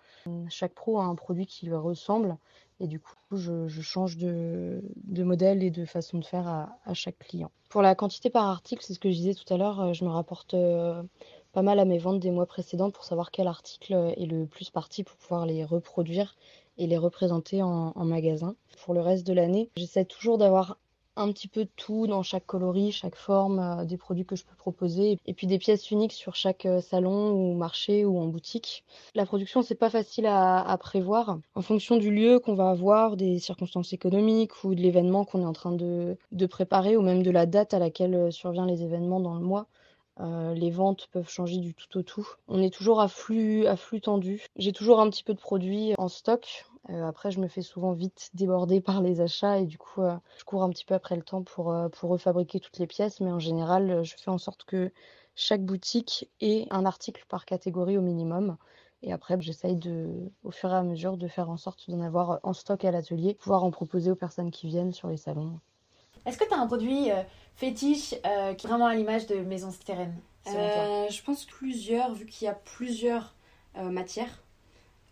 Chaque 0.48 0.74
pro 0.74 1.00
a 1.00 1.04
un 1.04 1.16
produit 1.16 1.46
qui 1.46 1.66
lui 1.66 1.76
ressemble. 1.76 2.38
Et 2.84 2.88
du 2.88 3.00
coup, 3.00 3.16
je, 3.32 3.82
change 3.82 4.18
de, 4.18 4.84
modèle 5.24 5.64
et 5.64 5.72
de 5.72 5.86
façon 5.86 6.18
de 6.18 6.26
faire 6.26 6.50
à, 6.50 6.94
chaque 6.94 7.18
client. 7.18 7.50
Pour 7.70 7.82
la 7.82 7.96
quantité 7.96 8.30
par 8.30 8.46
article, 8.46 8.84
c'est 8.86 8.94
ce 8.94 9.00
que 9.00 9.10
je 9.10 9.16
disais 9.16 9.34
tout 9.34 9.52
à 9.54 9.58
l'heure, 9.58 9.80
euh, 9.80 9.94
je 9.94 10.04
me 10.04 10.10
rapporte 10.10 10.54
euh, 10.54 11.02
pas 11.54 11.62
mal 11.62 11.80
à 11.80 11.86
mes 11.86 11.98
ventes 11.98 12.20
des 12.20 12.30
mois 12.30 12.46
précédents 12.46 12.92
pour 12.92 13.06
savoir 13.06 13.32
quel 13.32 13.48
article 13.48 13.94
est 14.18 14.26
le 14.26 14.46
plus 14.48 14.70
parti 14.70 15.06
pour 15.06 15.16
pouvoir 15.16 15.46
les 15.46 15.64
reproduire 15.64 16.36
et 16.78 16.86
les 16.86 16.98
représenter 16.98 17.64
en, 17.64 17.94
en 17.96 18.04
magasin. 18.04 18.54
Pour 18.84 18.94
le 18.94 19.00
reste 19.00 19.26
de 19.26 19.32
l'année, 19.32 19.70
j'essaie 19.78 20.04
toujours 20.04 20.38
d'avoir 20.38 20.78
un 21.16 21.32
petit 21.32 21.48
peu 21.48 21.66
de 21.66 21.70
tout 21.76 22.08
dans 22.08 22.24
chaque 22.24 22.46
coloris, 22.46 22.92
chaque 22.92 23.16
forme, 23.16 23.60
euh, 23.60 23.86
des 23.86 23.98
produits 23.98 24.26
que 24.26 24.36
je 24.36 24.44
peux 24.44 24.56
proposer, 24.56 25.20
et 25.26 25.34
puis 25.34 25.48
des 25.48 25.60
pièces 25.60 25.92
uniques 25.92 26.14
sur 26.14 26.36
chaque 26.36 26.66
euh, 26.66 26.82
salon 26.82 27.32
ou 27.32 27.54
marché 27.56 28.06
ou 28.06 28.20
en 28.20 28.26
boutique. 28.26 28.84
La 29.16 29.26
production, 29.26 29.62
c'est 29.62 29.76
pas 29.76 29.90
facile 29.90 30.26
à, 30.26 30.78
prévoir. 30.80 31.38
En 31.56 31.62
fonction 31.62 31.98
du 31.98 32.14
lieu 32.14 32.40
qu'on 32.40 32.56
va 32.56 32.70
avoir, 32.70 33.16
des 33.16 33.40
circonstances 33.40 33.94
économiques 33.94 34.64
ou 34.64 34.76
de 34.76 34.82
l'événement 34.82 35.24
qu'on 35.24 35.42
est 35.42 35.46
en 35.46 35.54
train 35.54 35.72
de, 35.72 36.18
préparer, 36.50 36.98
ou 36.98 37.02
même 37.02 37.24
de 37.24 37.32
la 37.32 37.46
date 37.46 37.74
à 37.74 37.80
laquelle 37.80 38.16
euh, 38.16 38.32
survient 38.32 38.66
les 38.66 38.84
événements 38.84 39.20
dans 39.20 39.36
le 39.36 39.42
mois, 39.42 39.68
les 40.20 40.70
ventes 40.70 41.08
peuvent 41.12 41.30
changer 41.30 41.58
du 41.58 41.74
tout 41.74 41.98
au 41.98 42.04
tout. 42.04 42.28
On 42.48 42.62
est 42.62 42.70
toujours 42.70 43.02
à 43.02 43.08
flux, 43.08 43.66
à 43.66 43.76
flux 43.76 44.00
tendu. 44.00 44.46
J'ai 44.58 44.72
toujours 44.72 45.00
un 45.00 45.10
petit 45.10 45.24
peu 45.24 45.34
de 45.34 45.40
produits 45.40 45.96
en 45.98 46.08
stock. 46.08 46.66
Euh, 46.90 47.08
après, 47.08 47.32
je 47.32 47.40
me 47.40 47.48
fais 47.48 47.62
souvent 47.62 47.94
vite 47.94 48.30
déborder 48.34 48.82
par 48.82 49.02
les 49.02 49.22
achats 49.22 49.60
et 49.60 49.66
du 49.66 49.78
coup, 49.78 50.02
euh, 50.02 50.16
je 50.38 50.44
cours 50.44 50.64
un 50.64 50.70
petit 50.70 50.86
peu 50.86 50.94
après 50.94 51.16
le 51.16 51.22
temps 51.24 51.44
pour, 51.44 51.72
euh, 51.72 51.88
pour 51.90 52.10
refabriquer 52.10 52.60
toutes 52.60 52.80
les 52.80 52.88
pièces. 52.88 53.22
Mais 53.22 53.32
en 53.32 53.40
général, 53.40 54.04
je 54.04 54.16
fais 54.18 54.32
en 54.32 54.38
sorte 54.38 54.66
que 54.66 54.92
chaque 55.36 55.64
boutique 55.64 56.30
ait 56.42 56.68
un 56.70 56.86
article 56.86 57.26
par 57.28 57.46
catégorie 57.46 57.98
au 57.98 58.02
minimum. 58.02 58.58
Et 59.02 59.12
après, 59.12 59.40
j'essaye 59.42 59.76
de, 59.76 60.32
au 60.44 60.52
fur 60.52 60.72
et 60.72 60.76
à 60.76 60.84
mesure 60.84 61.18
de 61.18 61.28
faire 61.28 61.50
en 61.50 61.58
sorte 61.58 61.90
d'en 61.90 62.02
avoir 62.02 62.40
en 62.44 62.54
stock 62.54 62.86
à 62.86 62.92
l'atelier, 62.92 63.34
pouvoir 63.34 63.64
en 63.64 63.72
proposer 63.72 64.12
aux 64.12 64.16
personnes 64.16 64.52
qui 64.52 64.68
viennent 64.68 64.94
sur 64.94 65.10
les 65.10 65.18
salons. 65.18 65.60
Est-ce 66.26 66.38
que 66.38 66.46
tu 66.46 66.54
as 66.54 66.60
un 66.60 66.68
produit 66.68 67.12
euh, 67.12 67.22
fétiche 67.56 68.16
euh, 68.26 68.54
qui 68.54 68.66
est 68.66 68.70
vraiment 68.70 68.86
à 68.86 68.96
l'image 68.96 69.28
de 69.28 69.36
Maison 69.36 69.72
Stérène 69.72 70.16
Euh, 70.48 71.08
je 71.10 71.24
pense 71.24 71.46
plusieurs, 71.46 72.14
vu 72.14 72.26
qu'il 72.26 72.46
y 72.46 72.50
a 72.50 72.54
plusieurs 72.54 73.36
euh, 73.78 73.90
matières. 73.90 74.42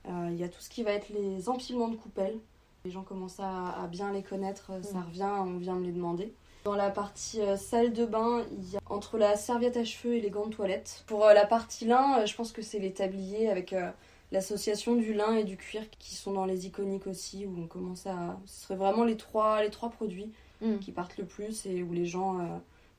Euh, 0.07 0.29
Il 0.31 0.39
y 0.39 0.43
a 0.43 0.49
tout 0.49 0.61
ce 0.61 0.69
qui 0.69 0.83
va 0.83 0.91
être 0.91 1.09
les 1.09 1.49
empilements 1.49 1.87
de 1.89 1.95
coupelles. 1.95 2.37
Les 2.85 2.91
gens 2.91 3.03
commencent 3.03 3.39
à, 3.39 3.87
bien 3.91 4.11
les 4.11 4.23
connaître, 4.23 4.71
ça 4.83 4.97
Mm. 4.99 5.05
revient, 5.05 5.29
on 5.53 5.57
vient 5.57 5.75
me 5.75 5.85
les 5.85 5.91
demander. 5.91 6.33
Dans 6.63 6.75
la 6.75 6.89
partie 6.89 7.41
euh, 7.41 7.57
salle 7.57 7.93
de 7.93 8.05
bain, 8.05 8.43
il 8.51 8.71
y 8.73 8.77
a 8.77 8.79
entre 8.87 9.17
la 9.17 9.35
serviette 9.35 9.77
à 9.77 9.83
cheveux 9.83 10.15
et 10.15 10.21
les 10.21 10.29
gants 10.29 10.47
de 10.47 10.53
toilette. 10.55 11.03
Pour 11.07 11.25
euh, 11.25 11.33
la 11.33 11.45
partie 11.45 11.85
lin, 11.85 12.19
euh, 12.19 12.25
je 12.25 12.35
pense 12.35 12.51
que 12.51 12.61
c'est 12.61 12.79
les 12.79 12.91
tabliers 12.93 13.49
avec 13.49 13.73
euh, 13.73 13.89
l'association 14.31 14.95
du 14.95 15.13
lin 15.13 15.35
et 15.35 15.43
du 15.43 15.57
cuir 15.57 15.83
qui 15.99 16.15
sont 16.15 16.31
dans 16.33 16.45
les 16.45 16.65
iconiques 16.67 17.07
aussi, 17.07 17.45
où 17.45 17.55
on 17.61 17.67
commence 17.67 18.05
à... 18.07 18.37
Ce 18.45 18.63
serait 18.63 18.75
vraiment 18.75 19.03
les 19.03 19.17
trois, 19.17 19.61
les 19.63 19.69
trois 19.69 19.89
produits 19.89 20.31
Mm. 20.61 20.77
qui 20.77 20.91
partent 20.91 21.17
le 21.17 21.25
plus 21.25 21.65
et 21.65 21.81
où 21.81 21.91
les 21.91 22.05
gens 22.05 22.39
euh, 22.39 22.43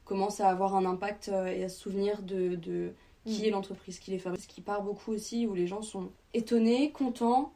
commencent 0.04 0.40
à 0.40 0.48
avoir 0.48 0.74
un 0.74 0.84
impact 0.84 1.28
euh, 1.32 1.46
et 1.46 1.62
à 1.62 1.68
se 1.68 1.78
souvenir 1.80 2.20
de, 2.22 2.56
de 2.56 2.92
qui 3.26 3.42
Mm. 3.42 3.44
est 3.44 3.50
l'entreprise 3.50 3.98
qui 3.98 4.10
les 4.10 4.18
fabrique. 4.18 4.42
Ce 4.42 4.48
qui 4.48 4.60
part 4.60 4.82
beaucoup 4.82 5.12
aussi, 5.12 5.46
où 5.46 5.54
les 5.54 5.66
gens 5.66 5.82
sont 5.82 6.10
étonnés, 6.34 6.90
contents, 6.90 7.52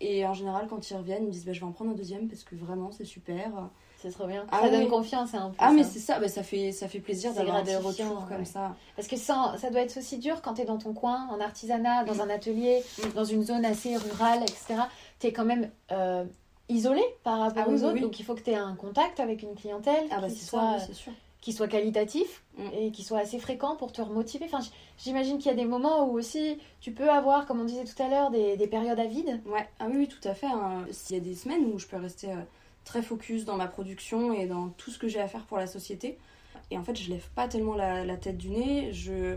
et 0.00 0.26
en 0.26 0.34
général, 0.34 0.66
quand 0.68 0.90
ils 0.90 0.94
reviennent, 0.96 1.22
ils 1.22 1.28
me 1.28 1.32
disent 1.32 1.46
bah, 1.46 1.52
Je 1.54 1.60
vais 1.60 1.66
en 1.66 1.72
prendre 1.72 1.92
un 1.92 1.94
deuxième 1.94 2.28
parce 2.28 2.44
que 2.44 2.54
vraiment, 2.54 2.90
c'est 2.92 3.04
super. 3.06 3.50
C'est 4.02 4.10
trop 4.10 4.26
bien. 4.26 4.44
Ah 4.52 4.60
ça 4.60 4.68
donne 4.70 4.88
confiance 4.88 5.32
hein, 5.34 5.44
en 5.44 5.48
plus. 5.48 5.56
Ah, 5.58 5.72
mais 5.72 5.80
hein. 5.80 5.88
c'est 5.90 5.98
ça, 6.00 6.20
bah, 6.20 6.28
ça, 6.28 6.42
fait, 6.42 6.70
ça 6.70 6.86
fait 6.86 7.00
plaisir 7.00 7.32
d'avoir 7.32 7.62
des 7.62 7.76
retours 7.76 8.26
comme 8.28 8.44
ça. 8.44 8.76
Parce 8.94 9.08
que 9.08 9.16
ça, 9.16 9.54
ça 9.58 9.70
doit 9.70 9.80
être 9.80 9.96
aussi 9.96 10.18
dur 10.18 10.42
quand 10.42 10.52
tu 10.54 10.60
es 10.60 10.64
dans 10.66 10.76
ton 10.76 10.92
coin, 10.92 11.26
en 11.30 11.40
artisanat, 11.40 12.04
dans 12.04 12.20
un 12.20 12.28
atelier, 12.28 12.82
Mm. 12.98 13.12
dans 13.14 13.24
une 13.24 13.42
zone 13.42 13.64
assez 13.64 13.96
rurale, 13.96 14.42
etc. 14.42 14.74
Tu 15.18 15.28
es 15.28 15.32
quand 15.32 15.46
même 15.46 15.70
euh, 15.92 16.26
isolé 16.68 17.00
par 17.24 17.38
rapport 17.38 17.64
Ah 17.66 17.70
aux 17.70 17.72
oui, 17.78 17.82
autres, 17.84 17.94
oui. 17.94 18.00
donc 18.02 18.20
il 18.20 18.24
faut 18.24 18.34
que 18.34 18.42
tu 18.42 18.50
aies 18.50 18.54
un 18.56 18.74
contact 18.76 19.18
avec 19.18 19.42
une 19.42 19.54
clientèle 19.54 20.04
Ah, 20.10 20.20
bah, 20.20 20.28
qui, 20.28 20.44
soit, 20.44 20.78
ça, 20.78 20.86
c'est 20.88 20.94
sûr. 20.94 21.12
Qui 21.46 21.52
soit 21.52 21.68
qualitatif 21.68 22.42
Mm. 22.58 22.68
et 22.76 22.90
qui 22.90 23.04
soit 23.04 23.18
assez 23.18 23.38
fréquent 23.38 23.76
pour 23.76 23.92
te 23.92 24.00
remotiver. 24.02 24.46
Enfin, 24.46 24.58
j'imagine 24.98 25.36
qu'il 25.38 25.46
y 25.46 25.54
a 25.54 25.56
des 25.56 25.64
moments 25.66 26.06
où 26.08 26.18
aussi 26.18 26.58
tu 26.80 26.90
peux 26.90 27.08
avoir, 27.08 27.46
comme 27.46 27.60
on 27.60 27.64
disait 27.64 27.84
tout 27.84 28.02
à 28.02 28.08
l'heure, 28.08 28.30
des, 28.30 28.56
des 28.56 28.66
périodes 28.66 28.98
à 28.98 29.04
vide. 29.06 29.40
Ouais, 29.46 29.68
ah 29.78 29.86
oui, 29.88 29.96
oui, 29.98 30.08
tout 30.08 30.26
à 30.26 30.34
fait. 30.34 30.46
hein. 30.46 30.84
Il 31.10 31.14
y 31.14 31.18
a 31.18 31.22
des 31.22 31.34
semaines 31.34 31.64
où 31.66 31.78
je 31.78 31.86
peux 31.86 31.98
rester 31.98 32.32
euh, 32.32 32.36
très 32.84 33.02
focus 33.02 33.44
dans 33.44 33.56
ma 33.56 33.68
production 33.68 34.32
et 34.32 34.46
dans 34.46 34.70
tout 34.70 34.90
ce 34.90 34.98
que 34.98 35.06
j'ai 35.06 35.20
à 35.20 35.28
faire 35.28 35.44
pour 35.44 35.58
la 35.58 35.66
société. 35.66 36.18
Et 36.70 36.78
en 36.78 36.82
fait, 36.82 36.96
je 36.96 37.10
lève 37.10 37.28
pas 37.36 37.46
tellement 37.46 37.74
la, 37.76 38.04
la 38.04 38.16
tête 38.16 38.38
du 38.38 38.48
nez. 38.48 38.92
Je... 38.92 39.36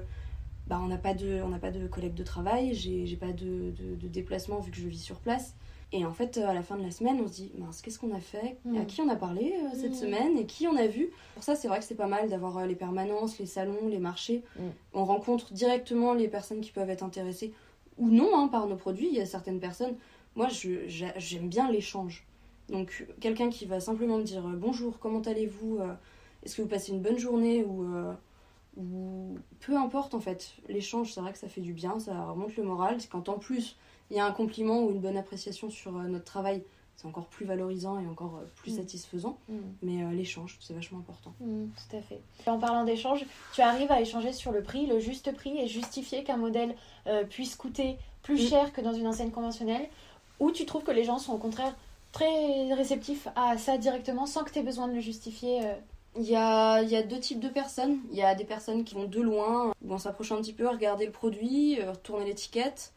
Bah, 0.67 0.79
on 0.81 0.87
n'a 0.87 0.97
pas 0.97 1.13
de, 1.13 1.41
on 1.43 1.49
n'a 1.49 1.59
pas 1.59 1.71
de 1.71 1.85
collègue 1.87 2.13
de 2.15 2.23
travail, 2.23 2.73
j'ai 2.73 3.05
j'ai 3.05 3.15
pas 3.17 3.33
de, 3.33 3.71
de, 3.79 3.95
de 4.01 4.07
déplacement 4.07 4.59
vu 4.61 4.71
que 4.71 4.77
je 4.77 4.87
vis 4.87 5.03
sur 5.03 5.17
place. 5.17 5.53
Et 5.91 6.05
en 6.05 6.13
fait, 6.13 6.37
à 6.37 6.53
la 6.53 6.61
fin 6.61 6.77
de 6.77 6.83
la 6.83 6.91
semaine, 6.91 7.19
on 7.23 7.27
se 7.27 7.33
dit, 7.33 7.51
mince, 7.57 7.81
qu'est-ce 7.81 7.97
qu'on 7.97 8.13
a 8.13 8.19
fait? 8.19 8.57
Mm. 8.65 8.77
À 8.81 8.85
qui 8.85 9.01
on 9.01 9.09
a 9.09 9.15
parlé 9.15 9.53
euh, 9.55 9.69
cette 9.75 9.91
Mm. 9.93 9.95
semaine? 9.95 10.37
Et 10.37 10.45
qui 10.45 10.67
on 10.67 10.75
a 10.75 10.85
vu? 10.85 11.09
Pour 11.33 11.43
ça, 11.43 11.55
c'est 11.55 11.67
vrai 11.67 11.79
que 11.79 11.85
c'est 11.85 11.95
pas 11.95 12.05
mal 12.07 12.29
d'avoir 12.29 12.57
euh, 12.59 12.65
les 12.67 12.75
permanences, 12.75 13.39
les 13.39 13.47
salons, 13.47 13.87
les 13.87 13.97
marchés. 13.97 14.43
Mm. 14.57 14.61
On 14.93 15.05
rencontre 15.05 15.51
directement 15.51 16.13
les 16.13 16.27
personnes 16.27 16.61
qui 16.61 16.71
peuvent 16.71 16.89
être 16.91 17.03
intéressées 17.03 17.53
ou 17.97 18.09
non 18.09 18.29
hein, 18.37 18.47
par 18.49 18.67
nos 18.67 18.75
produits. 18.75 19.07
Il 19.07 19.15
y 19.15 19.19
a 19.21 19.25
certaines 19.25 19.59
personnes, 19.59 19.95
moi, 20.35 20.47
j'aime 20.49 21.49
bien 21.49 21.71
l'échange. 21.71 22.25
Donc, 22.69 23.07
quelqu'un 23.19 23.49
qui 23.49 23.65
va 23.65 23.79
simplement 23.79 24.19
me 24.19 24.23
dire 24.23 24.45
euh, 24.47 24.53
bonjour, 24.55 24.99
comment 24.99 25.21
allez-vous 25.21 25.79
euh, 25.79 25.91
Est-ce 26.43 26.55
que 26.55 26.61
vous 26.61 26.67
passez 26.67 26.91
une 26.91 27.01
bonne 27.01 27.17
journée? 27.17 27.63
ou, 27.63 27.83
euh, 27.95 28.13
ou 28.77 29.37
peu 29.59 29.75
importe 29.75 30.13
en 30.13 30.19
fait. 30.19 30.53
L'échange, 30.67 31.11
c'est 31.13 31.19
vrai 31.19 31.31
que 31.33 31.39
ça 31.39 31.47
fait 31.49 31.61
du 31.61 31.73
bien, 31.73 31.99
ça 31.99 32.25
remonte 32.25 32.55
le 32.57 32.63
moral. 32.63 33.01
C'est 33.01 33.09
quand 33.09 33.27
en 33.27 33.39
plus 33.39 33.75
il 34.11 34.17
y 34.17 34.19
a 34.19 34.25
un 34.25 34.31
compliment 34.31 34.81
ou 34.83 34.91
une 34.91 34.99
bonne 34.99 35.17
appréciation 35.17 35.69
sur 35.69 35.95
euh, 35.97 36.03
notre 36.03 36.25
travail, 36.25 36.63
c'est 36.95 37.07
encore 37.07 37.27
plus 37.27 37.45
valorisant 37.45 37.97
et 37.99 38.07
encore 38.07 38.37
euh, 38.41 38.45
plus 38.57 38.73
Mm. 38.73 38.77
satisfaisant. 38.77 39.37
Mm. 39.47 39.55
Mais 39.83 40.03
euh, 40.03 40.11
l'échange, 40.11 40.57
c'est 40.61 40.73
vachement 40.73 40.99
important. 40.99 41.33
Mm, 41.39 41.65
tout 41.67 41.95
à 41.95 42.01
fait. 42.01 42.19
En 42.47 42.59
parlant 42.59 42.83
d'échange, 42.83 43.25
tu 43.53 43.61
arrives 43.61 43.91
à 43.91 44.01
échanger 44.01 44.33
sur 44.33 44.51
le 44.51 44.61
prix, 44.61 44.85
le 44.87 44.99
juste 44.99 45.33
prix 45.33 45.57
et 45.59 45.67
justifier 45.67 46.23
qu'un 46.23 46.37
modèle 46.37 46.75
euh, 47.07 47.23
puisse 47.23 47.55
coûter 47.55 47.97
plus 48.23 48.37
cher 48.49 48.73
que 48.73 48.81
dans 48.81 48.93
une 48.93 49.07
enseigne 49.07 49.31
conventionnelle 49.31 49.87
ou 50.39 50.51
tu 50.51 50.65
trouves 50.65 50.83
que 50.83 50.91
les 50.91 51.03
gens 51.05 51.19
sont 51.19 51.33
au 51.33 51.37
contraire 51.37 51.75
très 52.11 52.73
réceptifs 52.73 53.27
à 53.35 53.57
ça 53.57 53.77
directement 53.77 54.25
sans 54.25 54.43
que 54.43 54.51
tu 54.51 54.59
aies 54.59 54.63
besoin 54.63 54.87
de 54.87 54.93
le 54.93 54.99
justifier 54.99 55.61
euh, 55.63 55.73
Il 56.17 56.23
y 56.25 56.35
a, 56.35 56.81
il 56.81 56.89
y 56.89 56.95
a 56.95 57.03
deux 57.03 57.19
types 57.19 57.39
de 57.39 57.49
personnes. 57.49 57.99
Il 58.11 58.17
y 58.17 58.23
a 58.23 58.33
des 58.35 58.43
personnes 58.43 58.83
qui 58.83 58.95
vont 58.95 59.05
de 59.05 59.21
loin, 59.21 59.71
ou 59.85 59.93
en 59.93 59.97
s'approchant 59.99 60.35
un 60.37 60.41
petit 60.41 60.53
peu, 60.53 60.67
regarder 60.67 61.05
le 61.05 61.11
produit, 61.11 61.81
retourner 61.83 62.25
l'étiquette, 62.25 62.91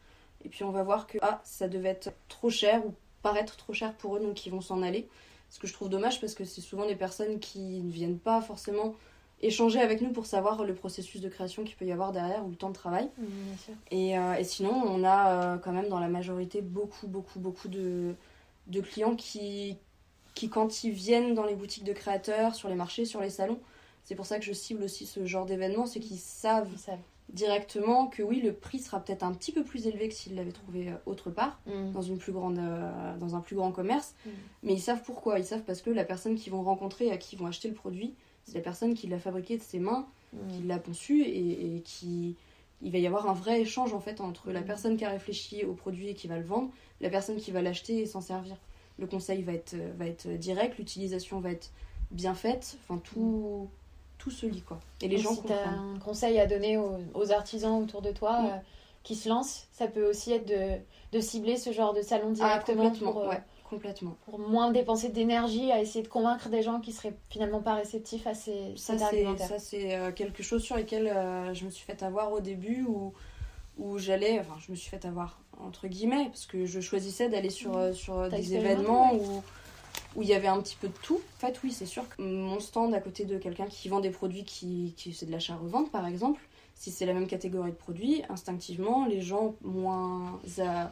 et 0.45 0.49
puis 0.49 0.63
on 0.63 0.71
va 0.71 0.83
voir 0.83 1.07
que 1.07 1.17
ah, 1.21 1.41
ça 1.43 1.67
devait 1.67 1.89
être 1.89 2.11
trop 2.27 2.49
cher 2.49 2.85
ou 2.85 2.93
paraître 3.21 3.55
trop 3.57 3.73
cher 3.73 3.93
pour 3.93 4.17
eux, 4.17 4.19
donc 4.19 4.45
ils 4.45 4.49
vont 4.49 4.61
s'en 4.61 4.81
aller. 4.81 5.07
Ce 5.49 5.59
que 5.59 5.67
je 5.67 5.73
trouve 5.73 5.89
dommage 5.89 6.19
parce 6.19 6.33
que 6.33 6.45
c'est 6.45 6.61
souvent 6.61 6.85
des 6.85 6.95
personnes 6.95 7.39
qui 7.39 7.81
ne 7.81 7.91
viennent 7.91 8.19
pas 8.19 8.41
forcément 8.41 8.95
échanger 9.41 9.79
avec 9.79 10.01
nous 10.01 10.11
pour 10.11 10.25
savoir 10.25 10.63
le 10.63 10.73
processus 10.73 11.21
de 11.21 11.29
création 11.29 11.63
qu'il 11.63 11.75
peut 11.75 11.85
y 11.85 11.91
avoir 11.91 12.11
derrière 12.11 12.45
ou 12.45 12.49
le 12.49 12.55
temps 12.55 12.69
de 12.69 12.75
travail. 12.75 13.09
bien 13.17 13.57
sûr. 13.57 13.73
Et, 13.91 14.17
euh, 14.17 14.33
et 14.35 14.43
sinon, 14.43 14.71
on 14.71 15.03
a 15.03 15.29
euh, 15.29 15.57
quand 15.57 15.71
même 15.71 15.89
dans 15.89 15.99
la 15.99 16.07
majorité 16.07 16.61
beaucoup, 16.61 17.07
beaucoup, 17.07 17.39
beaucoup 17.39 17.67
de, 17.67 18.15
de 18.67 18.81
clients 18.81 19.15
qui, 19.15 19.77
qui, 20.33 20.49
quand 20.49 20.83
ils 20.83 20.91
viennent 20.91 21.35
dans 21.35 21.45
les 21.45 21.55
boutiques 21.55 21.83
de 21.83 21.93
créateurs, 21.93 22.55
sur 22.55 22.69
les 22.69 22.75
marchés, 22.75 23.05
sur 23.05 23.21
les 23.21 23.29
salons, 23.29 23.59
c'est 24.05 24.15
pour 24.15 24.25
ça 24.25 24.39
que 24.39 24.45
je 24.45 24.53
cible 24.53 24.83
aussi 24.83 25.05
ce 25.05 25.25
genre 25.25 25.45
d'événement, 25.45 25.85
c'est 25.85 25.99
qu'ils 25.99 26.19
savent 26.19 26.69
Ils 26.73 26.79
savent. 26.79 26.99
Directement 27.29 28.07
que 28.07 28.21
oui, 28.21 28.41
le 28.41 28.53
prix 28.53 28.79
sera 28.79 28.99
peut-être 28.99 29.23
un 29.23 29.33
petit 29.33 29.51
peu 29.51 29.63
plus 29.63 29.87
élevé 29.87 30.07
que 30.09 30.13
s'ils 30.13 30.35
l'avaient 30.35 30.51
trouvé 30.51 30.89
euh, 30.89 30.95
autre 31.05 31.29
part, 31.31 31.59
Mm. 31.65 31.91
dans, 31.91 32.01
une 32.01 32.17
plus 32.17 32.31
grande, 32.31 32.59
euh, 32.59 33.17
dans 33.17 33.35
un 33.35 33.39
plus 33.39 33.55
grand 33.55 33.71
commerce. 33.71 34.13
Mm. 34.25 34.29
Mais 34.63 34.73
ils 34.73 34.81
savent 34.81 35.01
pourquoi. 35.03 35.39
Ils 35.39 35.45
savent 35.45 35.63
parce 35.63 35.81
que 35.81 35.89
la 35.89 36.03
personne 36.03 36.35
qu'ils 36.35 36.51
vont 36.51 36.63
rencontrer, 36.63 37.11
à 37.11 37.17
qui 37.17 37.35
ils 37.35 37.39
vont 37.39 37.47
acheter 37.47 37.67
le 37.67 37.73
produit, 37.73 38.13
c'est 38.43 38.55
la 38.55 38.61
personne 38.61 38.93
qui 38.93 39.07
l'a 39.07 39.19
fabriqué 39.19 39.57
de 39.57 39.63
ses 39.63 39.79
mains, 39.79 40.05
qui 40.49 40.61
Mm. 40.63 40.67
l'a 40.67 40.79
conçu 40.79 41.21
et, 41.23 41.75
et 41.77 41.81
qui 41.81 42.35
il 42.85 42.91
va 42.91 42.97
y 42.97 43.07
avoir 43.07 43.29
un 43.29 43.33
vrai 43.33 43.61
échange 43.61 43.93
en 43.93 44.01
fait 44.01 44.19
entre 44.19 44.51
la 44.51 44.61
personne 44.61 44.97
qui 44.97 45.05
a 45.05 45.09
réfléchi 45.09 45.63
au 45.63 45.73
produit 45.73 46.09
et 46.09 46.13
qui 46.15 46.27
va 46.27 46.37
le 46.37 46.43
vendre, 46.43 46.69
la 46.99 47.09
personne 47.09 47.37
qui 47.37 47.49
va 47.51 47.61
l'acheter 47.61 47.99
et 48.01 48.05
s'en 48.05 48.19
servir. 48.19 48.57
Le 48.99 49.07
conseil 49.07 49.41
va 49.41 49.53
être, 49.53 49.73
va 49.97 50.05
être 50.05 50.27
direct, 50.27 50.77
l'utilisation 50.77 51.39
va 51.39 51.51
être 51.51 51.71
bien 52.11 52.33
faite, 52.33 52.77
enfin 52.83 52.99
tout, 53.01 53.69
tout 54.23 54.31
se 54.31 54.45
lit 54.45 54.61
quoi. 54.61 54.79
Et 55.01 55.07
les 55.09 55.17
gens 55.17 55.33
si 55.35 55.41
tu 55.43 55.51
as 55.51 55.57
comprennent. 55.57 55.95
un 55.95 55.99
conseil 55.99 56.39
à 56.39 56.45
donner 56.45 56.77
aux, 56.77 56.97
aux 57.13 57.31
artisans 57.33 57.81
autour 57.83 58.01
de 58.01 58.11
toi 58.11 58.39
euh, 58.45 58.57
qui 59.03 59.15
se 59.15 59.27
lancent, 59.27 59.67
ça 59.73 59.87
peut 59.87 60.09
aussi 60.09 60.31
être 60.31 60.47
de, 60.47 60.77
de 61.11 61.19
cibler 61.19 61.57
ce 61.57 61.73
genre 61.73 61.93
de 61.93 62.01
salon 62.01 62.29
Ah, 62.29 62.33
directement 62.33 62.83
complètement, 62.85 63.11
pour, 63.11 63.21
euh, 63.23 63.29
ouais, 63.29 63.41
complètement. 63.69 64.15
pour 64.25 64.39
moins 64.39 64.71
dépenser 64.71 65.09
d'énergie 65.09 65.71
à 65.73 65.81
essayer 65.81 66.03
de 66.03 66.07
convaincre 66.07 66.47
des 66.47 66.61
gens 66.61 66.79
qui 66.79 66.93
seraient 66.93 67.13
finalement 67.29 67.61
pas 67.61 67.73
réceptifs 67.75 68.25
à 68.27 68.33
ces, 68.33 68.73
Ça 68.77 68.97
ça, 68.97 69.59
c'est 69.59 69.95
euh, 69.95 70.11
quelque 70.13 70.41
chose 70.41 70.63
sur 70.63 70.77
lequel 70.77 71.07
euh, 71.07 71.53
je 71.53 71.65
me 71.65 71.69
suis 71.69 71.85
fait 71.85 72.01
avoir 72.01 72.31
au 72.31 72.39
début 72.39 72.85
où, 72.87 73.11
où 73.77 73.97
j'allais, 73.97 74.39
enfin 74.39 74.55
je 74.65 74.71
me 74.71 74.77
suis 74.77 74.89
fait 74.89 75.03
avoir 75.05 75.39
entre 75.59 75.87
guillemets, 75.87 76.25
parce 76.27 76.45
que 76.45 76.65
je 76.65 76.79
choisissais 76.79 77.27
d'aller 77.29 77.49
sur, 77.49 77.75
euh, 77.77 77.91
sur 77.93 78.29
des 78.29 78.55
événements 78.55 79.13
où, 79.15 79.43
où 80.15 80.21
il 80.21 80.27
y 80.27 80.33
avait 80.33 80.47
un 80.47 80.59
petit 80.61 80.75
peu 80.79 80.87
de 80.87 80.93
tout. 81.03 81.19
En 81.37 81.39
fait 81.39 81.59
oui 81.63 81.71
c'est 81.71 81.85
sûr 81.85 82.07
que 82.09 82.21
mon 82.21 82.59
stand 82.59 82.93
à 82.93 82.99
côté 82.99 83.25
de 83.25 83.37
quelqu'un 83.37 83.65
qui 83.67 83.89
vend 83.89 83.99
des 83.99 84.09
produits 84.11 84.43
qui, 84.43 84.93
qui 84.97 85.13
c'est 85.13 85.25
de 85.25 85.31
l'achat-revente 85.31 85.91
par 85.91 86.05
exemple, 86.07 86.41
si 86.75 86.91
c'est 86.91 87.05
la 87.05 87.13
même 87.13 87.27
catégorie 87.27 87.71
de 87.71 87.75
produits, 87.77 88.23
instinctivement 88.29 89.05
les 89.05 89.21
gens 89.21 89.55
moins, 89.61 90.39
à- 90.59 90.91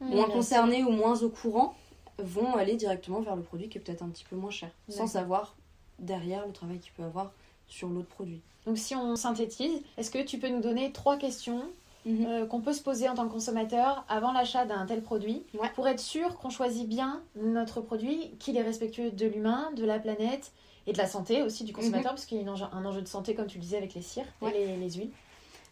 Mm, 0.00 0.08
moins 0.16 0.28
concernés 0.28 0.82
ou 0.82 0.90
moins 0.90 1.22
au 1.22 1.28
courant 1.28 1.76
vont 2.18 2.54
aller 2.56 2.74
directement 2.74 3.20
vers 3.20 3.36
le 3.36 3.42
produit 3.42 3.68
qui 3.68 3.78
est 3.78 3.80
peut-être 3.80 4.02
un 4.02 4.08
petit 4.08 4.24
peu 4.24 4.34
moins 4.34 4.50
cher, 4.50 4.70
sans 4.88 5.06
savoir 5.06 5.54
derrière 6.00 6.44
le 6.46 6.52
travail 6.52 6.78
qu'il 6.80 6.90
peut 6.92 7.04
avoir 7.04 7.32
sur 7.68 7.88
l'autre 7.88 8.08
produit. 8.08 8.40
Donc 8.66 8.76
si 8.76 8.96
on 8.96 9.14
synthétise, 9.14 9.80
est-ce 9.96 10.10
que 10.10 10.22
tu 10.22 10.38
peux 10.38 10.48
nous 10.48 10.60
donner 10.60 10.90
trois 10.90 11.16
questions 11.16 11.62
Mhm. 12.04 12.26
euh, 12.26 12.46
qu'on 12.46 12.60
peut 12.60 12.72
se 12.74 12.82
poser 12.82 13.08
en 13.08 13.14
tant 13.14 13.26
que 13.26 13.32
consommateur 13.32 14.04
avant 14.08 14.32
l'achat 14.32 14.64
d'un 14.66 14.84
tel 14.86 15.02
produit 15.02 15.42
Ouais. 15.58 15.70
pour 15.74 15.88
être 15.88 16.00
sûr 16.00 16.36
qu'on 16.38 16.50
choisit 16.50 16.86
bien 16.88 17.22
notre 17.34 17.80
produit, 17.80 18.34
qu'il 18.38 18.56
est 18.56 18.62
respectueux 18.62 19.10
de 19.10 19.26
l'humain, 19.26 19.70
de 19.76 19.84
la 19.84 19.98
planète 19.98 20.52
et 20.86 20.92
de 20.92 20.98
la 20.98 21.06
santé 21.06 21.42
aussi 21.42 21.64
du 21.64 21.72
consommateur, 21.72 22.10
parce 22.12 22.26
qu'il 22.26 22.36
y 22.42 22.46
a 22.46 22.52
un 22.52 22.84
enjeu 22.84 23.00
de 23.00 23.08
santé 23.08 23.34
comme 23.34 23.46
tu 23.46 23.56
le 23.56 23.62
disais 23.62 23.78
avec 23.78 23.94
les 23.94 24.02
cires 24.02 24.26
Ouais. 24.42 24.50
et 24.54 24.66
les, 24.66 24.76
les 24.76 24.90
huiles. 24.92 25.10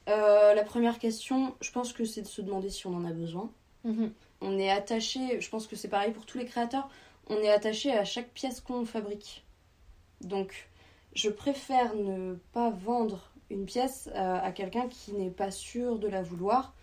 Euh, 0.09 0.55
la 0.55 0.64
première 0.64 0.99
question, 0.99 1.55
je 1.61 1.71
pense 1.71 1.92
que 1.92 2.05
c'est 2.05 2.23
de 2.23 2.27
se 2.27 2.40
demander 2.42 2.71
si 2.71 2.87
on 2.87 2.95
en 2.95 3.05
a 3.05 3.12
besoin. 3.12 3.51
Mhm. 3.85 4.11
On 4.40 4.59
est 4.59 4.71
attaché, 4.71 5.40
je 5.40 5.51
pense 5.51 5.66
que 5.66 5.77
c'est 5.77 5.88
pareil 5.88 6.12
pour 6.12 6.25
tous 6.27 6.38
les 6.38 6.47
créateurs, 6.47 6.88
on 7.29 7.37
est 7.37 7.51
attaché 7.51 7.92
à 7.92 8.05
chaque 8.05 8.31
pièce 8.31 8.61
qu'on 8.61 8.85
fabrique. 8.85 9.45
Donc, 10.23 10.68
je 11.14 11.29
préfère 11.31 11.95
ne 11.95 12.35
pas 12.53 12.71
vendre 12.71 13.31
une 13.52 13.66
pièce 13.66 14.08
euh, 14.14 14.38
à 14.42 14.50
quelqu'un 14.52 14.88
qui 14.88 15.12
n'est 15.12 15.30
pas 15.30 15.50
sûr 15.50 15.98
de 15.98 16.08
la 16.08 16.22
vouloir. 16.22 16.74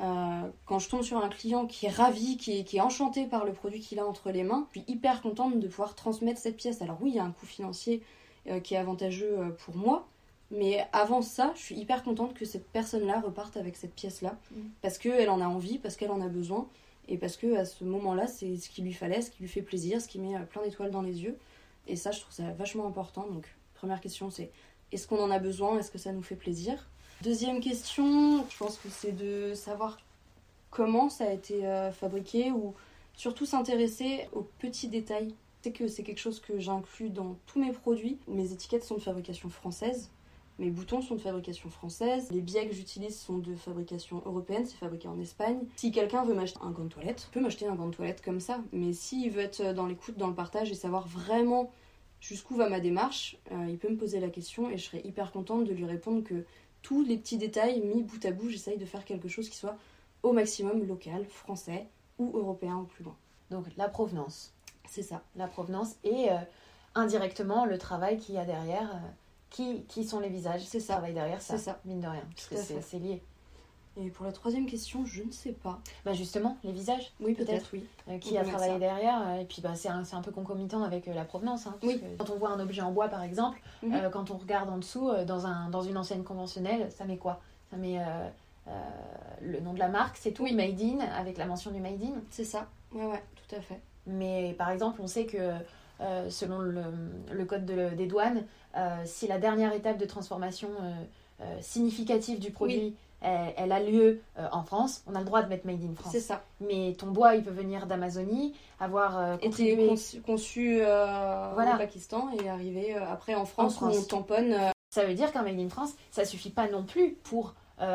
Euh, 0.00 0.42
quand 0.66 0.78
je 0.78 0.88
tombe 0.88 1.02
sur 1.02 1.18
un 1.18 1.28
client 1.28 1.66
qui 1.66 1.86
est 1.86 1.90
ravi, 1.90 2.36
qui 2.36 2.58
est, 2.58 2.64
qui 2.64 2.76
est 2.78 2.80
enchanté 2.80 3.26
par 3.26 3.44
le 3.44 3.52
produit 3.52 3.80
qu'il 3.80 3.98
a 3.98 4.06
entre 4.06 4.30
les 4.30 4.42
mains, 4.42 4.66
je 4.72 4.80
suis 4.80 4.92
hyper 4.92 5.22
contente 5.22 5.58
de 5.58 5.68
pouvoir 5.68 5.94
transmettre 5.94 6.40
cette 6.40 6.56
pièce. 6.56 6.82
Alors 6.82 6.98
oui, 7.00 7.10
il 7.10 7.16
y 7.16 7.18
a 7.18 7.24
un 7.24 7.30
coût 7.30 7.46
financier 7.46 8.02
euh, 8.48 8.60
qui 8.60 8.74
est 8.74 8.78
avantageux 8.78 9.56
pour 9.64 9.76
moi, 9.76 10.06
mais 10.50 10.86
avant 10.92 11.22
ça, 11.22 11.52
je 11.54 11.62
suis 11.62 11.76
hyper 11.76 12.02
contente 12.02 12.34
que 12.34 12.44
cette 12.44 12.66
personne-là 12.68 13.20
reparte 13.20 13.56
avec 13.56 13.76
cette 13.76 13.94
pièce-là, 13.94 14.36
Mm. 14.50 14.60
parce 14.82 14.98
qu'elle 14.98 15.30
en 15.30 15.40
a 15.40 15.46
envie, 15.46 15.78
parce 15.78 15.96
qu'elle 15.96 16.10
en 16.10 16.20
a 16.20 16.28
besoin, 16.28 16.68
et 17.08 17.16
parce 17.18 17.36
que 17.36 17.56
à 17.56 17.64
ce 17.64 17.84
moment-là, 17.84 18.26
c'est 18.26 18.56
ce 18.56 18.68
qu'il 18.68 18.84
lui 18.84 18.92
fallait, 18.92 19.22
ce 19.22 19.30
qui 19.30 19.42
lui 19.42 19.48
fait 19.48 19.62
plaisir, 19.62 20.00
ce 20.00 20.08
qui 20.08 20.18
met 20.18 20.38
plein 20.50 20.62
d'étoiles 20.62 20.90
dans 20.90 21.02
les 21.02 21.22
yeux. 21.22 21.38
Et 21.86 21.96
ça, 21.96 22.10
je 22.10 22.20
trouve 22.20 22.34
ça 22.34 22.50
vachement 22.52 22.86
important. 22.86 23.26
Donc, 23.28 23.46
première 23.74 24.00
question, 24.00 24.28
c'est 24.28 24.50
est-ce 24.92 25.06
qu'on 25.06 25.22
en 25.22 25.30
a 25.30 25.38
besoin? 25.38 25.78
Est-ce 25.78 25.90
que 25.90 25.98
ça 25.98 26.12
nous 26.12 26.22
fait 26.22 26.36
plaisir? 26.36 26.88
Deuxième 27.22 27.60
question, 27.60 28.46
je 28.48 28.56
pense 28.58 28.76
que 28.76 28.88
c'est 28.90 29.12
de 29.12 29.54
savoir 29.54 29.98
comment 30.70 31.08
ça 31.08 31.24
a 31.24 31.32
été 31.32 31.66
euh, 31.66 31.90
fabriqué 31.90 32.50
ou 32.50 32.74
Surtout 33.16 33.46
s'intéresser 33.46 34.28
aux 34.32 34.46
petits 34.58 34.88
détails. 34.88 35.34
C'est 35.62 35.72
que 35.72 35.88
c'est 35.88 36.04
quelque 36.04 36.20
chose 36.20 36.38
que 36.38 36.60
j'inclus 36.60 37.08
dans 37.08 37.36
tous 37.46 37.58
mes 37.58 37.72
produits. 37.72 38.18
Mes 38.28 38.52
étiquettes 38.52 38.84
sont 38.84 38.96
de 38.96 39.00
fabrication 39.00 39.48
française. 39.48 40.10
Mes 40.58 40.70
boutons 40.70 41.02
sont 41.02 41.16
de 41.16 41.20
fabrication 41.20 41.68
française. 41.70 42.30
Les 42.30 42.40
biais 42.40 42.68
que 42.68 42.74
j'utilise 42.74 43.18
sont 43.18 43.38
de 43.38 43.54
fabrication 43.56 44.22
européenne, 44.24 44.64
c'est 44.64 44.76
fabriqué 44.76 45.08
en 45.08 45.18
Espagne. 45.18 45.58
Si 45.76 45.90
quelqu'un 45.90 46.24
veut 46.24 46.34
m'acheter 46.34 46.60
un 46.62 46.70
gant 46.70 46.84
de 46.84 46.88
toilette, 46.88 47.26
il 47.28 47.32
peut 47.32 47.40
m'acheter 47.40 47.66
un 47.66 47.74
gant 47.74 47.88
de 47.88 47.94
toilette 47.94 48.22
comme 48.22 48.40
ça. 48.40 48.60
Mais 48.72 48.92
s'il 48.92 49.30
veut 49.30 49.42
être 49.42 49.74
dans 49.74 49.86
l'écoute, 49.86 50.16
dans 50.16 50.28
le 50.28 50.34
partage 50.34 50.70
et 50.70 50.74
savoir 50.74 51.08
vraiment 51.08 51.72
jusqu'où 52.26 52.56
va 52.56 52.68
ma 52.68 52.80
démarche, 52.80 53.38
euh, 53.52 53.66
il 53.68 53.78
peut 53.78 53.88
me 53.88 53.96
poser 53.96 54.18
la 54.18 54.28
question 54.28 54.68
et 54.68 54.76
je 54.78 54.84
serais 54.84 55.00
hyper 55.04 55.30
contente 55.30 55.64
de 55.64 55.72
lui 55.72 55.84
répondre 55.84 56.24
que 56.24 56.44
tous 56.82 57.02
les 57.04 57.16
petits 57.16 57.38
détails 57.38 57.80
mis 57.80 58.02
bout 58.02 58.24
à 58.24 58.32
bout, 58.32 58.48
j'essaye 58.48 58.78
de 58.78 58.84
faire 58.84 59.04
quelque 59.04 59.28
chose 59.28 59.48
qui 59.48 59.56
soit 59.56 59.76
au 60.22 60.32
maximum 60.32 60.84
local, 60.86 61.24
français 61.26 61.86
ou 62.18 62.36
européen 62.36 62.78
au 62.78 62.84
plus 62.84 63.04
loin. 63.04 63.16
Donc 63.50 63.66
la 63.76 63.88
provenance. 63.88 64.52
C'est 64.88 65.02
ça. 65.02 65.22
La 65.36 65.46
provenance 65.46 65.96
et 66.02 66.30
euh, 66.30 66.36
indirectement 66.94 67.64
le 67.64 67.78
travail 67.78 68.18
qu'il 68.18 68.34
y 68.34 68.38
a 68.38 68.44
derrière. 68.44 68.90
Euh, 68.94 69.08
qui, 69.48 69.84
qui 69.84 70.04
sont 70.04 70.18
les 70.18 70.28
visages 70.28 70.64
C'est 70.64 70.80
ça. 70.80 70.94
Travail 70.94 71.14
derrière 71.14 71.40
ça, 71.40 71.56
C'est 71.56 71.64
ça. 71.64 71.80
mine 71.84 72.00
de 72.00 72.08
rien, 72.08 72.24
parce 72.34 72.48
que 72.48 72.80
c'est 72.82 72.98
lié. 72.98 73.22
Et 73.98 74.10
pour 74.10 74.26
la 74.26 74.32
troisième 74.32 74.66
question, 74.66 75.04
je 75.06 75.22
ne 75.22 75.30
sais 75.30 75.52
pas. 75.52 75.78
Bah 76.04 76.12
justement, 76.12 76.58
les 76.64 76.72
visages. 76.72 77.12
Oui, 77.20 77.32
peut-être, 77.34 77.70
oui. 77.72 77.84
Euh, 78.08 78.12
On 78.14 78.18
qui 78.18 78.36
a 78.36 78.44
travaillé 78.44 78.74
ça. 78.74 78.78
derrière. 78.78 79.22
euh, 79.26 79.40
et 79.40 79.44
puis 79.46 79.62
bah, 79.62 79.74
c'est 79.74 79.88
un, 79.88 80.02
un 80.12 80.20
peu 80.22 80.30
concomitant 80.32 80.82
avec 80.82 81.08
euh, 81.08 81.14
la 81.14 81.24
provenance. 81.24 81.66
hein, 81.66 81.74
Oui. 81.82 82.00
quand 82.18 82.28
on 82.30 82.36
voit 82.36 82.50
un 82.50 82.60
objet 82.60 82.82
en 82.82 82.92
bois, 82.92 83.08
par 83.08 83.22
exemple, 83.22 83.58
Mhm. 83.82 83.94
euh, 83.94 84.10
quand 84.10 84.30
on 84.30 84.36
regarde 84.36 84.68
en 84.68 84.78
dessous, 84.78 85.10
dans, 85.26 85.46
un, 85.46 85.70
dans 85.70 85.80
une 85.82 85.96
enseigne 85.96 86.22
conventionnelle, 86.24 86.90
ça 86.90 87.04
met 87.06 87.16
quoi? 87.16 87.40
Ça 87.70 87.76
met 87.78 87.98
euh, 87.98 88.28
euh, 88.68 88.72
le 89.40 89.60
nom 89.60 89.72
de 89.72 89.78
la 89.78 89.88
marque, 89.88 90.16
c'est 90.18 90.32
tout, 90.32 90.44
Oui. 90.44 90.54
Made 90.54 90.80
in, 90.80 90.98
avec 91.00 91.38
la 91.38 91.46
mention 91.46 91.70
du 91.70 91.80
Made 91.80 92.02
in. 92.02 92.20
C'est 92.30 92.44
ça. 92.44 92.66
Ouais, 92.92 93.06
ouais, 93.06 93.22
tout 93.48 93.54
à 93.56 93.60
fait. 93.60 93.80
Mais 94.06 94.54
par 94.58 94.70
exemple, 94.70 95.00
on 95.02 95.06
sait 95.06 95.24
que 95.26 95.52
selon 96.28 96.58
le, 96.58 96.82
le 97.32 97.44
code 97.46 97.64
de- 97.64 97.88
des 97.94 98.06
douanes, 98.06 98.44
si 99.06 99.26
la 99.26 99.38
dernière 99.38 99.72
étape 99.72 99.96
de 99.96 100.04
transformation 100.04 100.68
significative 101.60 102.38
du 102.38 102.50
produit, 102.50 102.94
elle, 103.22 103.54
elle 103.56 103.72
a 103.72 103.80
lieu 103.80 104.20
euh, 104.38 104.46
en 104.52 104.62
France, 104.62 105.02
on 105.06 105.14
a 105.14 105.20
le 105.20 105.24
droit 105.24 105.42
de 105.42 105.48
mettre 105.48 105.66
Made 105.66 105.82
in 105.82 105.94
France. 105.94 106.12
C'est 106.12 106.20
ça. 106.20 106.44
Mais 106.60 106.94
ton 106.98 107.08
bois, 107.08 107.34
il 107.34 107.42
peut 107.42 107.50
venir 107.50 107.86
d'Amazonie, 107.86 108.54
avoir 108.78 109.18
euh, 109.18 109.36
Été 109.36 109.46
contribué... 109.48 109.86
conçu, 109.88 110.20
conçu, 110.20 110.78
euh, 110.82 111.50
Voilà. 111.54 111.74
au 111.74 111.78
Pakistan 111.78 112.28
et 112.40 112.48
arrivé 112.48 112.94
euh, 112.94 113.08
après 113.10 113.34
en 113.34 113.44
France, 113.46 113.76
France. 113.76 113.96
où 113.96 114.00
on 114.00 114.04
tamponne 114.04 114.54
Ça 114.90 115.04
veut 115.04 115.14
dire 115.14 115.32
qu'un 115.32 115.42
Made 115.42 115.58
in 115.58 115.68
France, 115.68 115.94
ça 116.10 116.24
suffit 116.24 116.50
pas 116.50 116.68
non 116.68 116.84
plus 116.84 117.14
pour 117.24 117.54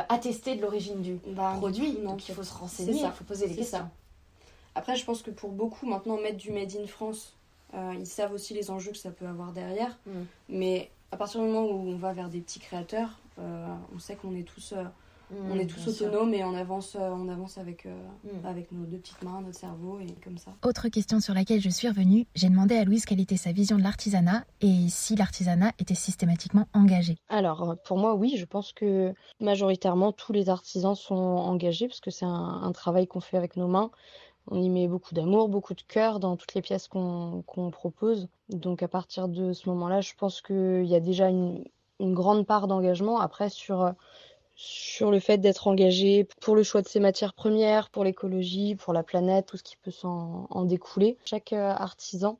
attester 0.09 0.55
de 0.55 0.61
l'origine 0.61 1.01
du 1.01 1.19
bah, 1.27 1.55
produit. 1.57 1.97
non, 2.03 2.11
Donc 2.11 2.29
il 2.29 2.35
faut 2.35 2.43
se 2.43 2.53
renseigner, 2.53 3.01
il 3.03 3.11
faut 3.11 3.23
poser 3.23 3.47
des 3.47 3.55
questions. 3.55 3.79
ça. 3.79 3.89
Après, 4.75 4.95
je 4.95 5.03
pense 5.05 5.23
que 5.23 5.31
pour 5.31 5.51
beaucoup, 5.51 5.87
maintenant, 5.87 6.17
mettre 6.17 6.37
du 6.37 6.51
Made 6.51 6.71
in 6.79 6.85
France, 6.85 7.35
ils 7.73 8.05
savent 8.05 8.31
aussi 8.33 8.53
les 8.53 8.69
enjeux 8.69 8.91
que 8.91 8.97
ça 8.97 9.09
peut 9.09 9.25
avoir 9.25 9.53
derrière. 9.53 9.97
Mm. 10.05 10.11
Mais 10.49 10.91
à 11.11 11.17
partir 11.17 11.41
du 11.41 11.47
moment 11.47 11.65
où 11.65 11.89
on 11.89 11.95
va 11.95 12.13
vers 12.13 12.29
des 12.29 12.41
petits 12.41 12.59
créateurs, 12.59 13.17
on 13.39 13.97
sait 13.97 14.15
qu'on 14.15 14.35
est 14.35 14.43
tous, 14.43 14.75
on 15.49 15.57
est 15.57 15.65
tous 15.65 15.83
bien 15.83 15.93
sûr. 15.93 16.07
autonomes 16.07 16.33
et 16.33 16.43
on 16.43 16.53
avance, 16.53 16.95
euh, 16.99 17.09
on 17.11 17.27
avance 17.29 17.57
avec, 17.57 17.85
euh, 17.85 17.95
Mm. 18.23 18.45
avec 18.45 18.71
nos 18.71 18.85
deux 18.85 18.97
petites 18.97 19.21
mains, 19.23 19.41
notre 19.41 19.57
cerveau 19.57 19.99
et 19.99 20.07
comme 20.23 20.37
ça. 20.37 20.51
Autre 20.63 20.89
question 20.89 21.19
sur 21.19 21.33
laquelle 21.33 21.61
je 21.61 21.69
suis 21.69 21.87
revenue, 21.87 22.27
j'ai 22.35 22.49
demandé 22.49 22.75
à 22.75 22.83
Louise 22.83 23.05
quelle 23.05 23.19
était 23.19 23.37
sa 23.37 23.51
vision 23.51 23.77
de 23.77 23.83
l'artisanat 23.83 24.43
et 24.61 24.87
si 24.89 25.15
l'artisanat 25.15 25.71
était 25.79 25.95
systématiquement 25.95 26.67
engagé. 26.73 27.17
Alors, 27.29 27.69
euh, 27.69 27.75
pour 27.85 27.97
moi, 27.97 28.15
oui, 28.15 28.35
je 28.37 28.45
pense 28.45 28.73
que 28.73 29.13
majoritairement 29.39 30.11
tous 30.11 30.33
les 30.33 30.49
artisans 30.49 30.95
sont 30.95 31.15
engagés 31.15 31.87
parce 31.87 31.99
que 31.99 32.11
c'est 32.11 32.25
un, 32.25 32.61
un 32.63 32.71
travail 32.71 33.07
qu'on 33.07 33.19
fait 33.21 33.37
avec 33.37 33.55
nos 33.57 33.67
mains. 33.67 33.91
On 34.47 34.59
y 34.61 34.69
met 34.69 34.87
beaucoup 34.87 35.13
d'amour, 35.13 35.49
beaucoup 35.49 35.75
de 35.75 35.81
cœur 35.83 36.19
dans 36.19 36.35
toutes 36.35 36.55
les 36.55 36.61
pièces 36.63 36.87
qu'on 36.87 37.43
propose. 37.71 38.27
Donc, 38.49 38.81
à 38.81 38.87
partir 38.87 39.27
de 39.27 39.53
ce 39.53 39.69
moment-là, 39.69 40.01
je 40.01 40.13
pense 40.17 40.41
qu'il 40.41 40.83
y 40.85 40.95
a 40.95 40.99
déjà 40.99 41.29
une, 41.29 41.63
une 41.99 42.13
grande 42.15 42.47
part 42.47 42.67
d'engagement. 42.67 43.19
Après, 43.19 43.49
sur, 43.49 43.81
euh, 43.81 43.91
sur 44.63 45.09
le 45.09 45.19
fait 45.19 45.39
d'être 45.39 45.67
engagé 45.67 46.27
pour 46.39 46.55
le 46.55 46.61
choix 46.61 46.83
de 46.83 46.87
ses 46.87 46.99
matières 46.99 47.33
premières, 47.33 47.89
pour 47.89 48.03
l'écologie, 48.03 48.75
pour 48.75 48.93
la 48.93 49.01
planète, 49.01 49.47
tout 49.47 49.57
ce 49.57 49.63
qui 49.63 49.75
peut 49.75 49.89
s'en 49.89 50.45
en 50.51 50.65
découler. 50.65 51.17
Chaque 51.25 51.51
euh, 51.53 51.71
artisan 51.71 52.37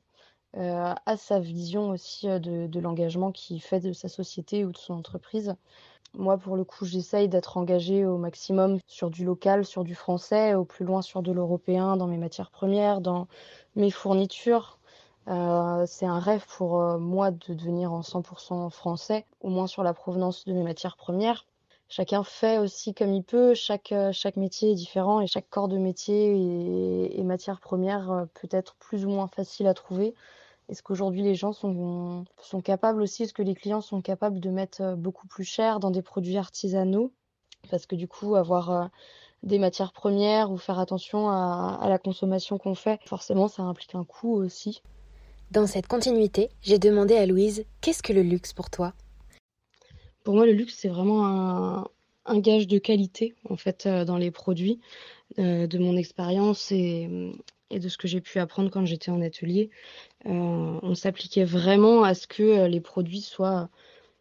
euh, 0.55 0.93
a 1.03 1.17
sa 1.17 1.39
vision 1.39 1.89
aussi 1.89 2.29
euh, 2.29 2.37
de, 2.37 2.79
l'engagement 2.79 3.31
qu'il 3.31 3.59
fait 3.59 3.79
de 3.79 3.91
sa 3.91 4.07
société 4.07 4.65
ou 4.65 4.71
de 4.71 4.77
son 4.77 4.93
entreprise. 4.93 5.55
Moi, 6.13 6.37
pour 6.37 6.57
le 6.57 6.63
coup, 6.63 6.85
j'essaye 6.85 7.27
d'être 7.27 7.57
engagée 7.57 8.05
au 8.05 8.17
maximum 8.17 8.77
sur 8.85 9.09
du 9.09 9.25
local, 9.25 9.65
sur 9.65 9.83
du 9.83 9.95
français, 9.95 10.53
au 10.53 10.63
plus 10.63 10.85
loin 10.85 11.01
sur 11.01 11.23
de 11.23 11.31
l'européen, 11.31 11.97
dans 11.97 12.07
mes 12.07 12.17
matières 12.17 12.51
premières, 12.51 13.01
dans 13.01 13.27
mes 13.75 13.89
fournitures. 13.89 14.77
C'est 15.27 16.05
un 16.05 16.19
rêve 16.19 16.45
pour 16.57 16.77
moi 16.99 17.31
de 17.31 17.53
devenir 17.53 17.93
en 17.93 18.01
100% 18.01 18.69
français, 18.69 19.25
au 19.39 19.49
moins 19.49 19.67
sur 19.67 19.83
la 19.83 19.93
provenance 19.93 20.45
de 20.45 20.53
mes 20.53 20.63
matières 20.63 20.97
premières. 20.97 21.45
Chacun 21.91 22.23
fait 22.23 22.57
aussi 22.57 22.93
comme 22.93 23.13
il 23.13 23.21
peut, 23.21 23.53
chaque, 23.53 23.91
euh, 23.91 24.13
chaque 24.13 24.37
métier 24.37 24.71
est 24.71 24.75
différent 24.75 25.19
et 25.19 25.27
chaque 25.27 25.49
corps 25.49 25.67
de 25.67 25.77
métier 25.77 27.19
et, 27.19 27.23
matière 27.25 27.59
première 27.59 28.09
euh, 28.11 28.25
peut 28.33 28.47
être 28.49 28.75
plus 28.75 29.03
ou 29.03 29.09
moins 29.09 29.27
facile 29.27 29.67
à 29.67 29.73
trouver. 29.73 30.15
Est-ce 30.69 30.81
qu'aujourd'hui 30.83 31.21
les 31.21 31.35
gens 31.35 31.51
sont, 31.51 32.23
capables 32.63 33.01
aussi, 33.01 33.23
est-ce 33.23 33.33
que 33.33 33.41
les 33.41 33.55
clients 33.55 33.81
sont 33.81 34.01
capables 34.01 34.39
de 34.39 34.49
mettre 34.49 34.81
euh, 34.81 34.95
beaucoup 34.95 35.27
plus 35.27 35.43
cher 35.43 35.81
dans 35.81 35.91
des 35.91 36.01
produits 36.01 36.37
artisanaux? 36.37 37.11
Parce 37.69 37.85
que 37.85 37.97
du 37.97 38.07
coup, 38.07 38.35
avoir 38.35 38.89
des 39.43 39.59
matières 39.59 39.91
premières 39.91 40.49
ou 40.49 40.57
faire 40.57 40.79
attention 40.79 41.29
à 41.29 41.85
la 41.87 41.99
consommation 41.99 42.57
qu'on 42.57 42.73
fait, 42.73 42.99
forcément, 43.05 43.47
ça 43.49 43.61
implique 43.63 43.93
un 43.93 44.03
coût 44.03 44.33
aussi. 44.33 44.81
Dans 45.51 45.67
cette 45.67 45.87
continuité, 45.87 46.49
j'ai 46.63 46.79
demandé 46.79 47.17
à 47.17 47.27
Louise 47.27 47.65
qu'est-ce 47.81 48.01
que 48.01 48.13
le 48.13 48.23
luxe 48.23 48.53
pour 48.53 48.71
toi? 48.71 48.93
Pour 50.23 50.35
moi, 50.35 50.45
le 50.45 50.53
luxe, 50.53 50.75
c'est 50.77 50.87
vraiment 50.87 51.25
un, 52.25 52.39
gage 52.39 52.67
de 52.67 52.77
qualité, 52.77 53.35
en 53.49 53.57
fait, 53.57 53.85
euh, 53.85 54.05
dans 54.05 54.17
les 54.17 54.31
produits, 54.31 54.79
euh, 55.39 55.67
de 55.67 55.77
mon 55.79 55.97
expérience 55.97 56.71
et, 56.71 57.09
de 57.71 57.89
ce 57.89 57.97
que 57.97 58.07
j'ai 58.07 58.21
pu 58.21 58.39
apprendre 58.39 58.69
quand 58.69 58.85
j'étais 58.85 59.11
en 59.11 59.21
atelier. 59.21 59.69
Euh, 60.25 60.79
on 60.81 60.95
s'appliquait 60.95 61.45
vraiment 61.45 62.03
à 62.03 62.13
ce 62.13 62.27
que 62.27 62.67
les 62.67 62.81
produits 62.81 63.21
soient 63.21 63.69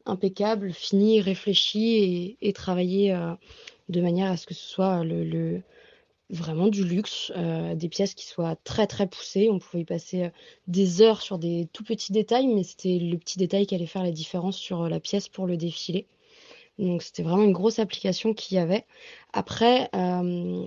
impeccables, 0.06 0.72
finis, 0.72 1.20
réfléchis 1.20 2.36
et, 2.40 2.52
travaillés 2.52 3.14
de 3.88 4.00
manière 4.00 4.30
à 4.30 4.36
ce 4.36 4.46
que 4.46 4.54
ce 4.54 4.66
soit 4.66 5.04
le- 5.04 5.62
vraiment 6.30 6.68
du 6.68 6.84
luxe, 6.84 7.32
euh, 7.36 7.74
des 7.74 7.88
pièces 7.88 8.14
qui 8.14 8.26
soient 8.26 8.56
très 8.64 8.86
très 8.86 9.06
poussées. 9.06 9.48
On 9.50 9.58
pouvait 9.58 9.82
y 9.82 9.84
passer 9.84 10.24
euh, 10.24 10.30
des 10.66 11.02
heures 11.02 11.22
sur 11.22 11.38
des 11.38 11.68
tout 11.72 11.84
petits 11.84 12.12
détails, 12.12 12.46
mais 12.46 12.62
c'était 12.62 12.98
le 12.98 13.18
petit 13.18 13.38
détail 13.38 13.66
qui 13.66 13.74
allait 13.74 13.86
faire 13.86 14.02
la 14.02 14.12
différence 14.12 14.56
sur 14.56 14.82
euh, 14.82 14.88
la 14.88 15.00
pièce 15.00 15.28
pour 15.28 15.46
le 15.46 15.56
défilé. 15.56 16.06
Donc 16.78 17.02
c'était 17.02 17.22
vraiment 17.22 17.44
une 17.44 17.52
grosse 17.52 17.78
application 17.78 18.32
qu'il 18.34 18.56
y 18.56 18.60
avait. 18.60 18.86
Après, 19.32 19.90
euh, 19.94 20.66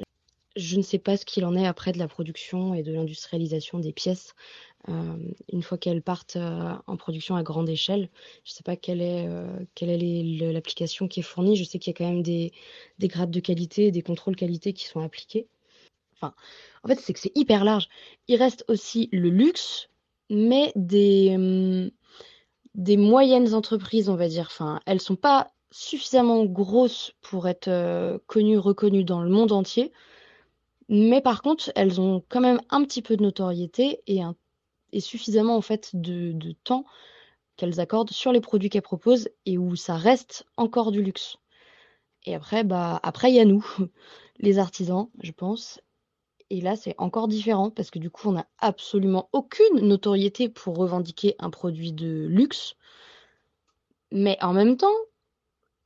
je 0.55 0.77
ne 0.77 0.81
sais 0.81 0.99
pas 0.99 1.17
ce 1.17 1.25
qu'il 1.25 1.45
en 1.45 1.55
est 1.55 1.65
après 1.65 1.91
de 1.91 1.99
la 1.99 2.07
production 2.07 2.73
et 2.73 2.83
de 2.83 2.91
l'industrialisation 2.91 3.79
des 3.79 3.91
pièces 3.91 4.35
euh, 4.89 5.17
une 5.51 5.63
fois 5.63 5.77
qu'elles 5.77 6.01
partent 6.01 6.35
euh, 6.35 6.73
en 6.87 6.97
production 6.97 7.35
à 7.35 7.43
grande 7.43 7.69
échelle. 7.69 8.09
Je 8.43 8.51
ne 8.51 8.55
sais 8.55 8.63
pas 8.63 8.75
quelle 8.75 9.01
est, 9.01 9.27
euh, 9.27 10.51
l'application 10.51 11.07
qui 11.07 11.21
est 11.21 11.23
fournie. 11.23 11.55
Je 11.55 11.63
sais 11.63 11.79
qu'il 11.79 11.91
y 11.91 11.95
a 11.95 11.97
quand 11.97 12.11
même 12.11 12.23
des, 12.23 12.51
des 12.99 13.07
grades 13.07 13.31
de 13.31 13.39
qualité, 13.39 13.91
des 13.91 14.01
contrôles 14.01 14.35
qualité 14.35 14.73
qui 14.73 14.85
sont 14.85 14.99
appliqués. 14.99 15.47
Enfin, 16.15 16.33
en 16.83 16.89
fait, 16.89 16.99
c'est 16.99 17.13
que 17.13 17.19
c'est 17.19 17.31
hyper 17.35 17.63
large. 17.63 17.87
Il 18.27 18.35
reste 18.35 18.65
aussi 18.67 19.09
le 19.13 19.29
luxe, 19.29 19.89
mais 20.29 20.73
des, 20.75 21.31
hum, 21.35 21.89
des 22.75 22.97
moyennes 22.97 23.53
entreprises, 23.53 24.09
on 24.09 24.15
va 24.15 24.27
dire. 24.27 24.47
Enfin, 24.51 24.81
elles 24.85 25.01
sont 25.01 25.15
pas 25.15 25.53
suffisamment 25.71 26.43
grosses 26.45 27.13
pour 27.21 27.47
être 27.47 28.19
connues, 28.27 28.57
reconnues 28.57 29.05
dans 29.05 29.21
le 29.21 29.29
monde 29.29 29.53
entier. 29.53 29.91
Mais 30.95 31.21
par 31.21 31.41
contre, 31.41 31.71
elles 31.73 31.99
ont 31.99 32.23
quand 32.29 32.39
même 32.39 32.61
un 32.69 32.83
petit 32.83 33.01
peu 33.01 33.17
de 33.17 33.23
notoriété 33.23 34.03
et, 34.05 34.21
suffisamment 35.01 35.57
en 35.57 35.61
fait 35.61 35.89
de, 35.95 36.33
de 36.33 36.51
temps 36.63 36.85
qu'elles 37.57 37.79
accordent 37.79 38.11
sur 38.11 38.31
les 38.31 38.41
produits 38.41 38.69
qu'elles 38.69 38.83
proposent 38.83 39.27
et 39.47 39.57
où 39.57 39.75
ça 39.75 39.95
reste 39.95 40.45
encore 40.55 40.91
du 40.91 41.01
luxe. 41.01 41.37
Et 42.27 42.35
après, 42.35 42.63
bah, 42.63 42.99
après 43.01 43.31
il 43.31 43.35
y 43.35 43.39
a 43.39 43.45
nous, 43.45 43.65
les 44.39 44.59
artisans, 44.59 45.09
je 45.23 45.31
pense. 45.31 45.81
Et 46.51 46.61
là, 46.61 46.75
c'est 46.75 46.93
encore 46.99 47.27
différent 47.27 47.71
parce 47.71 47.89
que 47.89 47.97
du 47.97 48.11
coup, 48.11 48.29
on 48.29 48.33
n'a 48.33 48.45
absolument 48.59 49.29
aucune 49.33 49.79
notoriété 49.79 50.47
pour 50.47 50.77
revendiquer 50.77 51.33
un 51.39 51.49
produit 51.49 51.91
de 51.91 52.27
luxe. 52.29 52.75
Mais 54.11 54.37
en 54.43 54.53
même 54.53 54.77
temps, 54.77 54.93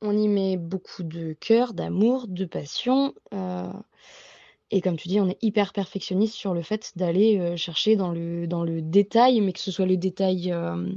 on 0.02 0.14
y 0.18 0.28
met 0.28 0.58
beaucoup 0.58 1.02
de 1.02 1.32
cœur, 1.32 1.72
d'amour, 1.72 2.26
de 2.28 2.44
passion. 2.44 3.14
euh, 3.32 3.72
et 4.70 4.80
comme 4.82 4.96
tu 4.96 5.08
dis, 5.08 5.20
on 5.20 5.28
est 5.28 5.42
hyper 5.42 5.72
perfectionniste 5.72 6.34
sur 6.34 6.52
le 6.52 6.62
fait 6.62 6.92
d'aller 6.96 7.38
euh, 7.38 7.56
chercher 7.56 7.96
dans 7.96 8.12
le, 8.12 8.46
dans 8.46 8.64
le 8.64 8.82
détail, 8.82 9.40
mais 9.40 9.52
que 9.52 9.60
ce 9.60 9.70
soit 9.70 9.86
le 9.86 9.96
détail 9.96 10.52
euh, 10.52 10.92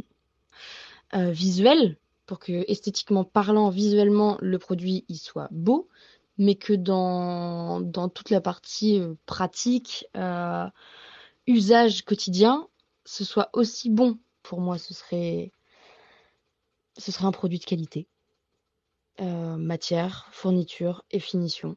euh, 1.14 1.32
visuel, 1.32 1.98
pour 2.26 2.40
que 2.40 2.70
esthétiquement 2.70 3.24
parlant, 3.24 3.70
visuellement, 3.70 4.38
le 4.42 4.60
produit 4.60 5.06
il 5.08 5.18
soit 5.18 5.48
beau, 5.52 5.88
mais 6.38 6.56
que 6.56 6.74
dans, 6.74 7.80
dans 7.80 8.10
toute 8.10 8.30
la 8.30 8.42
partie 8.42 9.02
pratique, 9.26 10.06
usage 11.48 12.04
quotidien, 12.04 12.68
ce 13.06 13.24
soit 13.24 13.50
aussi 13.54 13.90
bon. 13.90 14.18
Pour 14.44 14.60
moi, 14.60 14.78
ce 14.78 14.94
serait, 14.94 15.52
ce 16.98 17.12
serait 17.12 17.26
un 17.26 17.32
produit 17.32 17.60
de 17.60 17.66
qualité. 17.66 18.08
Matière, 19.20 20.30
fourniture 20.32 21.04
et 21.12 21.20
finition. 21.20 21.76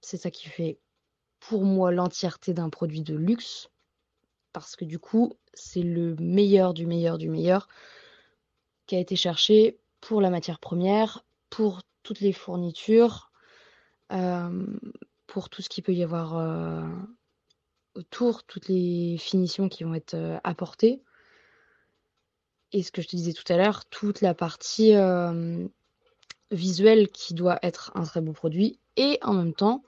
C'est 0.00 0.16
ça 0.16 0.30
qui 0.30 0.48
fait 0.48 0.78
pour 1.40 1.64
moi 1.64 1.90
l'entièreté 1.90 2.52
d'un 2.52 2.70
produit 2.70 3.02
de 3.02 3.14
luxe. 3.14 3.70
Parce 4.52 4.76
que 4.76 4.84
du 4.84 4.98
coup, 4.98 5.34
c'est 5.54 5.82
le 5.82 6.16
meilleur 6.16 6.74
du 6.74 6.86
meilleur 6.86 7.18
du 7.18 7.28
meilleur 7.28 7.68
qui 8.86 8.96
a 8.96 8.98
été 8.98 9.14
cherché 9.14 9.78
pour 10.00 10.20
la 10.20 10.30
matière 10.30 10.58
première, 10.58 11.24
pour 11.50 11.82
toutes 12.02 12.20
les 12.20 12.32
fournitures, 12.32 13.30
euh, 14.12 14.66
pour 15.26 15.48
tout 15.48 15.62
ce 15.62 15.68
qu'il 15.68 15.84
peut 15.84 15.94
y 15.94 16.02
avoir 16.02 16.36
euh, 16.36 16.88
autour, 17.94 18.42
toutes 18.44 18.68
les 18.68 19.16
finitions 19.18 19.68
qui 19.68 19.84
vont 19.84 19.94
être 19.94 20.14
euh, 20.14 20.38
apportées. 20.42 21.02
Et 22.72 22.82
ce 22.82 22.90
que 22.90 23.02
je 23.02 23.08
te 23.08 23.16
disais 23.16 23.32
tout 23.32 23.52
à 23.52 23.56
l'heure, 23.56 23.84
toute 23.86 24.20
la 24.20 24.32
partie 24.32 24.94
visuelle 26.52 27.08
qui 27.08 27.34
doit 27.34 27.58
être 27.62 27.90
un 27.96 28.04
très 28.04 28.20
beau 28.20 28.32
produit 28.32 28.78
et 28.96 29.18
en 29.22 29.34
même 29.34 29.54
temps 29.54 29.82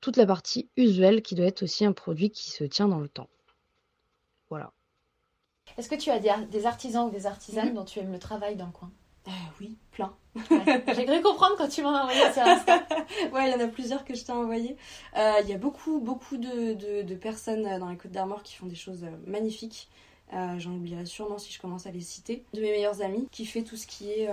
toute 0.00 0.16
la 0.16 0.26
partie 0.26 0.68
usuelle 0.76 1.22
qui 1.22 1.34
doit 1.34 1.46
être 1.46 1.62
aussi 1.62 1.84
un 1.84 1.92
produit 1.92 2.30
qui 2.30 2.50
se 2.50 2.64
tient 2.64 2.88
dans 2.88 3.00
le 3.00 3.08
temps. 3.08 3.28
Voilà. 4.50 4.72
Est-ce 5.76 5.88
que 5.88 5.94
tu 5.94 6.10
as 6.10 6.18
des, 6.18 6.66
artisans 6.66 7.06
ou 7.06 7.10
des 7.10 7.26
artisanes 7.26 7.74
dont 7.74 7.84
tu 7.84 7.98
aimes 7.98 8.12
le 8.12 8.18
travail 8.18 8.56
dans 8.56 8.66
le 8.66 8.72
coin? 8.72 8.90
Euh, 9.26 9.30
Oui, 9.60 9.76
plein. 9.92 10.14
J'ai 10.34 11.04
cru 11.04 11.20
comprendre 11.20 11.56
quand 11.58 11.68
tu 11.68 11.82
m'en 11.82 11.94
as 11.94 12.02
envoyé 12.02 12.32
sur 12.32 12.42
Insta. 12.42 12.86
ouais, 13.32 13.48
il 13.48 13.52
y 13.52 13.54
en 13.54 13.60
a 13.60 13.68
plusieurs 13.68 14.04
que 14.04 14.14
je 14.14 14.24
t'ai 14.24 14.32
envoyé. 14.32 14.76
Euh, 15.16 15.34
il 15.42 15.48
y 15.48 15.52
a 15.52 15.58
beaucoup, 15.58 16.00
beaucoup 16.00 16.36
de, 16.36 17.14
personnes 17.14 17.78
dans 17.78 17.90
les 17.90 17.96
Côtes 17.96 18.12
d'Armor 18.12 18.42
qui 18.42 18.54
font 18.54 18.66
des 18.66 18.74
choses 18.74 19.04
euh, 19.04 19.10
magnifiques. 19.26 19.88
J'en 20.58 20.72
oublierai 20.72 21.06
sûrement 21.06 21.38
si 21.38 21.50
je 21.50 21.58
commence 21.58 21.86
à 21.86 21.90
les 21.90 22.02
citer. 22.02 22.44
De 22.52 22.60
mes 22.60 22.70
meilleures 22.70 23.00
amies 23.00 23.26
qui 23.30 23.46
fait 23.46 23.62
tout 23.62 23.78
ce 23.78 23.86
qui 23.86 24.10
est 24.10 24.28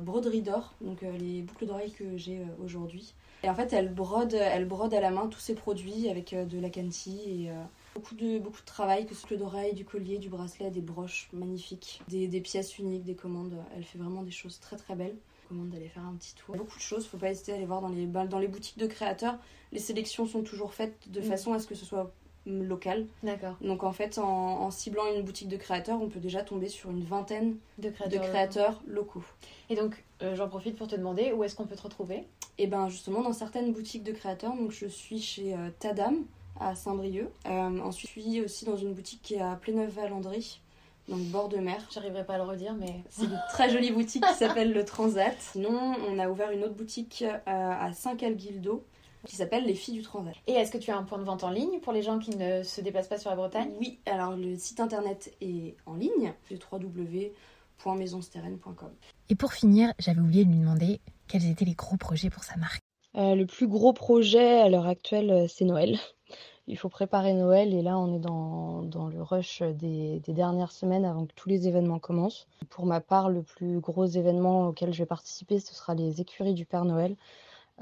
broderie 0.00 0.40
d'or, 0.40 0.72
donc 0.80 1.02
les 1.02 1.42
boucles 1.42 1.66
d'oreilles 1.66 1.92
que 1.92 2.16
j'ai 2.16 2.40
aujourd'hui. 2.64 3.12
Et 3.44 3.50
en 3.50 3.54
fait, 3.54 3.72
elle 3.72 3.92
brode, 3.92 4.34
elle 4.34 4.66
brode 4.66 4.94
à 4.94 5.00
la 5.00 5.10
main 5.10 5.28
tous 5.28 5.38
ses 5.38 5.54
produits 5.54 6.08
avec 6.08 6.34
de 6.34 6.58
la 6.58 6.70
canti 6.70 7.20
et 7.26 7.50
Beaucoup 7.94 8.16
de, 8.16 8.40
beaucoup 8.40 8.60
de 8.60 8.66
travail, 8.66 9.06
que 9.06 9.14
ce 9.14 9.24
soit 9.24 9.36
d'oreille, 9.36 9.72
du 9.72 9.84
collier, 9.84 10.18
du 10.18 10.28
bracelet, 10.28 10.70
des 10.70 10.80
broches 10.80 11.28
magnifiques, 11.32 12.02
des, 12.08 12.40
pièces 12.40 12.76
uniques, 12.78 13.04
des 13.04 13.14
commandes. 13.14 13.54
Elle 13.76 13.84
fait 13.84 13.98
vraiment 13.98 14.22
des 14.22 14.32
choses 14.32 14.58
très 14.58 14.76
très 14.76 14.96
belles. 14.96 15.16
Commande 15.48 15.70
d'aller 15.70 15.88
faire 15.88 16.04
un 16.04 16.14
petit 16.14 16.34
tour. 16.34 16.56
Beaucoup 16.56 16.76
de 16.76 16.82
choses, 16.82 17.06
faut 17.06 17.18
pas 17.18 17.30
hésiter 17.30 17.52
à 17.52 17.54
aller 17.54 17.66
voir 17.66 17.80
dans 17.80 17.88
les, 17.88 18.06
dans 18.06 18.38
les 18.40 18.48
boutiques 18.48 18.78
de 18.78 18.88
créateurs. 18.88 19.38
Les 19.70 19.78
sélections 19.78 20.26
sont 20.26 20.42
toujours 20.42 20.74
faites 20.74 21.08
de 21.08 21.20
mm. 21.20 21.24
façon 21.24 21.52
à 21.52 21.60
ce 21.60 21.68
que 21.68 21.76
ce 21.76 21.84
soit 21.84 22.10
local. 22.46 23.06
D'accord. 23.22 23.54
Donc 23.60 23.84
en 23.84 23.92
fait, 23.92 24.18
en, 24.18 24.72
ciblant 24.72 25.04
une 25.14 25.22
boutique 25.22 25.48
de 25.48 25.56
créateurs, 25.56 26.02
on 26.02 26.08
peut 26.08 26.20
déjà 26.20 26.42
tomber 26.42 26.68
sur 26.68 26.90
une 26.90 27.04
vingtaine 27.04 27.56
de 27.78 27.90
créateurs, 27.90 28.82
locaux. 28.88 29.24
Et 29.70 29.76
donc, 29.76 30.02
euh, 30.22 30.34
j'en 30.34 30.48
profite 30.48 30.76
pour 30.76 30.88
te 30.88 30.96
demander 30.96 31.32
où 31.32 31.44
est-ce 31.44 31.54
qu'on 31.54 31.66
peut 31.66 31.76
te 31.76 31.82
retrouver? 31.82 32.26
Et 32.56 32.64
eh 32.64 32.66
ben 32.68 32.88
justement 32.88 33.20
dans 33.20 33.32
certaines 33.32 33.72
boutiques 33.72 34.04
de 34.04 34.12
créateurs. 34.12 34.54
Donc 34.54 34.70
je 34.70 34.86
suis 34.86 35.20
chez 35.20 35.54
euh, 35.54 35.70
Tadam 35.80 36.14
à 36.60 36.74
Saint-Brieuc. 36.74 37.28
Euh, 37.46 37.80
ensuite, 37.80 38.10
je 38.14 38.20
suis 38.20 38.40
aussi 38.40 38.64
dans 38.64 38.76
une 38.76 38.94
boutique 38.94 39.20
qui 39.22 39.34
est 39.34 39.40
à 39.40 39.56
Pléneuf-Valandry, 39.56 40.60
donc 41.08 41.20
bord 41.24 41.48
de 41.48 41.56
mer. 41.56 41.84
J'arriverai 41.92 42.24
pas 42.24 42.34
à 42.34 42.38
le 42.38 42.44
redire, 42.44 42.74
mais. 42.74 43.02
C'est 43.10 43.24
une 43.24 43.40
très 43.50 43.70
jolie 43.70 43.90
boutique 43.90 44.24
qui 44.24 44.34
s'appelle 44.34 44.72
le 44.72 44.84
Transat. 44.84 45.36
Sinon, 45.40 45.96
on 46.08 46.18
a 46.18 46.28
ouvert 46.28 46.50
une 46.50 46.64
autre 46.64 46.74
boutique 46.74 47.22
euh, 47.22 47.38
à 47.46 47.92
Saint-Calguildo 47.92 48.84
qui 49.26 49.36
s'appelle 49.36 49.64
Les 49.64 49.74
Filles 49.74 49.94
du 49.94 50.02
Transat. 50.02 50.34
Et 50.46 50.52
est-ce 50.52 50.70
que 50.70 50.78
tu 50.78 50.90
as 50.90 50.96
un 50.96 51.02
point 51.02 51.18
de 51.18 51.24
vente 51.24 51.44
en 51.44 51.50
ligne 51.50 51.80
pour 51.80 51.92
les 51.92 52.02
gens 52.02 52.18
qui 52.18 52.36
ne 52.36 52.62
se 52.62 52.80
déplacent 52.82 53.08
pas 53.08 53.18
sur 53.18 53.30
la 53.30 53.36
Bretagne? 53.36 53.72
Oui, 53.80 53.98
alors 54.06 54.36
le 54.36 54.56
site 54.56 54.80
internet 54.80 55.34
est 55.40 55.76
en 55.86 55.94
ligne, 55.94 56.34
c'est 56.46 56.60
www.maisonsteren.com. 56.70 58.90
Et 59.30 59.34
pour 59.34 59.54
finir, 59.54 59.94
j'avais 59.98 60.20
oublié 60.20 60.44
de 60.44 60.50
lui 60.50 60.58
demander 60.58 61.00
quels 61.28 61.48
étaient 61.50 61.64
les 61.64 61.74
gros 61.74 61.96
projets 61.96 62.30
pour 62.30 62.44
sa 62.44 62.56
marque? 62.56 62.82
Euh, 63.16 63.34
le 63.34 63.46
plus 63.46 63.68
gros 63.68 63.92
projet 63.92 64.60
à 64.60 64.68
l'heure 64.68 64.86
actuelle, 64.86 65.46
c'est 65.48 65.64
Noël 65.64 65.98
il 66.66 66.78
faut 66.78 66.88
préparer 66.88 67.34
Noël 67.34 67.74
et 67.74 67.82
là 67.82 67.98
on 67.98 68.14
est 68.14 68.18
dans, 68.18 69.08
le 69.08 69.22
rush 69.22 69.62
des, 69.62 70.20
dernières 70.28 70.72
semaines 70.72 71.04
avant 71.04 71.26
que 71.26 71.32
tous 71.34 71.48
les 71.48 71.68
événements 71.68 71.98
commencent. 71.98 72.46
Pour 72.70 72.86
ma 72.86 73.00
part, 73.00 73.28
le 73.28 73.42
plus 73.42 73.80
gros 73.80 74.06
événement 74.06 74.68
auquel 74.68 74.92
je 74.92 74.98
vais 74.98 75.06
participer, 75.06 75.60
ce 75.60 75.74
sera 75.74 75.94
les 75.94 76.20
écuries 76.20 76.54
du 76.54 76.64
Père 76.64 76.84
Noël 76.84 77.16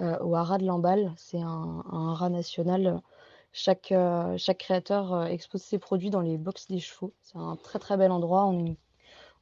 euh, 0.00 0.18
au 0.20 0.34
Haras 0.34 0.58
de 0.58 0.66
Lamballe. 0.66 1.12
C'est 1.16 1.40
un, 1.40 1.84
un 1.90 2.08
haras 2.10 2.30
national. 2.30 3.00
Chaque, 3.52 3.92
euh, 3.92 4.36
créateur 4.58 5.12
euh, 5.12 5.24
expose 5.26 5.62
ses 5.62 5.78
produits 5.78 6.10
dans 6.10 6.20
les 6.20 6.38
box 6.38 6.66
des 6.68 6.80
chevaux. 6.80 7.12
C'est 7.22 7.38
un 7.38 7.56
très 7.56 7.78
très 7.78 7.96
bel 7.96 8.10
endroit. 8.10 8.46
On 8.46 8.66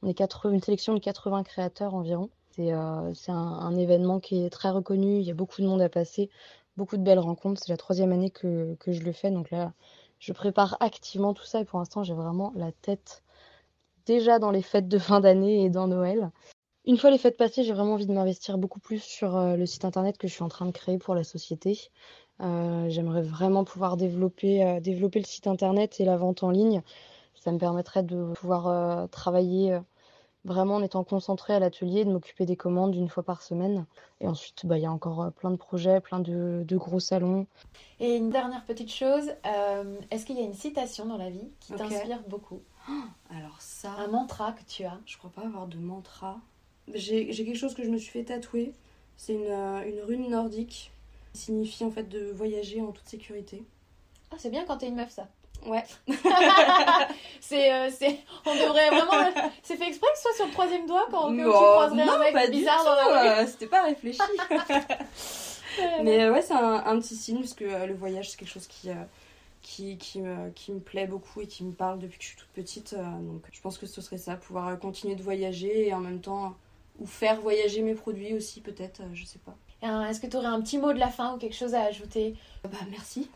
est 0.07 0.21
une 0.45 0.61
sélection 0.61 0.93
de 0.93 0.99
80 0.99 1.43
créateurs 1.43 1.95
environ. 1.95 2.29
C'est 2.55 2.71
un, 2.71 3.13
un, 3.29 3.75
événement 3.77 4.19
qui 4.19 4.45
est 4.45 4.49
très 4.49 4.69
reconnu. 4.69 5.19
Il 5.19 5.23
y 5.23 5.31
a 5.31 5.33
beaucoup 5.33 5.61
de 5.61 5.67
monde 5.67 5.81
à 5.81 5.89
passer 5.89 6.29
beaucoup 6.77 6.97
de 6.97 7.03
belles 7.03 7.19
rencontres. 7.19 7.61
C'est 7.63 7.71
la 7.71 7.77
troisième 7.77 8.11
année 8.11 8.31
que, 8.31 8.75
je 8.87 9.01
le 9.01 9.11
fais. 9.11 9.31
Donc 9.31 9.51
là, 9.51 9.73
je 10.19 10.33
prépare 10.33 10.77
activement 10.79 11.33
tout 11.33 11.45
ça. 11.45 11.61
Et 11.61 11.65
pour 11.65 11.79
l'instant, 11.79 12.03
j'ai 12.03 12.13
vraiment 12.13 12.51
la 12.55 12.71
tête 12.71 13.23
déjà 14.05 14.39
dans 14.39 14.51
les 14.51 14.61
fêtes 14.61 14.87
de 14.87 14.97
fin 14.97 15.19
d'année 15.19 15.65
et 15.65 15.69
dans 15.69 15.87
Noël. 15.87 16.31
Une 16.85 16.97
fois 16.97 17.11
les 17.11 17.19
fêtes 17.19 17.37
passées, 17.37 17.63
j'ai 17.63 17.73
vraiment 17.73 17.93
envie 17.93 18.07
de 18.07 18.13
m'investir 18.13 18.57
beaucoup 18.57 18.79
plus 18.79 19.03
sur 19.03 19.37
euh, 19.37 19.55
le 19.55 19.67
site 19.67 19.85
internet 19.85 20.17
que 20.17 20.27
je 20.27 20.33
suis 20.33 20.43
en 20.43 20.47
train 20.47 20.65
de 20.65 20.71
créer 20.71 20.97
pour 20.97 21.13
la 21.13 21.23
société. 21.23 21.91
Euh, 22.41 22.89
J'aimerais 22.89 23.21
vraiment 23.21 23.63
pouvoir 23.63 23.97
développer, 23.97 24.63
euh, 24.65 24.79
le 24.83 25.23
site 25.23 25.47
internet 25.47 25.99
et 25.99 26.05
la 26.05 26.17
vente 26.17 26.43
en 26.43 26.49
ligne. 26.49 26.81
Ça 27.35 27.51
me 27.51 27.59
permettrait 27.59 28.03
de 28.03 28.33
pouvoir 28.33 28.67
euh, 28.67 29.07
travailler 29.07 29.79
vraiment 30.45 30.75
en 30.75 30.83
étant 30.83 31.03
concentrée 31.03 31.53
à 31.53 31.59
l'atelier, 31.59 32.05
de 32.05 32.11
m'occuper 32.11 32.45
des 32.45 32.55
commandes 32.55 32.95
une 32.95 33.09
fois 33.09 33.23
par 33.23 33.41
semaine. 33.41 33.85
Et 34.19 34.27
ensuite, 34.27 34.65
bah, 34.65 34.77
il 34.77 34.83
y 34.83 34.85
a 34.85 34.91
encore 34.91 35.21
euh, 35.21 35.29
plein 35.29 35.51
de 35.51 35.55
projets, 35.55 35.99
plein 36.01 36.19
de, 36.19 36.65
gros 36.71 36.99
salons. 36.99 37.47
Et 37.99 38.15
une 38.15 38.29
dernière 38.29 38.65
petite 38.65 38.91
chose, 38.91 39.31
euh, 39.45 39.99
est-ce 40.09 40.25
qu'il 40.25 40.37
y 40.37 40.41
a 40.41 40.45
une 40.45 40.53
citation 40.53 41.05
dans 41.05 41.17
la 41.17 41.29
vie 41.29 41.49
qui 41.59 41.73
t'inspire 41.73 42.21
beaucoup? 42.27 42.61
Alors 43.29 43.59
ça... 43.59 43.91
Un 43.99 44.07
mantra 44.07 44.53
que 44.53 44.63
tu 44.63 44.83
as? 44.83 44.99
Je 45.05 45.17
crois 45.17 45.31
pas 45.31 45.43
avoir 45.43 45.67
de 45.67 45.77
mantra. 45.77 46.39
J'ai 46.93 47.27
quelque 47.27 47.55
chose 47.55 47.75
que 47.75 47.83
je 47.83 47.89
me 47.89 47.97
suis 47.97 48.11
fait 48.11 48.23
tatouer. 48.23 48.73
C'est 49.17 49.33
une, 49.33 49.45
euh, 49.45 49.87
une 49.87 50.01
rune 50.01 50.29
nordique 50.29 50.91
qui 51.33 51.39
signifie 51.39 51.83
en 51.83 51.91
fait 51.91 52.09
de 52.09 52.31
voyager 52.31 52.81
en 52.81 52.91
toute 52.91 53.07
sécurité. 53.07 53.63
Ah, 54.31 54.35
c'est 54.37 54.49
bien 54.49 54.65
quand 54.65 54.77
t'es 54.77 54.87
une 54.87 54.95
meuf, 54.95 55.11
ça. 55.11 55.27
Ouais. 55.65 55.83
c'est, 57.39 57.71
euh, 57.71 57.89
c'est, 57.91 58.19
on 58.45 58.55
devrait 58.55 58.89
vraiment. 58.89 59.31
C'est 59.63 59.75
fait 59.75 59.87
exprès 59.87 60.07
que 60.11 60.17
ce 60.17 60.21
soit 60.23 60.35
sur 60.35 60.45
le 60.47 60.51
troisième 60.51 60.87
doigt 60.87 61.07
quand 61.11 61.35
tu 61.35 61.43
croiserais 61.43 62.01
un 62.01 62.19
mec 62.19 62.51
bizarre 62.51 62.83
dans 62.83 62.95
la 62.95 63.41
rue. 63.41 63.47
C'était 63.47 63.67
pas 63.67 63.83
réfléchi. 63.83 64.19
Mais 66.03 66.23
euh, 66.23 66.33
ouais, 66.33 66.41
c'est 66.41 66.53
un, 66.53 66.99
petit 66.99 67.15
signe 67.15 67.39
parce 67.39 67.53
que 67.53 67.63
euh, 67.63 67.85
le 67.85 67.93
voyage 67.93 68.29
c'est 68.29 68.37
quelque 68.37 68.49
chose 68.49 68.67
qui, 68.67 68.89
qui, 69.61 69.97
qui, 69.97 70.19
me, 70.19 70.49
qui 70.49 70.73
me 70.73 70.79
plaît 70.79 71.07
beaucoup 71.07 71.41
et 71.41 71.47
qui 71.47 71.63
me 71.63 71.71
parle 71.71 71.99
depuis 71.99 72.17
que 72.17 72.23
je 72.23 72.29
suis 72.29 72.37
toute 72.37 72.49
petite. 72.49 72.93
donc 72.95 73.43
je 73.51 73.61
pense 73.61 73.77
que 73.77 73.85
ce 73.85 74.01
serait 74.01 74.17
ça, 74.17 74.35
pouvoir 74.35 74.77
continuer 74.79 75.15
de 75.15 75.23
voyager 75.23 75.87
et 75.87 75.93
en 75.93 75.99
même 75.99 76.19
temps 76.19 76.55
ou 76.99 77.05
faire 77.05 77.39
voyager 77.39 77.81
mes 77.81 77.93
produits 77.93 78.33
aussi 78.33 78.59
peut-être, 78.59 79.01
je 79.13 79.23
sais 79.23 79.39
pas. 79.39 79.55
Est-ce 80.09 80.19
que 80.19 80.27
tu 80.27 80.35
aurais 80.35 80.47
un 80.47 80.61
petit 80.61 80.77
mot 80.77 80.91
de 80.91 80.99
la 80.99 81.07
fin 81.07 81.35
ou 81.35 81.37
quelque 81.37 81.55
chose 81.55 81.73
à 81.73 81.83
ajouter? 81.83 82.35
Bah 82.63 82.69
merci 82.89 83.29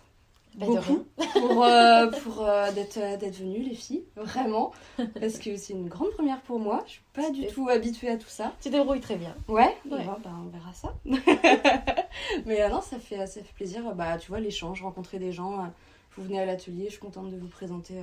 beaucoup 0.56 1.06
pour, 1.34 1.64
euh, 1.64 2.08
pour 2.08 2.46
euh, 2.46 2.72
d'être, 2.72 2.98
euh, 2.98 3.18
d'être 3.18 3.36
venues, 3.38 3.64
les 3.64 3.76
filles, 3.76 4.04
vraiment. 4.16 4.72
Parce 5.20 5.38
que 5.38 5.56
c'est 5.58 5.74
une 5.74 5.88
grande 5.88 6.12
première 6.12 6.42
pour 6.42 6.60
moi. 6.60 6.84
Je 6.86 6.94
suis 6.94 7.02
pas 7.14 7.30
du 7.30 7.48
tout 7.48 7.70
habituée 7.70 8.10
à 8.10 8.18
tout 8.18 8.30
ça. 8.30 8.54
Tu 8.62 8.70
débrouilles 8.70 9.02
très 9.02 9.16
bien. 9.16 9.36
Ouais, 9.48 9.76
bah, 9.86 9.98
on 10.26 10.50
verra 10.50 10.74
ça. 10.74 10.94
Mais 12.46 12.68
non, 12.70 12.82
ça 12.82 13.00
fait, 13.00 13.28
ça 13.28 13.42
fait 13.42 13.54
plaisir. 13.54 13.94
Bah, 13.96 14.18
tu 14.18 14.30
vois, 14.30 14.40
l'échange, 14.40 14.82
rencontrer 14.82 15.20
des 15.20 15.32
gens. 15.32 15.72
vous 16.16 16.24
venez 16.24 16.40
à 16.40 16.46
l'atelier, 16.46 16.86
je 16.86 16.92
suis 16.92 17.00
contente 17.00 17.32
de 17.32 17.38
vous 17.38 17.48
présenter, 17.48 17.96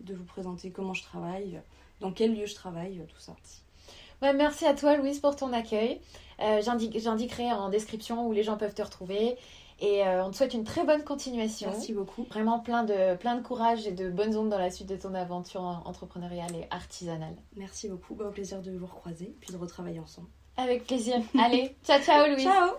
de 0.00 0.14
vous 0.14 0.24
présenter 0.24 0.70
comment 0.70 0.94
je 0.94 1.02
travaille, 1.02 1.60
dans 2.00 2.12
quel 2.12 2.34
lieu 2.34 2.46
je 2.46 2.54
travaille, 2.54 3.00
tout 3.08 3.20
ça. 3.20 3.34
Ouais, 4.22 4.32
merci 4.32 4.66
à 4.66 4.74
toi, 4.74 4.96
Louise, 4.96 5.20
pour 5.20 5.36
ton 5.36 5.52
accueil. 5.52 6.00
j'indiquerai 6.38 7.52
en 7.52 7.68
description 7.68 8.26
où 8.26 8.32
les 8.32 8.42
gens 8.42 8.56
peuvent 8.56 8.74
te 8.74 8.82
retrouver. 8.82 9.36
Et 9.78 10.06
euh, 10.06 10.24
on 10.24 10.30
te 10.30 10.36
souhaite 10.36 10.54
une 10.54 10.64
très 10.64 10.84
bonne 10.84 11.04
continuation. 11.04 11.70
Merci 11.70 11.92
beaucoup. 11.92 12.24
Vraiment 12.30 12.60
plein 12.60 12.82
de, 12.82 13.14
plein 13.16 13.36
de 13.36 13.42
courage 13.42 13.86
et 13.86 13.92
de 13.92 14.08
bonnes 14.08 14.36
ondes 14.36 14.48
dans 14.48 14.58
la 14.58 14.70
suite 14.70 14.88
de 14.88 14.96
ton 14.96 15.14
aventure 15.14 15.60
entrepreneuriale 15.84 16.54
et 16.54 16.66
artisanale. 16.70 17.36
Merci 17.56 17.88
beaucoup. 17.88 18.14
Bah, 18.14 18.26
au 18.28 18.30
plaisir 18.30 18.62
de 18.62 18.70
vous 18.70 18.86
recroiser 18.86 19.36
puis 19.40 19.52
de 19.52 19.58
retravailler 19.58 20.00
ensemble. 20.00 20.28
Avec 20.56 20.86
plaisir. 20.86 21.16
Allez, 21.38 21.76
ciao 21.84 22.00
ciao 22.00 22.26
Louise. 22.26 22.44
Ciao. 22.44 22.70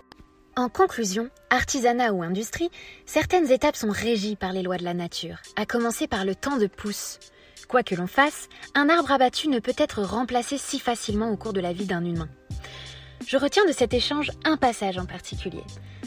En 0.56 0.70
conclusion, 0.70 1.30
artisanat 1.52 2.14
ou 2.14 2.24
industrie, 2.24 2.72
certaines 3.06 3.52
étapes 3.52 3.76
sont 3.76 3.92
régies 3.92 4.36
par 4.36 4.54
les 4.54 4.64
lois 4.64 4.78
de 4.78 4.84
la 4.84 4.96
nature, 4.96 5.38
à 5.56 5.68
commencer 5.68 6.08
par 6.08 6.26
le 6.26 6.34
temps 6.34 6.58
de 6.58 6.66
pousse. 6.66 7.20
Quoi 7.68 7.84
que 7.84 7.94
l'on 7.94 8.08
fasse, 8.08 8.50
un 8.74 8.90
arbre 8.90 9.12
abattu 9.12 9.50
ne 9.50 9.60
peut 9.60 9.76
être 9.78 10.02
remplacé 10.02 10.58
si 10.58 10.80
facilement 10.80 11.30
au 11.30 11.38
cours 11.38 11.54
de 11.54 11.60
la 11.60 11.74
vie 11.74 11.86
d'un 11.86 12.04
humain. 12.04 12.30
Je 13.26 13.38
retiens 13.38 13.66
de 13.66 13.72
cet 13.72 13.94
échange 13.94 14.32
un 14.46 14.58
passage 14.58 14.98
en 14.98 15.06
particulier. 15.06 15.64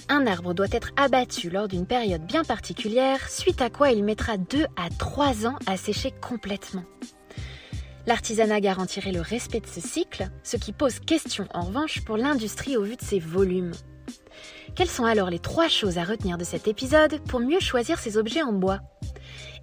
Un 0.09 0.27
arbre 0.27 0.55
doit 0.55 0.67
être 0.73 0.91
abattu 0.97 1.51
lors 1.51 1.69
d'une 1.69 1.87
période 1.87 2.25
bien 2.27 2.45
particulière, 2.45 3.29
suite 3.29 3.61
à 3.61 3.71
quoi 3.71 3.91
il 3.91 4.05
mettra 4.05 4.37
2 4.37 4.65
à 4.77 4.89
3 4.91 5.47
ans 5.47 5.59
à 5.67 5.77
sécher 5.77 6.13
complètement. 6.21 6.85
L'artisanat 8.07 8.61
garantirait 8.61 9.13
le 9.13 9.21
respect 9.21 9.61
de 9.61 9.67
ce 9.67 9.81
cycle, 9.81 10.29
ce 10.43 10.57
qui 10.57 10.73
pose 10.73 11.01
question 11.01 11.47
en 11.53 11.63
revanche 11.63 12.03
pour 12.05 12.17
l'industrie 12.17 12.77
au 12.77 12.83
vu 12.83 12.97
de 12.97 13.03
ses 13.03 13.19
volumes. 13.19 13.73
Quelles 14.75 14.89
sont 14.89 15.05
alors 15.05 15.31
les 15.31 15.39
trois 15.39 15.69
choses 15.69 15.99
à 15.99 16.05
retenir 16.05 16.39
de 16.39 16.45
cet 16.45 16.69
épisode 16.69 17.21
pour 17.25 17.41
mieux 17.41 17.61
choisir 17.61 17.99
ces 17.99 18.17
objets 18.17 18.43
en 18.43 18.53
bois? 18.53 18.81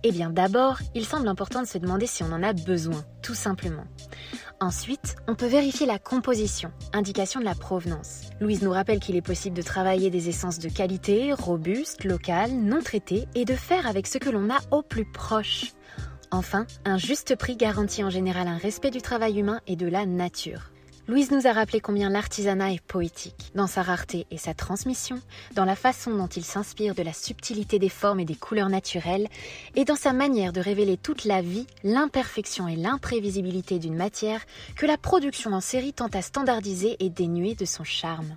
Eh 0.03 0.11
bien 0.11 0.29
d'abord, 0.29 0.77
il 0.93 1.05
semble 1.05 1.27
important 1.27 1.61
de 1.61 1.67
se 1.67 1.77
demander 1.77 2.05
si 2.05 2.23
on 2.23 2.31
en 2.31 2.43
a 2.43 2.53
besoin, 2.53 3.03
tout 3.23 3.33
simplement. 3.33 3.85
Ensuite, 4.60 5.18
on 5.28 5.36
peut 5.36 5.45
vérifier 5.45 5.86
la 5.86 5.99
composition, 5.99 6.72
indication 6.91 7.39
de 7.39 7.45
la 7.45 7.53
provenance. 7.53 8.22
Louise 8.41 8.64
nous 8.64 8.72
rappelle 8.72 8.99
qu'il 8.99 9.16
est 9.16 9.22
possible 9.22 9.55
de 9.55 9.62
travailler 9.62 10.10
des 10.10 10.30
essences 10.30 10.58
de 10.58 10.68
qualité, 10.68 11.32
robustes, 11.32 12.05
locales, 12.05 12.53
non 12.53 12.82
traitées, 12.82 13.28
et 13.36 13.45
de 13.45 13.53
faire 13.53 13.86
avec 13.86 14.08
ce 14.08 14.18
que 14.18 14.32
l'on 14.32 14.49
a 14.49 14.58
au 14.72 14.82
plus 14.82 15.05
proche. 15.05 15.74
Enfin, 16.32 16.66
un 16.86 16.97
juste 16.97 17.36
prix 17.36 17.55
garantit 17.55 18.03
en 18.03 18.10
général 18.10 18.47
un 18.47 18.58
respect 18.58 18.89
du 18.89 19.01
travail 19.01 19.39
humain 19.39 19.62
et 19.68 19.76
de 19.76 19.88
la 19.88 20.08
nature. 20.08 20.72
Louise 21.08 21.32
nous 21.32 21.47
a 21.47 21.53
rappelé 21.53 21.80
combien 21.80 22.10
l'artisanat 22.10 22.74
est 22.74 22.82
poétique, 22.82 23.53
dans 23.55 23.66
sa 23.66 23.82
rareté 23.82 24.28
et 24.30 24.38
sa 24.38 24.53
transmission, 24.53 25.22
dans 25.53 25.64
la 25.64 25.78
façon 25.78 26.14
dont 26.14 26.28
il 26.28 26.43
s'inspire 26.43 26.95
de 26.95 27.01
la 27.01 27.14
subtilité 27.14 27.80
des 27.80 27.88
formes 27.88 28.20
et 28.20 28.26
des 28.26 28.36
couleurs 28.36 28.68
naturelles, 28.68 29.30
et 29.76 29.86
dans 29.86 29.95
sa 29.95 30.12
manière 30.12 30.51
de 30.51 30.60
révéler 30.60 30.97
toute 30.97 31.24
la 31.24 31.41
vie, 31.41 31.66
l'imperfection 31.86 32.68
et 32.68 32.76
l'imprévisibilité 32.76 33.80
d'une 33.80 33.95
matière 33.95 34.41
que 34.76 34.86
la 34.86 34.97
production 34.97 35.53
en 35.53 35.62
série 35.62 35.93
tente 35.93 36.16
à 36.18 36.22
standardiser 36.22 36.97
et 36.99 37.10
dénuer 37.10 37.55
de 37.55 37.64
son 37.64 37.86
charme. 37.86 38.36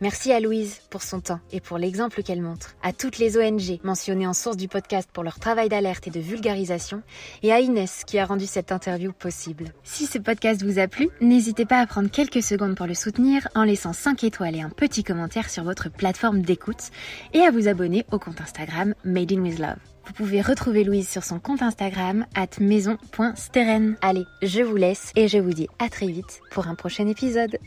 Merci 0.00 0.30
à 0.30 0.38
Louise 0.38 0.80
pour 0.90 1.02
son 1.02 1.20
temps 1.20 1.40
et 1.50 1.60
pour 1.60 1.76
l'exemple 1.76 2.22
qu'elle 2.22 2.40
montre, 2.40 2.76
à 2.84 2.92
toutes 2.92 3.18
les 3.18 3.36
ONG 3.36 3.80
mentionnées 3.82 4.28
en 4.28 4.32
source 4.32 4.56
du 4.56 4.68
podcast 4.68 5.10
pour 5.12 5.24
leur 5.24 5.40
travail 5.40 5.68
d'alerte 5.68 6.06
et 6.06 6.10
de 6.10 6.20
vulgarisation, 6.20 7.02
et 7.42 7.52
à 7.52 7.58
Inès 7.58 8.04
qui 8.06 8.20
a 8.20 8.24
rendu 8.24 8.46
cette 8.46 8.70
interview 8.70 9.12
possible. 9.12 9.72
Si 9.82 10.06
ce 10.06 10.18
podcast 10.18 10.62
vous 10.62 10.78
a 10.78 10.86
plu, 10.86 11.08
n'hésitez 11.20 11.64
pas 11.64 11.80
à 11.80 11.86
prendre 11.86 12.10
quelques 12.10 12.44
secondes 12.44 12.76
pour 12.76 12.86
le 12.86 12.94
soutenir 12.94 13.48
en 13.56 13.64
laissant 13.64 13.92
5 13.92 14.22
étoiles 14.22 14.54
et 14.54 14.60
un 14.60 14.70
petit 14.70 15.02
commentaire 15.02 15.50
sur 15.50 15.64
votre 15.64 15.90
plateforme 15.90 16.42
d'écoute 16.42 16.90
et 17.32 17.40
à 17.40 17.50
vous 17.50 17.66
abonner 17.66 18.06
au 18.12 18.20
compte 18.20 18.40
Instagram 18.40 18.94
Made 19.04 19.32
in 19.32 19.40
With 19.40 19.58
Love. 19.58 19.78
Vous 20.06 20.12
pouvez 20.12 20.40
retrouver 20.40 20.84
Louise 20.84 21.08
sur 21.08 21.24
son 21.24 21.40
compte 21.40 21.60
Instagram 21.60 22.24
at 22.36 22.60
maison.steren. 22.60 23.96
Allez, 24.00 24.24
je 24.42 24.62
vous 24.62 24.76
laisse 24.76 25.10
et 25.16 25.26
je 25.26 25.38
vous 25.38 25.52
dis 25.52 25.68
à 25.80 25.88
très 25.88 26.06
vite 26.06 26.40
pour 26.52 26.68
un 26.68 26.76
prochain 26.76 27.08
épisode. 27.08 27.58